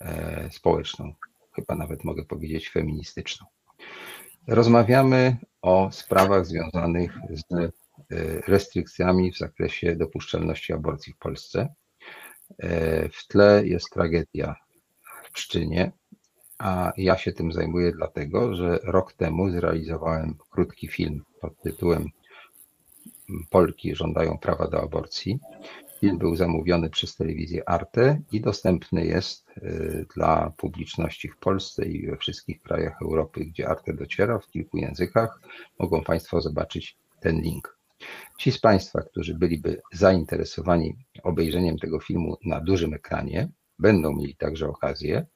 [0.00, 1.14] e, społeczną,
[1.54, 3.46] chyba nawet mogę powiedzieć feministyczną.
[4.46, 7.70] Rozmawiamy o sprawach związanych z e,
[8.48, 11.74] restrykcjami w zakresie dopuszczalności aborcji w Polsce.
[13.12, 14.54] W tle jest tragedia
[15.24, 15.92] w Pszczynie,
[16.58, 22.08] a ja się tym zajmuję dlatego, że rok temu zrealizowałem krótki film pod tytułem
[23.50, 25.38] Polki żądają prawa do aborcji.
[26.02, 32.06] Film był zamówiony przez telewizję Arte i dostępny jest y, dla publiczności w Polsce i
[32.06, 35.40] we wszystkich krajach Europy, gdzie Arte dociera w kilku językach.
[35.78, 37.78] Mogą Państwo zobaczyć ten link.
[38.38, 43.48] Ci z Państwa, którzy byliby zainteresowani obejrzeniem tego filmu na dużym ekranie,
[43.78, 45.26] będą mieli także okazję,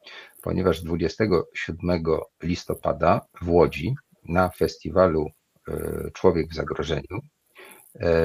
[0.43, 2.05] ponieważ 27
[2.43, 3.95] listopada w Łodzi
[4.25, 5.31] na festiwalu
[5.69, 7.21] y, Człowiek w zagrożeniu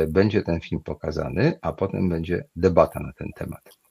[0.07, 3.81] będzie ten film pokazany, a potem będzie debata na ten temat.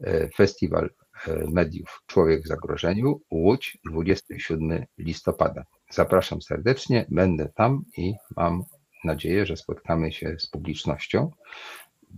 [0.00, 0.90] E, Festiwal
[1.28, 5.64] e, Mediów Człowiek w Zagrożeniu, Łódź, 27 listopada.
[5.90, 8.64] Zapraszam serdecznie, będę tam i mam
[9.04, 11.30] nadzieję, że spotkamy się z publicznością,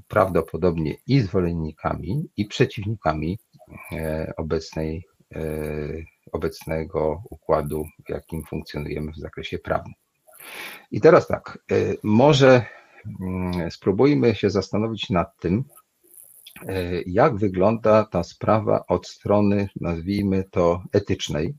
[0.08, 3.38] prawdopodobnie i zwolennikami, i przeciwnikami
[4.36, 5.04] obecnej,
[6.32, 9.94] obecnego układu, w jakim funkcjonujemy w zakresie prawnym.
[10.90, 11.58] I teraz tak,
[12.02, 12.66] może
[13.70, 15.64] spróbujmy się zastanowić nad tym,
[16.68, 21.54] e, jak wygląda ta sprawa od strony, nazwijmy to, etycznej,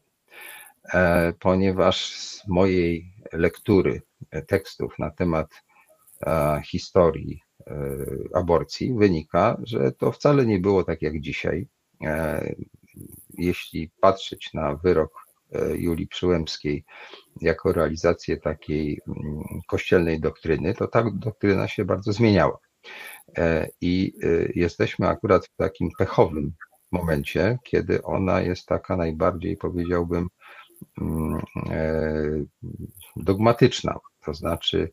[0.94, 4.02] e, ponieważ z mojej lektury
[4.48, 5.64] tekstów na temat
[6.22, 7.42] e, historii
[8.34, 11.68] aborcji wynika, że to wcale nie było tak jak dzisiaj.
[13.38, 15.28] Jeśli patrzeć na wyrok
[15.76, 16.84] Julii Przyłębskiej
[17.42, 22.58] jako realizację takiej mm, kościelnej doktryny, to ta doktryna się bardzo zmieniała.
[23.38, 26.54] E, I e, jesteśmy akurat w takim pechowym
[26.92, 30.28] momencie, kiedy ona jest taka najbardziej, powiedziałbym,
[31.02, 31.42] mm,
[33.16, 34.00] dogmatyczna.
[34.26, 34.92] To znaczy,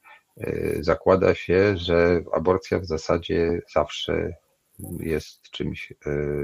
[0.81, 4.37] zakłada się, że aborcja w zasadzie zawsze
[5.01, 5.93] jest czymś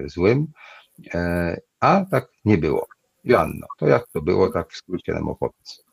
[0.06, 0.46] złym,
[1.80, 2.86] a tak nie było.
[3.24, 5.89] Joanno, to jak to było, tak w skrócie nam opowiedz.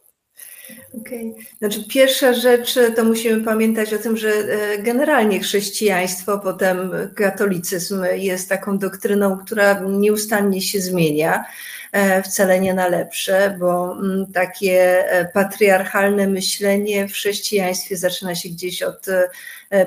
[1.02, 1.32] Okej.
[1.32, 1.46] Okay.
[1.58, 8.50] Znaczy pierwsza rzecz to musimy pamiętać o tym, że e, generalnie chrześcijaństwo, potem katolicyzm jest
[8.50, 11.46] taką doktryną, która nieustannie się zmienia,
[11.92, 18.50] e, wcale nie na lepsze, bo mm, takie e, patriarchalne myślenie w chrześcijaństwie zaczyna się
[18.50, 19.06] gdzieś od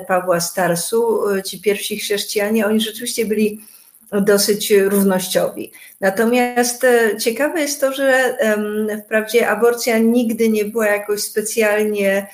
[0.07, 1.19] Pawła Starsu.
[1.45, 3.61] Ci pierwsi chrześcijanie, oni rzeczywiście byli
[4.11, 5.71] dosyć równościowi.
[6.01, 8.37] Natomiast e, ciekawe jest to, że
[9.05, 12.27] wprawdzie aborcja nigdy nie była jakoś specjalnie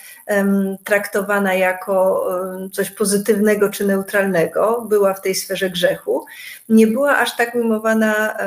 [0.83, 2.27] traktowana jako
[2.73, 6.25] coś pozytywnego czy neutralnego, była w tej sferze grzechu,
[6.69, 8.37] nie była aż tak ujmowana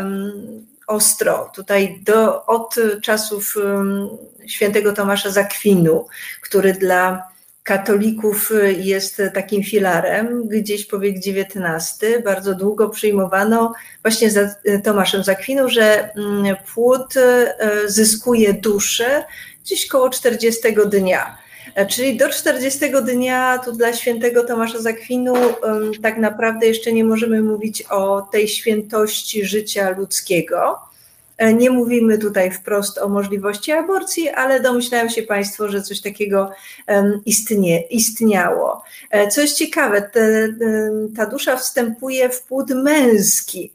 [0.86, 1.50] ostro.
[1.54, 3.54] Tutaj do, od czasów
[4.46, 6.06] świętego Tomasza Zakwinu,
[6.42, 7.30] który dla
[7.70, 10.48] katolików y, jest takim filarem.
[10.48, 13.72] Gdzieś po wiek XIX bardzo długo przyjmowano
[14.02, 19.24] właśnie za y, Tomaszem Zakwiną, że mm, płód y, zyskuje duszę
[19.64, 21.38] gdzieś koło 40 dnia.
[21.74, 25.34] E, czyli do 40 dnia tu dla świętego Tomasza Zakwinu
[26.02, 30.89] tak naprawdę jeszcze nie możemy mówić o tej świętości życia ludzkiego.
[31.40, 36.50] E, nie mówimy tutaj wprost o możliwości aborcji, ale domyślają się Państwo, że coś takiego
[37.26, 38.82] istnie, istniało.
[39.10, 40.48] E, co jest ciekawe, te,
[41.16, 43.72] ta dusza wstępuje w płód męski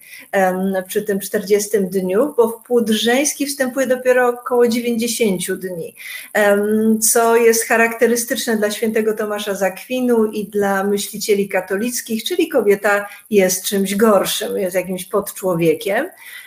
[0.88, 5.96] przy tym 40 dniu, bo w płód żeński wstępuje dopiero około 90 dni,
[7.12, 13.96] co jest charakterystyczne dla świętego Tomasza Zakwinu i dla myślicieli katolickich, czyli kobieta jest czymś
[13.96, 16.06] gorszym, jest jakimś podczłowiekiem.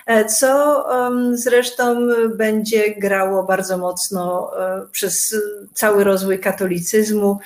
[0.08, 0.84] E, co
[1.32, 5.36] zresztą będzie grało bardzo mocno e, przez
[5.74, 7.38] cały rozwój katolicyzmu.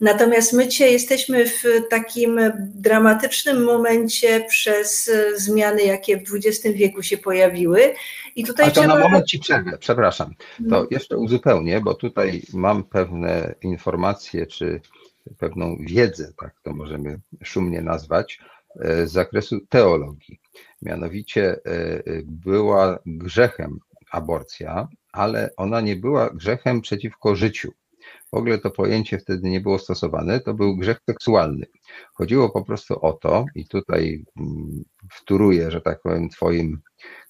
[0.00, 7.18] Natomiast my dzisiaj jesteśmy w takim dramatycznym momencie przez zmiany, jakie w XX wieku się
[7.18, 7.94] pojawiły.
[8.36, 8.94] I tutaj A to trzeba...
[8.94, 10.34] na moment Ci przerwę, przepraszam.
[10.56, 10.86] To mhm.
[10.90, 14.80] jeszcze uzupełnię, bo tutaj mam pewne informacje, czy
[15.38, 18.38] pewną wiedzę, tak to możemy szumnie nazwać,
[18.80, 20.40] e, z zakresu teologii.
[20.82, 23.78] Mianowicie e, e, była grzechem
[24.10, 27.72] aborcja, ale ona nie była grzechem przeciwko życiu.
[28.32, 31.66] W ogóle to pojęcie wtedy nie było stosowane, to był grzech seksualny.
[32.14, 36.80] Chodziło po prostu o to, i tutaj mm, wtóruję, że tak powiem, Twoim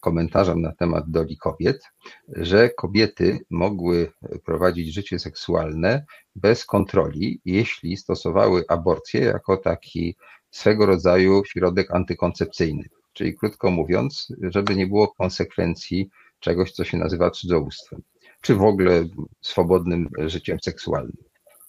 [0.01, 1.83] komentarzom na temat doli kobiet,
[2.29, 4.13] że kobiety mogły
[4.45, 6.05] prowadzić życie seksualne
[6.37, 10.17] bez kontroli, jeśli stosowały aborcję jako taki
[10.51, 12.85] swego rodzaju środek antykoncepcyjny.
[13.19, 16.09] Czyli krótko mówiąc, żeby nie było konsekwencji
[16.41, 18.03] czegoś, co się nazywa cudzołóstwem,
[18.41, 19.05] czy w ogóle
[19.41, 21.17] swobodnym życiem seksualnym.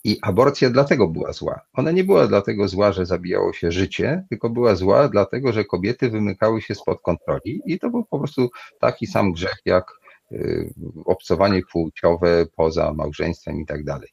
[0.03, 1.61] I aborcja dlatego była zła.
[1.73, 6.09] Ona nie była dlatego zła, że zabijało się życie, tylko była zła dlatego, że kobiety
[6.09, 8.49] wymykały się spod kontroli i to był po prostu
[8.80, 9.91] taki sam grzech jak
[10.31, 10.73] y,
[11.05, 14.09] obcowanie płciowe poza małżeństwem i tak dalej.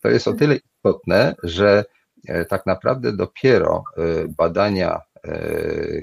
[0.00, 1.84] To jest o tyle istotne, że
[2.28, 6.00] e, tak naprawdę dopiero e, badania, e,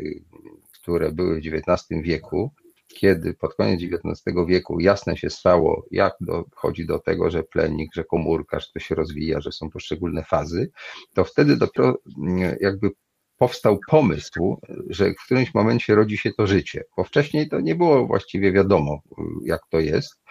[0.85, 2.51] które były w XIX wieku,
[2.87, 8.03] kiedy pod koniec XIX wieku jasne się stało, jak dochodzi do tego, że plenik, że
[8.03, 10.71] komórka, że to się rozwija, że są poszczególne fazy,
[11.13, 12.91] to wtedy dopiero mm, jakby
[13.37, 14.57] powstał pomysł,
[14.89, 19.01] że w którymś momencie rodzi się to życie, bo wcześniej to nie było właściwie wiadomo,
[19.43, 20.21] jak to jest.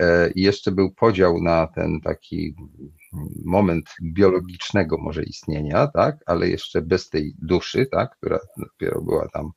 [0.00, 2.54] E, I jeszcze był podział na ten taki
[3.44, 9.50] moment biologicznego może istnienia, tak, ale jeszcze bez tej duszy, tak, która dopiero była tam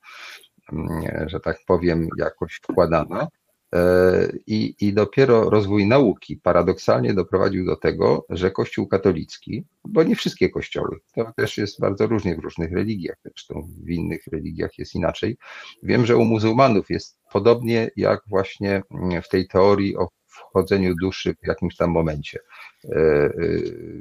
[1.26, 3.28] że tak powiem, jakoś wkładana.
[3.76, 10.16] E, I, I dopiero rozwój nauki paradoksalnie doprowadził do tego, że Kościół katolicki, bo nie
[10.16, 14.96] wszystkie kościoły, to też jest bardzo różnie w różnych religiach, zresztą w innych religiach jest
[14.96, 15.38] inaczej.
[15.84, 18.84] Wiem, że u muzułmanów jest podobnie jak właśnie
[19.24, 20.08] w tej teorii o
[20.40, 22.40] wchodzeniu duszy w jakimś tam momencie.
[22.86, 23.32] E, e,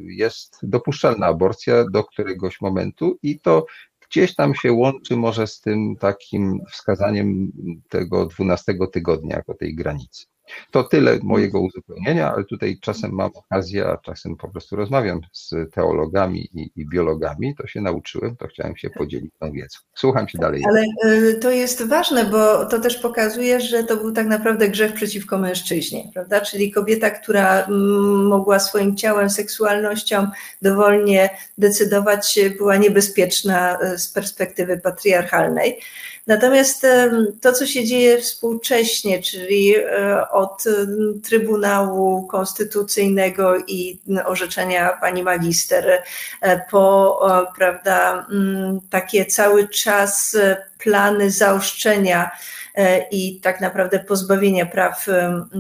[0.09, 3.67] jest dopuszczalna aborcja do któregoś momentu i to
[4.11, 7.53] gdzieś tam się łączy może z tym takim wskazaniem
[7.89, 10.27] tego 12 tygodnia jako tej granicy.
[10.71, 15.55] To tyle mojego uzupełnienia, ale tutaj czasem mam okazję, a czasem po prostu rozmawiam z
[15.73, 19.79] teologami i, i biologami, to się nauczyłem, to chciałem się podzielić tą wiedzą.
[19.95, 20.63] Słucham się dalej.
[20.69, 24.93] Ale y, to jest ważne, bo to też pokazuje, że to był tak naprawdę grzech
[24.93, 26.41] przeciwko mężczyźnie, prawda?
[26.41, 30.27] Czyli kobieta, która mm, mogła swoim ciałem, seksualnością
[30.63, 35.81] dowolnie decydować, była niebezpieczna y, z perspektywy patriarchalnej.
[36.29, 36.87] Natomiast
[37.41, 40.65] to, co się dzieje współcześnie, czyli e, od
[41.25, 46.03] Trybunału Konstytucyjnego i orzeczenia pani magister,
[46.41, 47.21] e, po
[47.57, 48.27] prawda,
[48.91, 50.37] takie cały czas
[50.79, 52.31] plany zaoszczenia
[52.75, 55.07] e, i tak naprawdę pozbawienia praw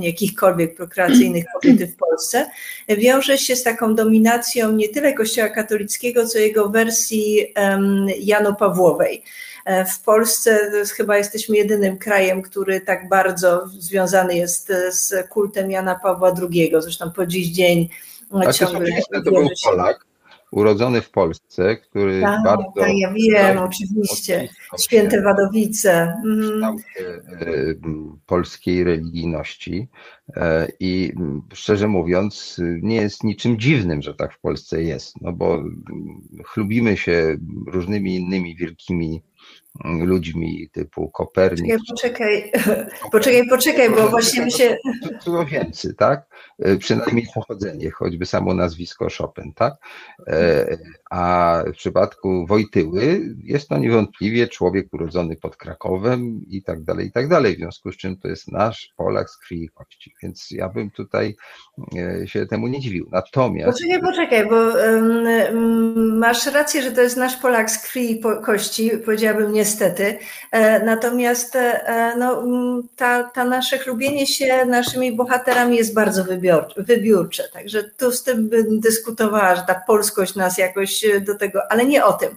[0.01, 2.51] jakichkolwiek prokreacyjnych kobiety w Polsce,
[2.89, 7.55] wiąże się z taką dominacją nie tyle Kościoła katolickiego, co jego wersji
[8.19, 9.23] Jano Pawłowej.
[9.69, 15.71] E, w Polsce chyba jesteśmy jedynym krajem, który tak bardzo związany jest e, z kultem
[15.71, 16.73] Jana Pawła II.
[16.79, 17.89] Zresztą po dziś dzień
[18.47, 18.87] A ciągle.
[19.25, 20.07] To był Polak,
[20.51, 22.73] urodzony w Polsce, który tak, bardzo.
[22.77, 24.49] Tak, ja wiem, oczywiście.
[24.81, 26.15] Święte Wadowice.
[26.25, 26.77] Mhm.
[28.27, 29.89] polskiej religijności
[30.81, 31.13] i
[31.55, 35.63] szczerze mówiąc, nie jest niczym dziwnym, że tak w Polsce jest, no bo
[36.45, 37.37] chlubimy się
[37.67, 39.23] różnymi innymi wielkimi
[39.85, 41.77] ludźmi typu Kopernik.
[41.91, 42.53] Poczekaj,
[43.13, 44.77] poczekaj, poczekaj, bo właśnie mi się...
[45.21, 46.27] Cudzoziemcy, tak?
[46.59, 49.75] E, przynajmniej pochodzenie, choćby samo nazwisko Chopin, tak?
[50.27, 50.77] E,
[51.11, 57.13] a w przypadku Wojtyły jest to niewątpliwie człowiek urodzony pod Krakowem i tak dalej, i
[57.13, 60.51] tak dalej, w związku z czym to jest nasz Polak z krwi i kości, więc
[60.51, 61.37] ja bym tutaj
[61.97, 63.09] e, się temu nie dziwił.
[63.13, 63.79] Natomiast...
[63.79, 68.91] Poczekaj, poczekaj, bo um, masz rację, że to jest nasz Polak z krwi i kości,
[69.05, 70.19] powiedziałabym niestety,
[70.53, 72.45] e, natomiast e, no,
[72.97, 76.25] ta, ta nasze chlubienie się naszymi bohaterami jest bardzo
[76.77, 81.85] wybiórcze, także tu z tym bym dyskutowała, że ta polskość nas jakoś do tego, ale
[81.85, 82.37] nie o tym.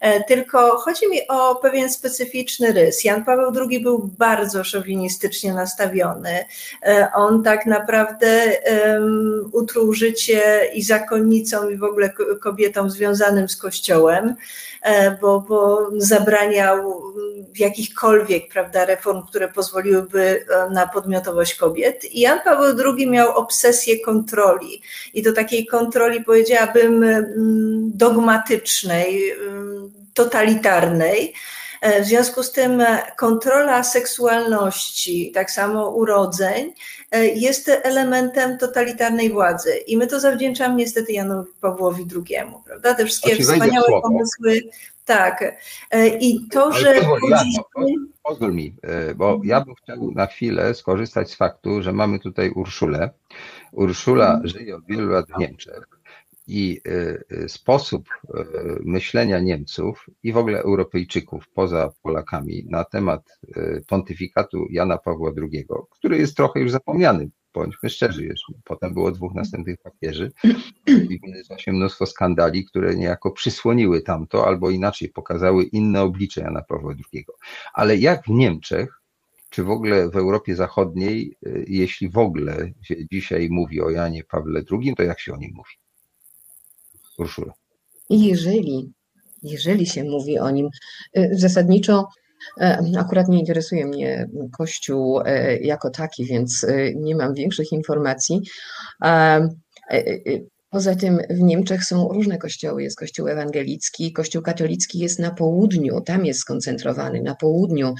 [0.00, 3.04] E, tylko chodzi mi o pewien specyficzny rys.
[3.04, 6.44] Jan Paweł II był bardzo szowinistycznie nastawiony.
[6.82, 8.52] E, on tak naprawdę
[8.92, 14.34] um, utruł życie i zakonnicom, i w ogóle kobietom związanym z Kościołem,
[14.82, 17.02] e, bo, bo zabraniał
[17.58, 22.04] jakichkolwiek prawda, reform, które pozwoliłyby na podmiotowość kobiet.
[22.04, 24.82] I Jan Paweł II miał obsesję kontroli.
[25.14, 27.04] I do takiej kontroli, powiedziałabym,
[27.94, 29.34] dogmatycznej,
[30.24, 31.34] totalitarnej.
[31.80, 32.82] E, w związku z tym
[33.16, 36.72] kontrola seksualności, tak samo urodzeń,
[37.10, 39.76] e, jest elementem totalitarnej władzy.
[39.86, 42.94] I my to zawdzięczamy niestety Janowi Pawłowi II, prawda?
[42.94, 44.60] Te wszystkie wspaniałe pomysły.
[45.04, 45.44] Tak.
[45.90, 46.94] E, I to, że.
[46.94, 47.42] Pozwól, ja,
[48.22, 48.74] pozwól mi,
[49.16, 53.10] bo ja bym chciał na chwilę skorzystać z faktu, że mamy tutaj Urszulę.
[53.72, 54.48] Urszula mhm.
[54.48, 55.99] żyje od wielu lat w Niemczech
[56.50, 56.80] i
[57.46, 58.08] sposób
[58.84, 63.40] myślenia Niemców i w ogóle Europejczyków poza Polakami na temat
[63.88, 69.34] pontyfikatu Jana Pawła II, który jest trochę już zapomniany, bądźmy szczerzy, już potem było dwóch
[69.34, 70.32] następnych papieży
[70.86, 76.62] i wynalazło się mnóstwo skandali, które niejako przysłoniły tamto, albo inaczej pokazały inne oblicze Jana
[76.62, 77.24] Pawła II.
[77.72, 79.00] Ale jak w Niemczech,
[79.50, 84.24] czy w ogóle w Europie Zachodniej, y, jeśli w ogóle się dzisiaj mówi o Janie
[84.24, 85.74] Pawle II, to jak się o nim mówi?
[87.20, 87.52] Urszula.
[88.10, 88.92] Jeżeli,
[89.42, 90.68] jeżeli się mówi o nim,
[91.18, 92.06] y, zasadniczo
[92.60, 94.28] E, akurat nie interesuje mnie
[94.58, 96.66] Kościół e, jako taki, więc
[96.96, 98.40] nie mam większych informacji.
[100.70, 102.82] Poza tym w Niemczech są różne kościoły.
[102.82, 107.94] Jest kościół ewangelicki, kościół katolicki jest na południu, tam jest skoncentrowany, na południu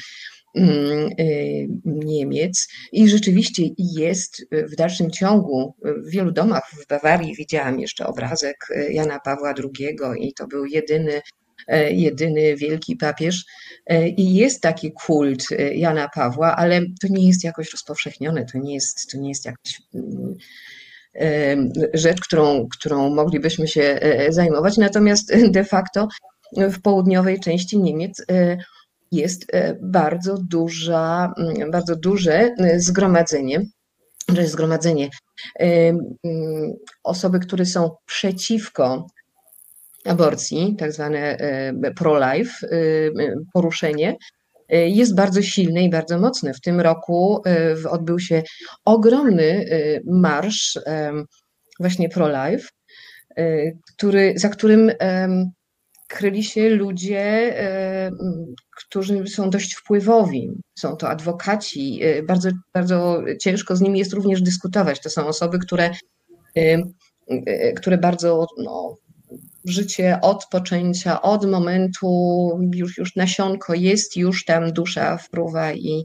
[1.85, 5.75] Niemiec i rzeczywiście jest w dalszym ciągu.
[5.83, 8.57] W wielu domach w Bawarii widziałam jeszcze obrazek
[8.91, 11.21] Jana Pawła II i to był jedyny
[11.67, 13.45] E, jedyny wielki papież.
[13.87, 18.59] E, I jest taki kult e, Jana Pawła, ale to nie jest jakoś rozpowszechnione, to
[18.59, 20.37] nie jest, to nie jest jakaś mm,
[21.95, 24.77] rzecz, którą, którą moglibyśmy się zajmować.
[24.77, 26.09] Natomiast de facto
[26.57, 28.25] w południowej części Niemiec
[29.13, 29.47] jest
[29.81, 33.61] bardzo duża, mm, bardzo duże zgromadzenie,
[34.29, 35.09] że zgromadzenie
[35.59, 35.99] mm,
[37.05, 39.07] osoby, które są przeciwko
[40.05, 42.77] aborcji, tak zwane e, pro-life, e,
[43.53, 44.17] poruszenie,
[44.69, 46.55] e, jest bardzo silne i bardzo mocne.
[46.55, 47.43] W tym roku
[47.91, 48.43] odbył się
[48.85, 49.65] ogromny
[50.07, 50.79] marsz
[51.81, 52.69] właśnie pro-life,
[53.97, 54.91] który, za którym
[56.11, 57.55] kryli się ludzie,
[58.77, 60.51] którzy są dość wpływowi.
[60.79, 62.01] Są to adwokaci.
[62.27, 65.01] Bardzo, bardzo ciężko z nimi jest również dyskutować.
[65.01, 65.91] To są osoby, które,
[67.77, 68.97] które bardzo no,
[69.65, 72.09] życie od poczęcia, od momentu,
[72.75, 76.05] już, już nasionko jest, już tam dusza wpływa i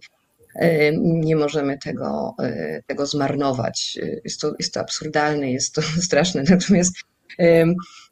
[0.55, 3.99] e, nie możemy tego, e, tego zmarnować.
[4.23, 6.95] Jest to, jest to absurdalne, jest to straszne, natomiast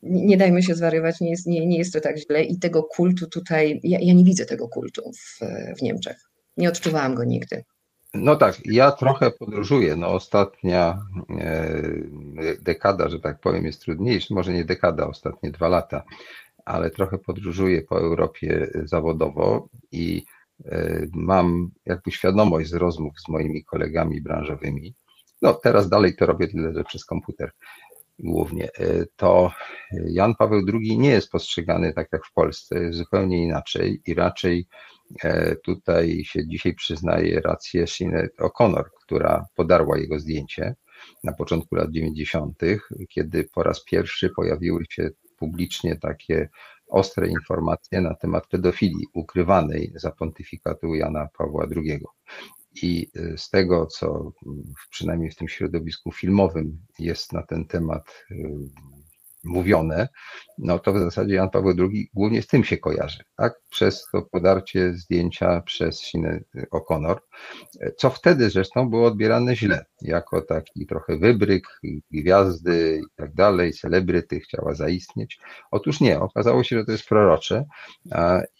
[0.03, 3.27] nie dajmy się zwariować, nie jest, nie, nie jest to tak źle i tego kultu
[3.27, 5.39] tutaj, ja, ja nie widzę tego kultu w,
[5.77, 6.17] w Niemczech.
[6.57, 7.63] Nie odczuwałam go nigdy.
[8.13, 9.95] No tak, ja trochę podróżuję.
[9.95, 10.99] No ostatnia
[11.39, 11.81] e,
[12.61, 14.35] dekada, że tak powiem, jest trudniejsza.
[14.35, 16.03] Może nie dekada, ostatnie dwa lata,
[16.65, 20.23] ale trochę podróżuję po Europie zawodowo i
[20.65, 24.95] e, mam jakby świadomość z rozmów z moimi kolegami branżowymi.
[25.41, 27.51] No teraz dalej to robię tyle, że przez komputer
[28.19, 28.65] głównie.
[28.65, 29.51] E, to
[29.91, 34.67] Jan Paweł II nie jest postrzegany tak jak w Polsce, zupełnie inaczej i raczej
[35.23, 40.75] E, tutaj się dzisiaj przyznaje rację Sinead O'Connor, która podarła jego zdjęcie
[41.23, 42.59] na początku lat 90.,
[43.09, 46.49] kiedy po raz pierwszy pojawiły się publicznie takie
[46.87, 52.03] ostre informacje na temat pedofilii ukrywanej za pontyfikatu Jana Pawła II.
[52.81, 54.31] I e, z tego, co
[54.89, 58.35] przynajmniej w tym środowisku filmowym jest na ten temat e,
[59.43, 60.07] mówione,
[60.57, 63.53] no to w zasadzie Jan Paweł II głównie z tym się kojarzy, tak?
[63.69, 66.39] Przez to podarcie zdjęcia przez Sinę
[66.71, 67.15] O'Connor,
[67.97, 71.67] co wtedy zresztą było odbierane źle, jako taki trochę wybryk,
[72.11, 75.39] gwiazdy i tak dalej, celebryty, chciała zaistnieć.
[75.71, 77.65] Otóż nie, okazało się, że to jest prorocze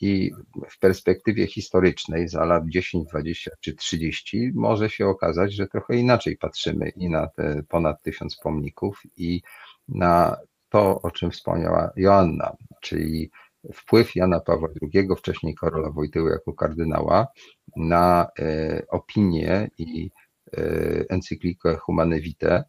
[0.02, 0.32] i
[0.70, 6.38] w perspektywie historycznej za lat 10, 20 czy 30 może się okazać, że trochę inaczej
[6.38, 9.42] patrzymy i na te ponad tysiąc pomników i
[9.88, 10.38] na
[10.74, 13.32] to, o czym wspomniała Joanna, czyli
[13.74, 17.28] wpływ Jana Pawła II, wcześniej Karola Wojtyły jako kardynała,
[17.76, 20.12] na e, opinię i
[20.58, 20.62] e,
[21.10, 22.64] encyklikę Humane Vitae,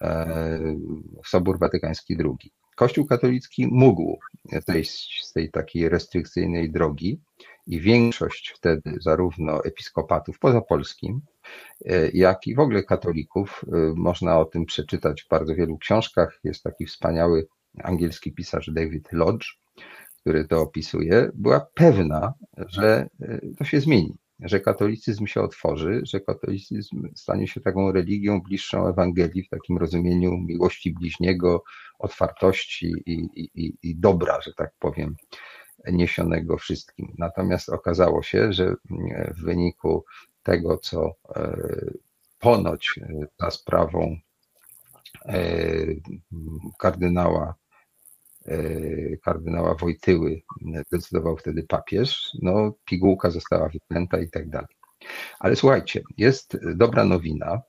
[0.00, 0.58] e,
[1.26, 2.52] Sobór Watykański II.
[2.74, 4.18] Kościół katolicki mógł
[4.66, 7.20] zejść z tej takiej restrykcyjnej drogi
[7.66, 11.20] i większość wtedy zarówno episkopatów poza Polskim,
[12.14, 13.64] jak i w ogóle katolików.
[13.94, 16.40] Można o tym przeczytać w bardzo wielu książkach.
[16.44, 17.46] Jest taki wspaniały
[17.82, 19.46] angielski pisarz David Lodge,
[20.20, 23.08] który to opisuje, była pewna, że
[23.58, 29.42] to się zmieni, że katolicyzm się otworzy, że katolicyzm stanie się taką religią bliższą Ewangelii
[29.42, 31.62] w takim rozumieniu miłości bliźniego,
[31.98, 35.16] otwartości i, i, i dobra, że tak powiem,
[35.92, 37.14] niesionego wszystkim.
[37.18, 38.74] Natomiast okazało się, że
[39.36, 40.04] w wyniku
[40.46, 41.56] tego, co e,
[42.38, 43.00] ponoć
[43.40, 44.16] za sprawą
[45.24, 45.40] e,
[46.78, 47.54] kardynała
[48.46, 50.42] e, kardynała Wojtyły
[50.92, 54.76] decydował wtedy papież, no pigułka została wyklęta i tak dalej.
[55.38, 57.60] Ale słuchajcie, jest dobra nowina.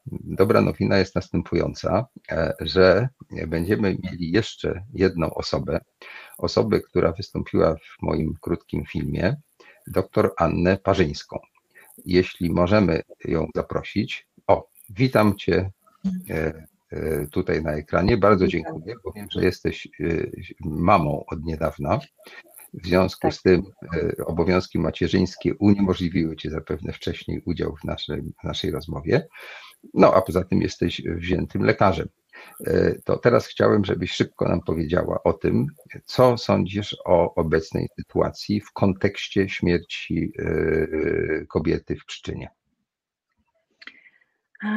[0.42, 3.10] Dobra nowina jest następująca, e, że
[3.48, 5.80] będziemy mieli jeszcze jedną osobę,
[6.38, 9.36] osobę, która wystąpiła w moim krótkim filmie,
[9.88, 11.40] dr Annę Parzyńską.
[12.06, 14.28] Jeśli możemy ją zaprosić.
[14.48, 15.72] O, witam Cię
[16.30, 18.18] e, e, tutaj na ekranie.
[18.18, 19.88] Bardzo dziękuję, bo wiem, że jesteś
[20.60, 22.00] mamą od niedawna.
[22.74, 23.64] W związku z tym
[23.94, 29.28] e, obowiązki macierzyńskie uniemożliwiły Ci zapewne wcześniej udział w, naszej w naszej rozmowie.
[29.94, 32.08] No a poza tym jesteś wziętym lekarzem.
[32.68, 35.68] E, to teraz chciałem, żebyś szybko nam powiedziała o tym,
[36.06, 42.50] co sądzisz o obecnej sytuacji w kontekście śmierci e, kobiety w Pszczynie.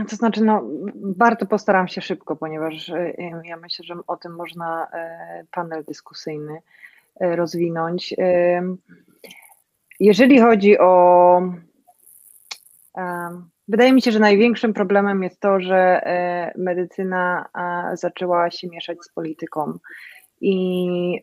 [0.09, 0.63] To znaczy, no,
[0.95, 2.93] bardzo postaram się szybko, ponieważ
[3.45, 4.87] ja myślę, że o tym można
[5.51, 6.61] panel dyskusyjny
[7.21, 8.15] E, rozwinąć.
[8.19, 8.63] E,
[10.01, 11.43] jeżeli chodzi o.
[13.71, 16.01] E, wydaje mi się, że największym problemem jest to, że
[16.59, 17.47] medycyna
[17.95, 19.79] zaczęła się mieszać z polityką
[20.41, 21.21] i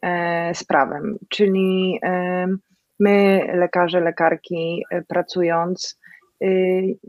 [0.53, 1.18] z prawem.
[1.30, 1.99] Czyli
[2.99, 5.99] my, lekarze, lekarki, pracując,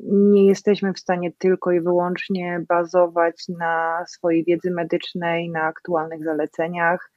[0.05, 7.12] nie jesteśmy w stanie tylko i wyłącznie bazować na swojej wiedzy medycznej, na aktualnych zaleceniach,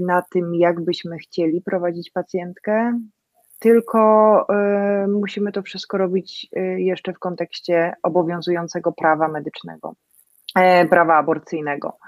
[0.00, 3.00] na tym, jak byśmy chcieli prowadzić pacjentkę,
[3.58, 4.46] tylko
[5.04, 9.94] y, musimy to wszystko robić y, jeszcze w kontekście obowiązującego prawa medycznego,
[10.54, 11.98] e, prawa aborcyjnego.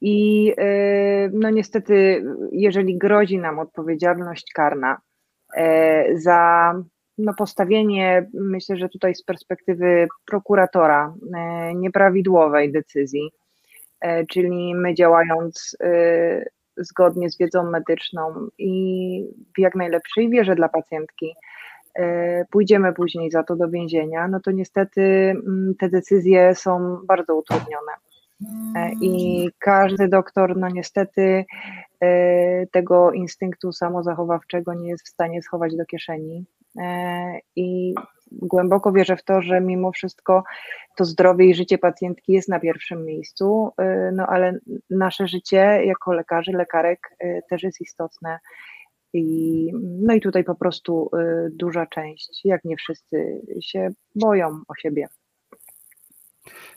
[0.00, 5.00] I y, no niestety, jeżeli grozi nam odpowiedzialność karna
[5.56, 6.74] e, za
[7.18, 13.30] no, postawienie, myślę, że tutaj z perspektywy prokuratora, e, nieprawidłowej decyzji,
[14.28, 15.76] czyli my działając
[16.76, 19.24] zgodnie z wiedzą medyczną i
[19.56, 21.34] w jak najlepszej wierze dla pacjentki
[21.98, 27.36] e, pójdziemy później za to do więzienia, no to niestety mm, te decyzje są bardzo
[27.36, 27.92] utrudnione.
[28.76, 31.44] E, I każdy doktor, no niestety,
[32.00, 36.44] e, tego instynktu samozachowawczego nie jest w stanie schować do kieszeni.
[37.56, 37.94] I
[38.42, 40.44] głęboko wierzę w to, że mimo wszystko
[40.96, 44.58] to zdrowie i życie pacjentki jest na pierwszym miejscu, y, no ale
[44.90, 48.38] nasze życie jako lekarzy, lekarek y, też jest istotne.
[49.12, 49.70] I,
[50.02, 55.06] no i tutaj po prostu y, duża część, jak nie wszyscy, się boją o siebie.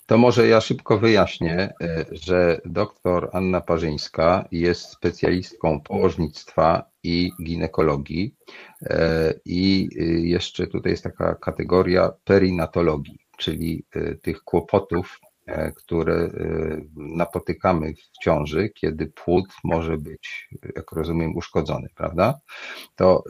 [0.06, 1.74] To może ja szybko wyjaśnię,
[2.12, 8.36] że doktor Anna Parzyńska jest specjalistką położnictwa i ginekologii.
[8.82, 16.16] E, I y, jeszcze tutaj jest taka kategoria perinatologii, czyli y, tych kłopotów, e, które
[16.16, 22.40] y, napotykamy w ciąży, kiedy płód może być, jak rozumiem, uszkodzony, prawda?
[22.96, 23.24] To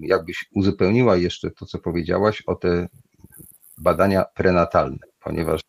[0.00, 2.88] jakbyś uzupełniła jeszcze to, co powiedziałaś o te
[3.78, 5.60] badania prenatalne, ponieważ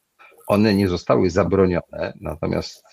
[0.47, 2.83] one nie zostały zabronione, natomiast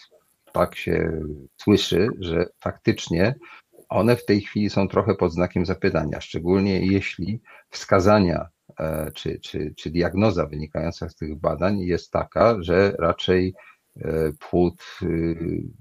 [0.53, 1.21] tak się
[1.57, 3.35] słyszy, że faktycznie
[3.89, 7.41] one w tej chwili są trochę pod znakiem zapytania, szczególnie jeśli
[7.71, 8.49] wskazania
[8.81, 13.55] e, czy, czy, czy diagnoza wynikająca z tych badań jest taka, że raczej
[13.97, 15.37] e, płód y,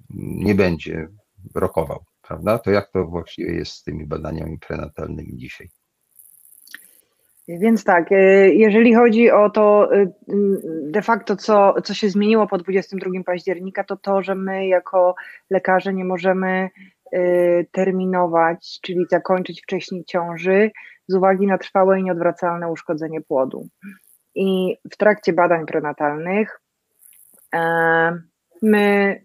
[0.10, 1.08] nie będzie
[1.56, 2.60] rokował, prawda?
[2.60, 5.70] To jak to właściwie jest z tymi badaniami prenatalnymi dzisiaj?
[7.48, 8.16] Więc tak, e,
[8.50, 9.90] jeżeli chodzi o to
[10.84, 15.16] de facto, co, co się zmieniło po 22 października, to to, że my jako
[15.50, 16.70] lekarze nie możemy
[17.16, 20.72] Y, terminować, czyli zakończyć wcześniej ciąży
[21.08, 23.68] z uwagi na trwałe i nieodwracalne uszkodzenie płodu.
[24.36, 26.62] I w trakcie badań prenatalnych
[27.56, 28.22] e,
[28.62, 29.16] my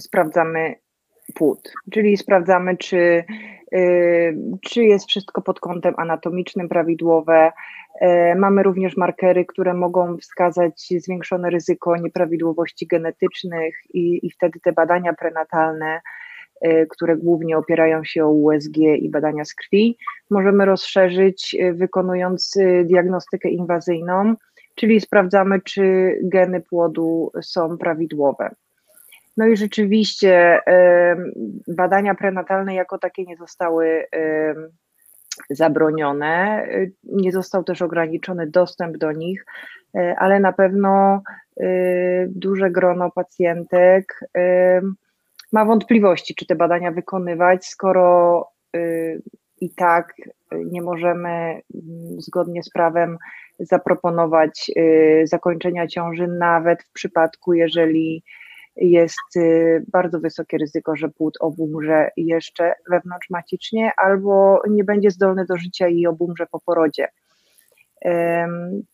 [0.00, 0.74] sprawdzamy
[1.36, 3.24] płód, czyli sprawdzamy, czy,
[3.74, 7.52] y, czy jest wszystko pod kątem anatomicznym prawidłowe.
[8.00, 14.72] E, mamy również markery, które mogą wskazać zwiększone ryzyko nieprawidłowości genetycznych, i, i wtedy te
[14.72, 16.00] badania prenatalne
[16.64, 19.98] Y, które głównie opierają się o USG i badania z krwi,
[20.30, 24.34] możemy rozszerzyć y, wykonując y, diagnostykę inwazyjną,
[24.74, 28.50] czyli sprawdzamy, czy geny płodu są prawidłowe.
[29.36, 30.60] No i rzeczywiście
[31.68, 34.04] badania prenatalne jako takie nie zostały
[35.50, 36.66] zabronione,
[37.04, 39.44] nie został też ograniczony dostęp do nich,
[40.18, 41.22] ale na pewno
[42.28, 44.20] duże grono pacjentek
[45.52, 49.22] ma wątpliwości, czy te badania wykonywać, skoro y,
[49.60, 50.14] i tak
[50.64, 51.62] nie możemy mm,
[52.18, 53.18] zgodnie z prawem
[53.58, 54.70] zaproponować
[55.24, 58.24] zakończenia ciąży, nawet w przypadku, jeżeli
[58.76, 65.56] jest y, bardzo wysokie ryzyko, że płód obumrze jeszcze wewnątrzmacicznie albo nie będzie zdolny do
[65.56, 67.08] życia i obumrze po porodzie.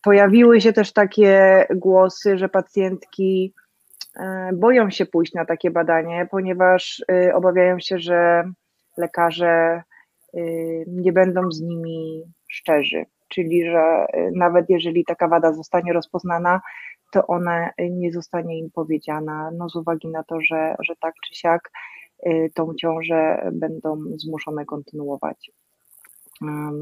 [0.03, 3.53] Pojawiły się też takie głosy, że pacjentki
[4.19, 8.43] e, boją się pójść na takie badanie, ponieważ y, obawiają się, że
[8.97, 9.83] lekarze
[10.37, 14.05] y, nie będą z nimi szczerzy, czyli że
[14.35, 16.61] nawet jeżeli taka wada zostanie rozpoznana,
[17.13, 21.35] to ona nie zostanie im powiedziana, no z uwagi na to, że, że tak czy
[21.35, 21.71] siak
[22.53, 25.51] tą ciążę będą zmuszone kontynuować.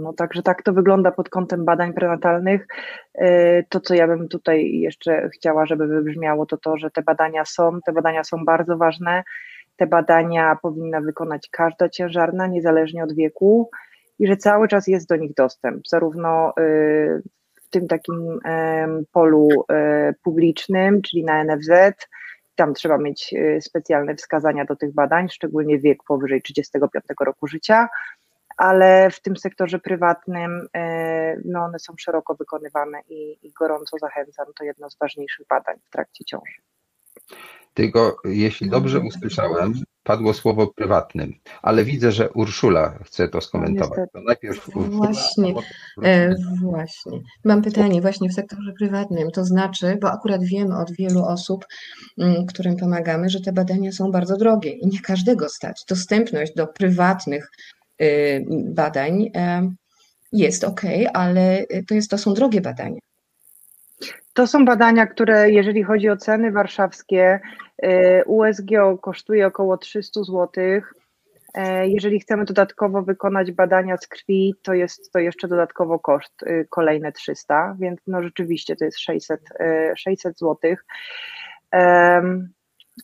[0.02, 2.68] No także tak to wygląda pod kątem badań prenatalnych.
[3.16, 7.46] E, to, co ja bym tutaj jeszcze chciała, żeby wybrzmiało, to to, że te badania
[7.46, 9.24] są, te badania są bardzo ważne.
[9.76, 13.70] Te badania powinna wykonać każda ciężarna, niezależnie od wieku,
[14.20, 16.54] i że cały czas jest do nich dostęp, zarówno
[17.36, 17.41] w
[17.72, 18.40] tym takim
[19.12, 21.72] polu e, publicznym, czyli na NFZ,
[22.56, 27.90] tam trzeba mieć specjalne wskazania do tych badań, szczególnie wiek powyżej 35 roku życia,
[28.58, 34.46] ale w tym sektorze prywatnym e, no one są szeroko wykonywane i, i gorąco zachęcam.
[34.60, 36.62] To jedno z ważniejszych badań w trakcie ciąży.
[37.74, 39.74] Tylko jeśli dobrze usłyszałem,
[40.04, 44.00] padło słowo prywatnym, ale widzę, że Urszula chce to skomentować.
[44.00, 45.54] No, to najpierw Urszula, właśnie,
[46.04, 47.20] e, właśnie.
[47.44, 51.66] Mam pytanie właśnie w sektorze prywatnym, to znaczy, bo akurat wiemy od wielu osób,
[52.18, 55.84] m, mm, którym pomagamy, że te badania są bardzo drogie i nie każdego stać.
[55.88, 57.52] Dostępność do prywatnych
[58.02, 59.32] Y, badań
[60.32, 60.82] jest ok,
[61.14, 63.00] ale to, jest, to są drogie badania.
[64.34, 67.40] To są badania, które jeżeli chodzi o ceny warszawskie,
[67.86, 68.72] y, USG
[69.02, 70.50] kosztuje około 300 zł.
[71.54, 76.68] E, jeżeli chcemy dodatkowo wykonać badania z krwi, to jest to jeszcze dodatkowo koszt y,
[76.70, 79.42] kolejne 300, więc no rzeczywiście to jest 600,
[79.96, 80.76] 600 zł.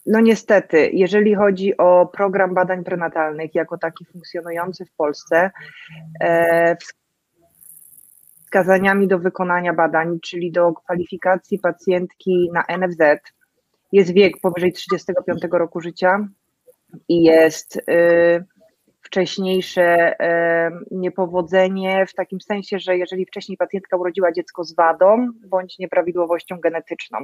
[0.05, 5.51] No niestety, jeżeli chodzi o program badań prenatalnych jako taki funkcjonujący w Polsce,
[6.21, 6.77] e,
[8.47, 13.01] wskazaniami do wykonania badań, czyli do kwalifikacji pacjentki na NFZ,
[13.91, 16.27] jest wiek powyżej 35 roku życia
[17.09, 18.45] i jest y,
[19.01, 20.15] wcześniejsze y,
[20.91, 27.19] niepowodzenie, w takim sensie, że jeżeli wcześniej pacjentka urodziła dziecko z wadą bądź nieprawidłowością genetyczną.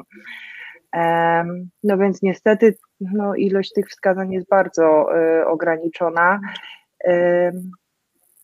[1.83, 6.39] No więc niestety no, ilość tych wskazań jest bardzo y, ograniczona.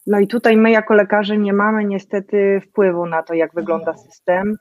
[0.07, 4.55] No i tutaj my jako lekarze nie mamy niestety wpływu na to, jak wygląda system.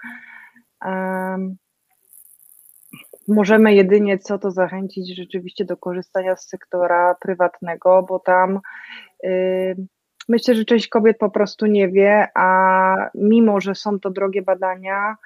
[3.29, 8.61] Możemy jedynie co to zachęcić rzeczywiście do korzystania z sektora prywatnego, bo tam
[9.25, 9.77] y,
[10.29, 15.17] myślę, że część kobiet po prostu nie wie, a mimo, że są to drogie badania,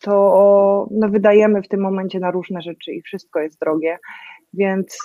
[0.00, 3.98] to no, wydajemy w tym momencie na różne rzeczy i wszystko jest drogie,
[4.52, 4.98] więc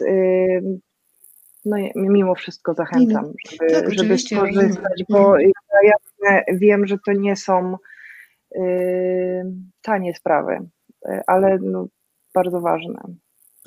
[1.66, 5.38] no, mimo wszystko zachęcam, żeby, tak, żeby skorzystać, bo
[5.84, 5.94] ja
[6.54, 7.78] wiem, że to nie są
[9.82, 10.60] tanie sprawy,
[11.28, 11.88] ale no,
[12.34, 13.00] bardzo ważne.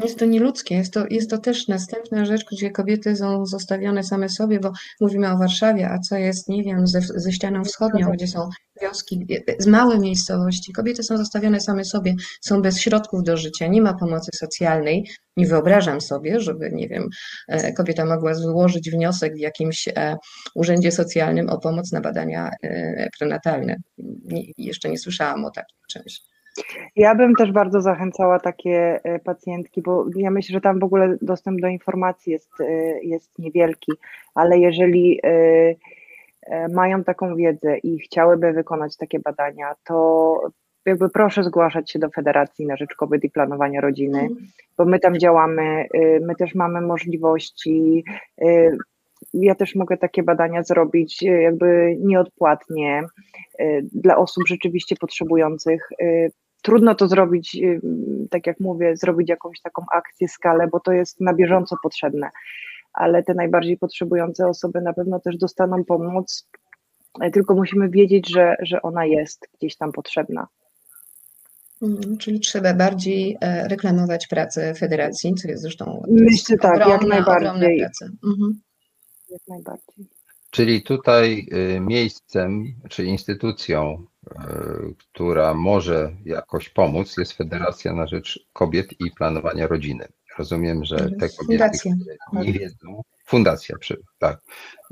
[0.04, 4.28] Jest to nieludzkie, jest to, jest to też następna rzecz, gdzie kobiety są zostawione same
[4.28, 8.26] sobie, bo mówimy o Warszawie, a co jest, nie wiem, ze, ze ścianą wschodnią, gdzie
[8.26, 8.48] są
[8.82, 9.26] wioski,
[9.58, 10.72] z małe miejscowości.
[10.72, 15.08] Kobiety są zostawione same sobie, są bez środków do życia, nie ma pomocy socjalnej.
[15.36, 17.08] Nie wyobrażam sobie, żeby, nie wiem,
[17.48, 20.16] e, kobieta mogła złożyć wniosek w jakimś e,
[20.54, 23.76] urzędzie socjalnym o pomoc na badania e, prenatalne.
[24.24, 26.20] Nie, jeszcze nie słyszałam o takim czymś.
[26.96, 31.16] Ja bym też bardzo zachęcała takie e, pacjentki, bo ja myślę, że tam w ogóle
[31.22, 32.64] dostęp do informacji jest, e,
[33.02, 33.92] jest niewielki,
[34.34, 35.74] ale jeżeli e,
[36.68, 40.40] mają taką wiedzę i chciałyby wykonać takie badania, to
[40.86, 44.46] jakby proszę zgłaszać się do Federacji na Rzecz Kobiet i Planowania Rodziny, mhm.
[44.78, 45.86] bo my tam działamy,
[46.20, 48.04] my też mamy możliwości.
[49.34, 53.02] Ja też mogę takie badania zrobić jakby nieodpłatnie
[53.92, 55.88] dla osób rzeczywiście potrzebujących
[56.66, 57.80] trudno to zrobić, y,
[58.30, 62.30] tak jak mówię, zrobić jakąś taką akcję, skalę, bo to jest na bieżąco potrzebne,
[62.92, 66.48] ale te najbardziej potrzebujące osoby na pewno też dostaną pomoc,
[67.20, 70.46] e, tylko musimy wiedzieć, że, że ona jest gdzieś tam potrzebna.
[71.82, 77.26] Mhm, czyli trzeba bardziej e, reklamować pracę federacji, co jest zresztą Myślę tak, ogromna, jak
[77.26, 77.86] najbardziej.
[78.24, 78.60] Mhm.
[79.30, 80.06] Jak najbardziej.
[80.50, 84.06] Czyli tutaj y, miejscem czy instytucją
[84.98, 90.08] która może jakoś pomóc, jest Federacja na Rzecz Kobiet i Planowania Rodziny.
[90.38, 91.94] Rozumiem, że te kobiety, Fundacja.
[92.30, 93.76] które nie wiedzą, fundacja,
[94.18, 94.40] tak,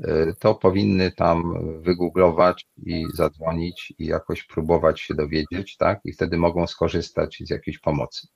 [0.03, 6.37] e, to powinny tam wygooglować i zadzwonić i jakoś próbować się dowiedzieć, tak, i wtedy
[6.37, 8.27] mogą skorzystać z jakiejś pomocy.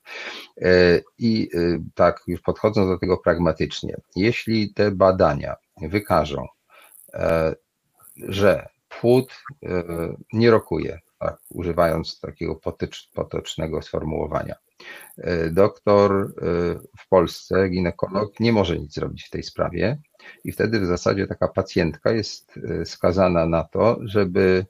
[0.62, 1.50] E, I
[1.96, 6.48] tak, już podchodząc do tego pragmatycznie, jeśli te badania wykażą,
[8.18, 9.84] że płód e,
[10.34, 14.56] nie rokuje, tak, używając takiego potycz, potocznego sformułowania.
[15.18, 16.26] E, doktor e,
[17.00, 20.02] w Polsce, ginekolog, nie może nic zrobić w tej sprawie
[20.44, 24.66] i wtedy w zasadzie taka pacjentka jest skazana na to, żeby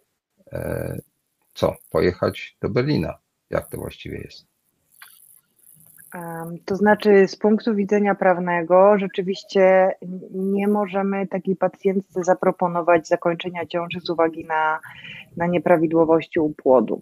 [1.53, 3.17] co, pojechać do Berlina.
[3.49, 4.48] Jak to właściwie jest?
[6.65, 9.91] To znaczy, z punktu widzenia prawnego, rzeczywiście
[10.31, 14.79] nie możemy takiej pacjentce zaproponować zakończenia ciąży z uwagi na,
[15.37, 17.01] na nieprawidłowości u płodu.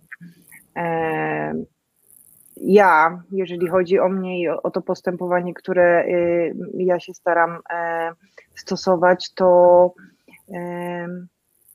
[2.62, 7.60] Ja, jeżeli chodzi o mnie i o, o to postępowanie, które y, ja się staram
[7.70, 8.12] e,
[8.56, 9.94] stosować, to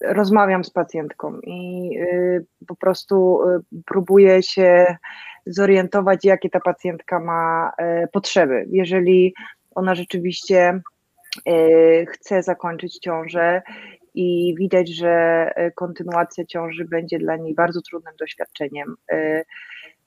[0.04, 4.96] rozmawiam z pacjentką i y, po prostu y, próbuję się
[5.46, 8.66] zorientować, jakie ta pacjentka ma e, potrzeby.
[8.70, 9.34] Jeżeli
[9.74, 10.80] ona rzeczywiście
[11.46, 13.62] e, chce zakończyć ciążę
[14.14, 15.10] i widać, że
[15.54, 18.94] e, kontynuacja ciąży będzie dla niej bardzo trudnym doświadczeniem,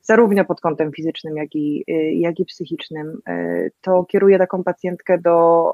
[0.01, 1.83] zarówno pod kątem fizycznym, jak i,
[2.19, 3.21] jak i psychicznym,
[3.81, 5.73] to kieruję taką pacjentkę do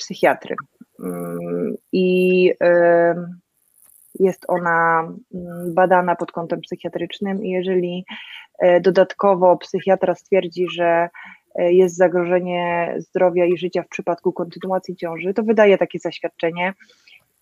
[0.00, 0.56] psychiatry.
[1.04, 2.52] Mm, I
[4.20, 5.00] jest ona
[5.34, 8.04] mm, badana pod kątem psychiatrycznym i jeżeli
[8.58, 11.08] e, dodatkowo psychiatra stwierdzi, że
[11.54, 16.74] e, jest zagrożenie zdrowia i życia w przypadku kontynuacji ciąży, to wydaje takie zaświadczenie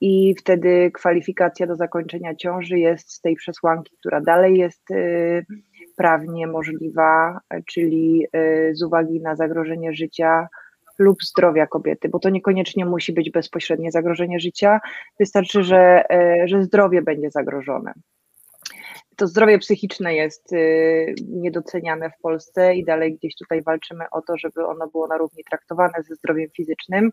[0.00, 4.96] i wtedy kwalifikacja do zakończenia ciąży jest z tej przesłanki, która dalej jest e,
[5.96, 8.26] prawnie możliwa, czyli
[8.72, 10.48] z uwagi na zagrożenie życia
[10.98, 14.80] lub zdrowia kobiety, bo to niekoniecznie musi być bezpośrednie zagrożenie życia,
[15.20, 17.92] wystarczy, że, e, że zdrowie będzie zagrożone.
[19.16, 20.56] To zdrowie psychiczne jest e,
[21.28, 25.44] niedoceniane w Polsce i dalej gdzieś tutaj walczymy o to, żeby ono było na równi
[25.44, 27.10] traktowane ze zdrowiem fizycznym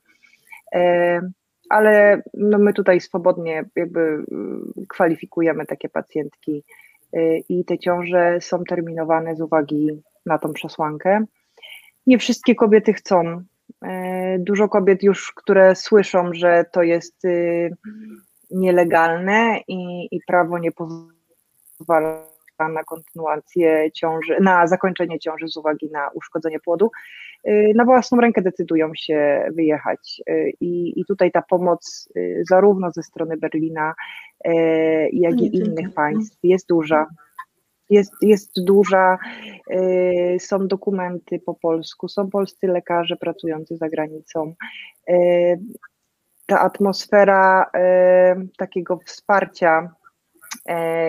[0.76, 1.22] e,
[1.70, 4.26] ale no my tutaj swobodnie jakby
[4.90, 6.64] kwalifikujemy takie pacjentki
[7.50, 11.26] i te ciąże są terminowane z uwagi na tą przesłankę.
[12.08, 13.44] Nie wszystkie kobiety chcą
[14.40, 17.70] dużo kobiet już, które słyszą, że to jest y,
[18.52, 22.26] nielegalne i, i prawo nie pozwala
[22.60, 26.92] na kontynuację ciąży, na zakończenie ciąży z uwagi na uszkodzenie płodu,
[27.48, 30.22] y, na własną rękę decydują się wyjechać.
[30.30, 32.10] Y, I, i tutaj ta pomoc
[32.50, 33.94] zarówno ze strony Berlina,
[35.14, 37.08] jak i innych państw jest duża
[37.90, 39.18] jest, jest duża,
[39.72, 44.54] y, są dokumenty po polsku, są polscy lekarze pracujący za granicą.
[45.10, 45.60] Y,
[46.46, 49.96] ta atmosfera y, takiego wsparcia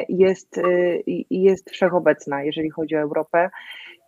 [0.08, 0.60] jest,
[1.30, 3.50] jest wszechobecna, jeżeli chodzi o Europę.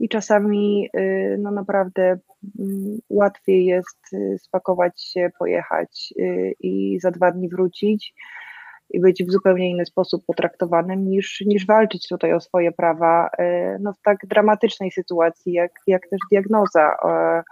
[0.01, 0.91] I czasami
[1.39, 3.99] no naprawdę mm, łatwiej jest
[4.39, 6.15] spakować się, pojechać
[6.61, 8.15] i za dwa dni wrócić
[8.91, 13.79] i być w zupełnie inny sposób potraktowanym niż, niż walczyć tutaj o swoje prawa e,
[13.81, 17.43] no, w tak dramatycznej sytuacji, jak, jak też diagnoza e,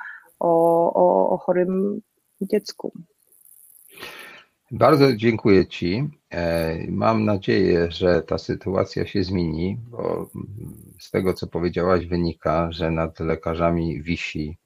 [0.41, 2.01] o, o, o chorym
[2.41, 2.93] dziecku.
[4.71, 6.09] Bardzo dziękuję Ci.
[6.31, 10.31] E, mam nadzieję, że ta sytuacja się zmieni, bo
[11.01, 14.59] z tego, co powiedziałaś, wynika, że nad lekarzami wisi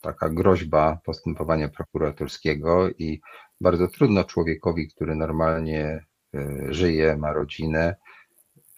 [0.00, 3.20] taka groźba postępowania prokuratorskiego i
[3.60, 7.96] bardzo trudno człowiekowi, który normalnie e, żyje, ma rodzinę,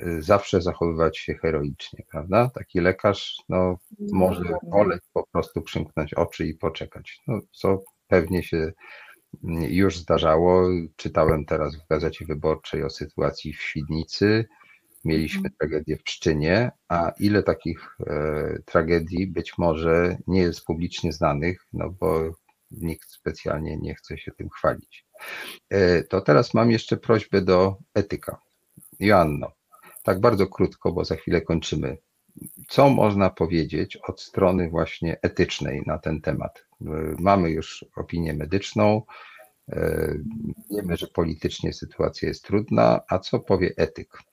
[0.01, 2.51] e, zawsze zachowywać się heroicznie, prawda?
[2.55, 3.78] Taki lekarz no,
[4.12, 8.73] może woleć po prostu przymknąć oczy i poczekać, no, co pewnie się
[9.44, 10.69] mm, już zdarzało.
[10.97, 14.44] Czytałem teraz w Gazecie Wyborczej o sytuacji w Świdnicy,
[15.05, 15.55] mieliśmy mhm.
[15.59, 21.90] tragedię w Pszczynie, a ile takich e, tragedii być może nie jest publicznie znanych, no
[21.90, 22.31] bo
[22.71, 25.07] nikt specjalnie nie chce się tym chwalić.
[25.71, 28.41] E, to teraz mam jeszcze prośbę do etyka.
[29.01, 29.53] Joanno,
[30.03, 31.97] tak bardzo krótko, bo za chwilę kończymy.
[32.69, 36.67] Co można powiedzieć od strony właśnie etycznej na ten temat?
[36.81, 36.85] E,
[37.19, 39.03] mamy już opinię medyczną,
[39.69, 40.15] e,
[40.71, 44.30] wiemy, że politycznie sytuacja jest trudna, a co powie etyk?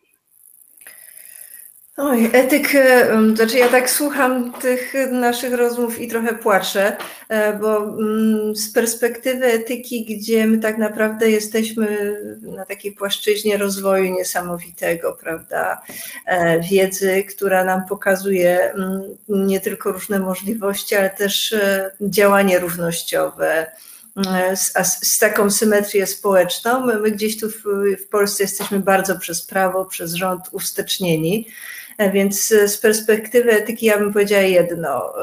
[1.99, 6.97] Oj, etyk, e, znaczy ja tak słucham tych naszych rozmów i trochę płaczę,
[7.29, 14.13] e, bo mm, z perspektywy etyki, gdzie my tak naprawdę jesteśmy na takiej płaszczyźnie rozwoju
[14.13, 15.81] niesamowitego, prawda,
[16.25, 21.55] e, wiedzy, która nam pokazuje mm, nie tylko różne możliwości, ale też
[22.01, 23.71] działanie równościowe,
[24.55, 24.73] z,
[25.07, 26.85] z, taką symetrię społeczną.
[26.85, 27.63] My, my gdzieś tu w,
[28.05, 31.47] w, Polsce jesteśmy bardzo przez prawo, przez rząd ustecznieni.
[32.13, 35.13] Więc z perspektywy etyki ja bym powiedziała jedno.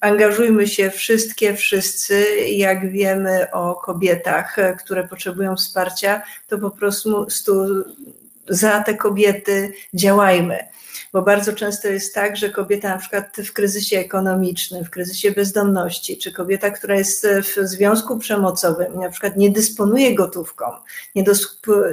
[0.00, 2.26] Angażujmy się wszystkie, wszyscy.
[2.48, 7.26] Jak wiemy o kobietach, które potrzebują wsparcia, to po prostu
[8.48, 10.58] za te kobiety działajmy.
[11.12, 16.18] Bo bardzo często jest tak, że kobieta na przykład w kryzysie ekonomicznym, w kryzysie bezdomności,
[16.18, 20.64] czy kobieta, która jest w związku przemocowym, na przykład nie dysponuje gotówką,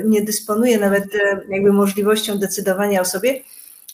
[0.04, 1.06] nie dysponuje nawet
[1.50, 3.42] jakby możliwością decydowania o sobie,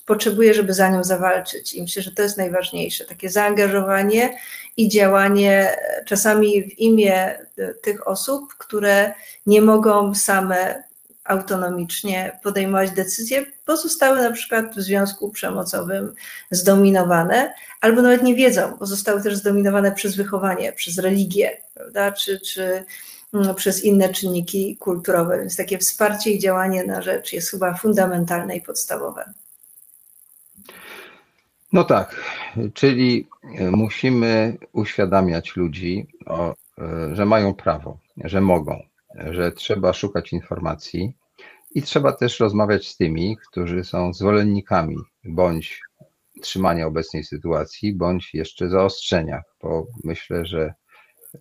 [0.06, 1.74] potrzebuje, żeby za nią zawalczyć.
[1.74, 4.38] I myślę, że to jest najważniejsze, takie zaangażowanie
[4.78, 7.40] i działanie czasami w imię
[7.82, 9.14] tych osób, które
[9.46, 10.84] nie mogą same
[11.24, 16.14] autonomicznie podejmować decyzje, bo zostały na przykład w związku przemocowym
[16.52, 22.40] zdominowane, albo nawet nie wiedzą, bo zostały też zdominowane przez wychowanie, przez religię, prawda, czy,
[22.40, 22.84] czy
[23.34, 25.40] mm, przez inne czynniki kulturowe.
[25.40, 29.34] Więc takie wsparcie i działanie na rzecz jest chyba fundamentalne i podstawowe.
[31.76, 32.16] No tak,
[32.74, 33.28] czyli
[33.72, 36.54] musimy uświadamiać ludzi, o,
[37.14, 38.80] że mają prawo, że mogą,
[39.16, 41.14] że trzeba szukać informacji
[41.72, 45.82] i trzeba też rozmawiać z tymi, którzy są zwolennikami bądź
[46.42, 50.74] trzymania obecnej sytuacji, bądź jeszcze zaostrzenia, bo myślę, że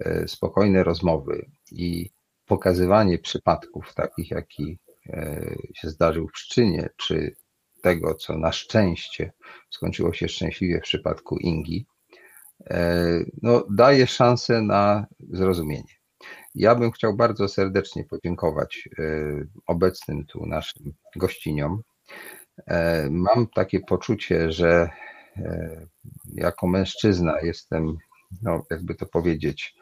[0.00, 2.10] e, spokojne rozmowy i
[2.46, 7.36] pokazywanie przypadków takich, jaki e, się zdarzył w Pszczynie, czy
[7.84, 9.32] tego, co na szczęście
[9.70, 11.86] skończyło się szczęśliwie w przypadku Ingi,
[12.70, 13.04] e,
[13.42, 15.94] no, daje szansę na zrozumienie.
[16.54, 19.02] Ja bym chciał bardzo serdecznie podziękować e,
[19.66, 21.82] obecnym tu naszym gościniom.
[22.66, 24.90] E, mam takie poczucie, że
[26.34, 27.96] jako mężczyzna jestem,
[28.42, 29.74] no, jakby to powiedzieć,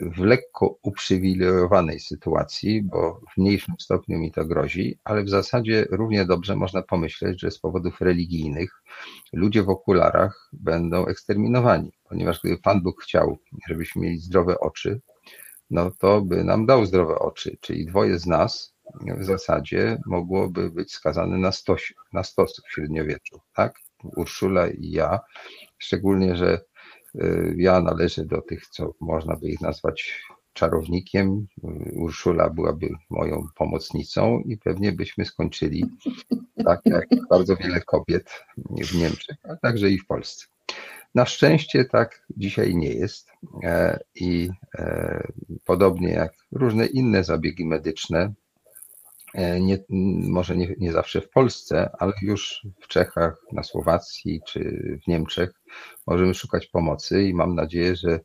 [0.00, 6.24] w lekko uprzywilejowanej sytuacji, bo w mniejszym stopniu mi to grozi, ale w zasadzie równie
[6.24, 8.82] dobrze można pomyśleć, że z powodów religijnych
[9.32, 13.38] ludzie w okularach będą eksterminowani, ponieważ gdyby Pan Bóg chciał,
[13.68, 15.00] żebyśmy mieli zdrowe oczy,
[15.70, 18.74] no to by nam dał zdrowe oczy, czyli dwoje z nas
[19.18, 21.80] w zasadzie mogłoby być skazane na stos,
[22.12, 23.74] na stos w średniowieczu, tak?
[24.16, 25.20] Urszula i ja,
[25.78, 26.60] szczególnie, że
[27.56, 30.22] ja należę do tych, co można by ich nazwać
[30.52, 31.46] czarownikiem.
[31.92, 35.84] Urszula byłaby moją pomocnicą i pewnie byśmy skończyli
[36.64, 40.46] tak jak bardzo wiele kobiet w Niemczech, a także i w Polsce.
[41.14, 43.30] Na szczęście tak dzisiaj nie jest
[43.64, 45.32] e, i e,
[45.64, 48.32] podobnie jak różne inne zabiegi medyczne,
[49.60, 49.78] nie,
[50.28, 54.60] może nie, nie zawsze w Polsce, ale już w Czechach, na Słowacji czy
[55.04, 55.50] w Niemczech
[56.06, 58.20] możemy szukać pomocy i mam nadzieję, że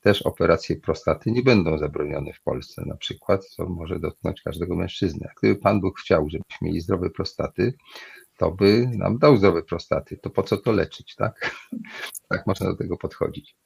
[0.00, 5.26] też operacje prostaty nie będą zabronione w Polsce na przykład, co może dotknąć każdego mężczyzny.
[5.30, 7.74] A gdyby Pan Bóg chciał, żebyśmy mieli zdrowe prostaty,
[8.38, 10.16] to by nam dał zdrowe prostaty.
[10.16, 11.34] To po co to leczyć, tak?
[12.28, 13.56] Tak można do tego podchodzić.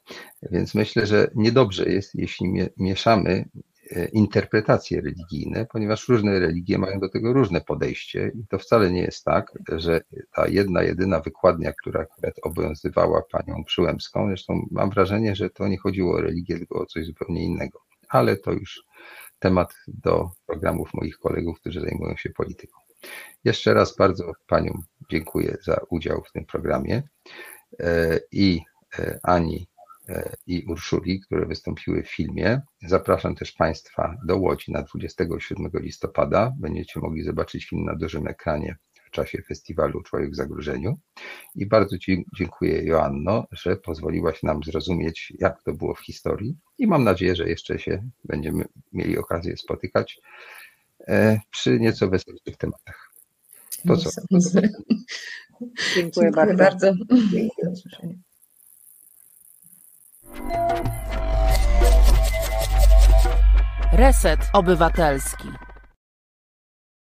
[0.43, 3.76] Więc myślę, że niedobrze jest, jeśli mieszamy E,
[4.13, 9.25] interpretacje religijne, ponieważ różne religie mają do tego różne podejście i to wcale nie jest
[9.25, 10.01] tak, że
[10.35, 15.79] ta jedna, jedyna wykładnia, która akurat obowiązywała panią Przyłębską, zresztą mam wrażenie, że to nie
[15.79, 18.85] chodziło o religię, tylko o coś zupełnie innego, ale to już
[19.39, 22.81] temat do programów moich kolegów, którzy zajmują się polityką.
[23.45, 27.03] Jeszcze raz bardzo paniom dziękuję za udział w tym programie
[27.81, 28.61] e, i
[28.99, 29.69] e, Ani
[30.47, 32.61] i Urszuli, które wystąpiły w filmie.
[32.83, 36.53] Zapraszam też Państwa do Łodzi na 27 listopada.
[36.59, 38.77] Będziecie mogli zobaczyć film na dużym ekranie
[39.07, 40.99] w czasie festiwalu Człowiek w Zagrożeniu.
[41.55, 46.57] I bardzo Ci dziękuję, Joanno, że pozwoliłaś nam zrozumieć, jak to było w historii.
[46.79, 50.21] I mam nadzieję, że jeszcze się będziemy mieli okazję spotykać
[51.09, 53.13] e, przy nieco weselszych tematach.
[53.89, 54.11] To co?
[55.95, 56.57] Dziękuję, Dziękuję bardzo.
[56.57, 56.93] bardzo.
[57.33, 58.26] Dziękuję.
[63.93, 65.66] Reset Obywatelski.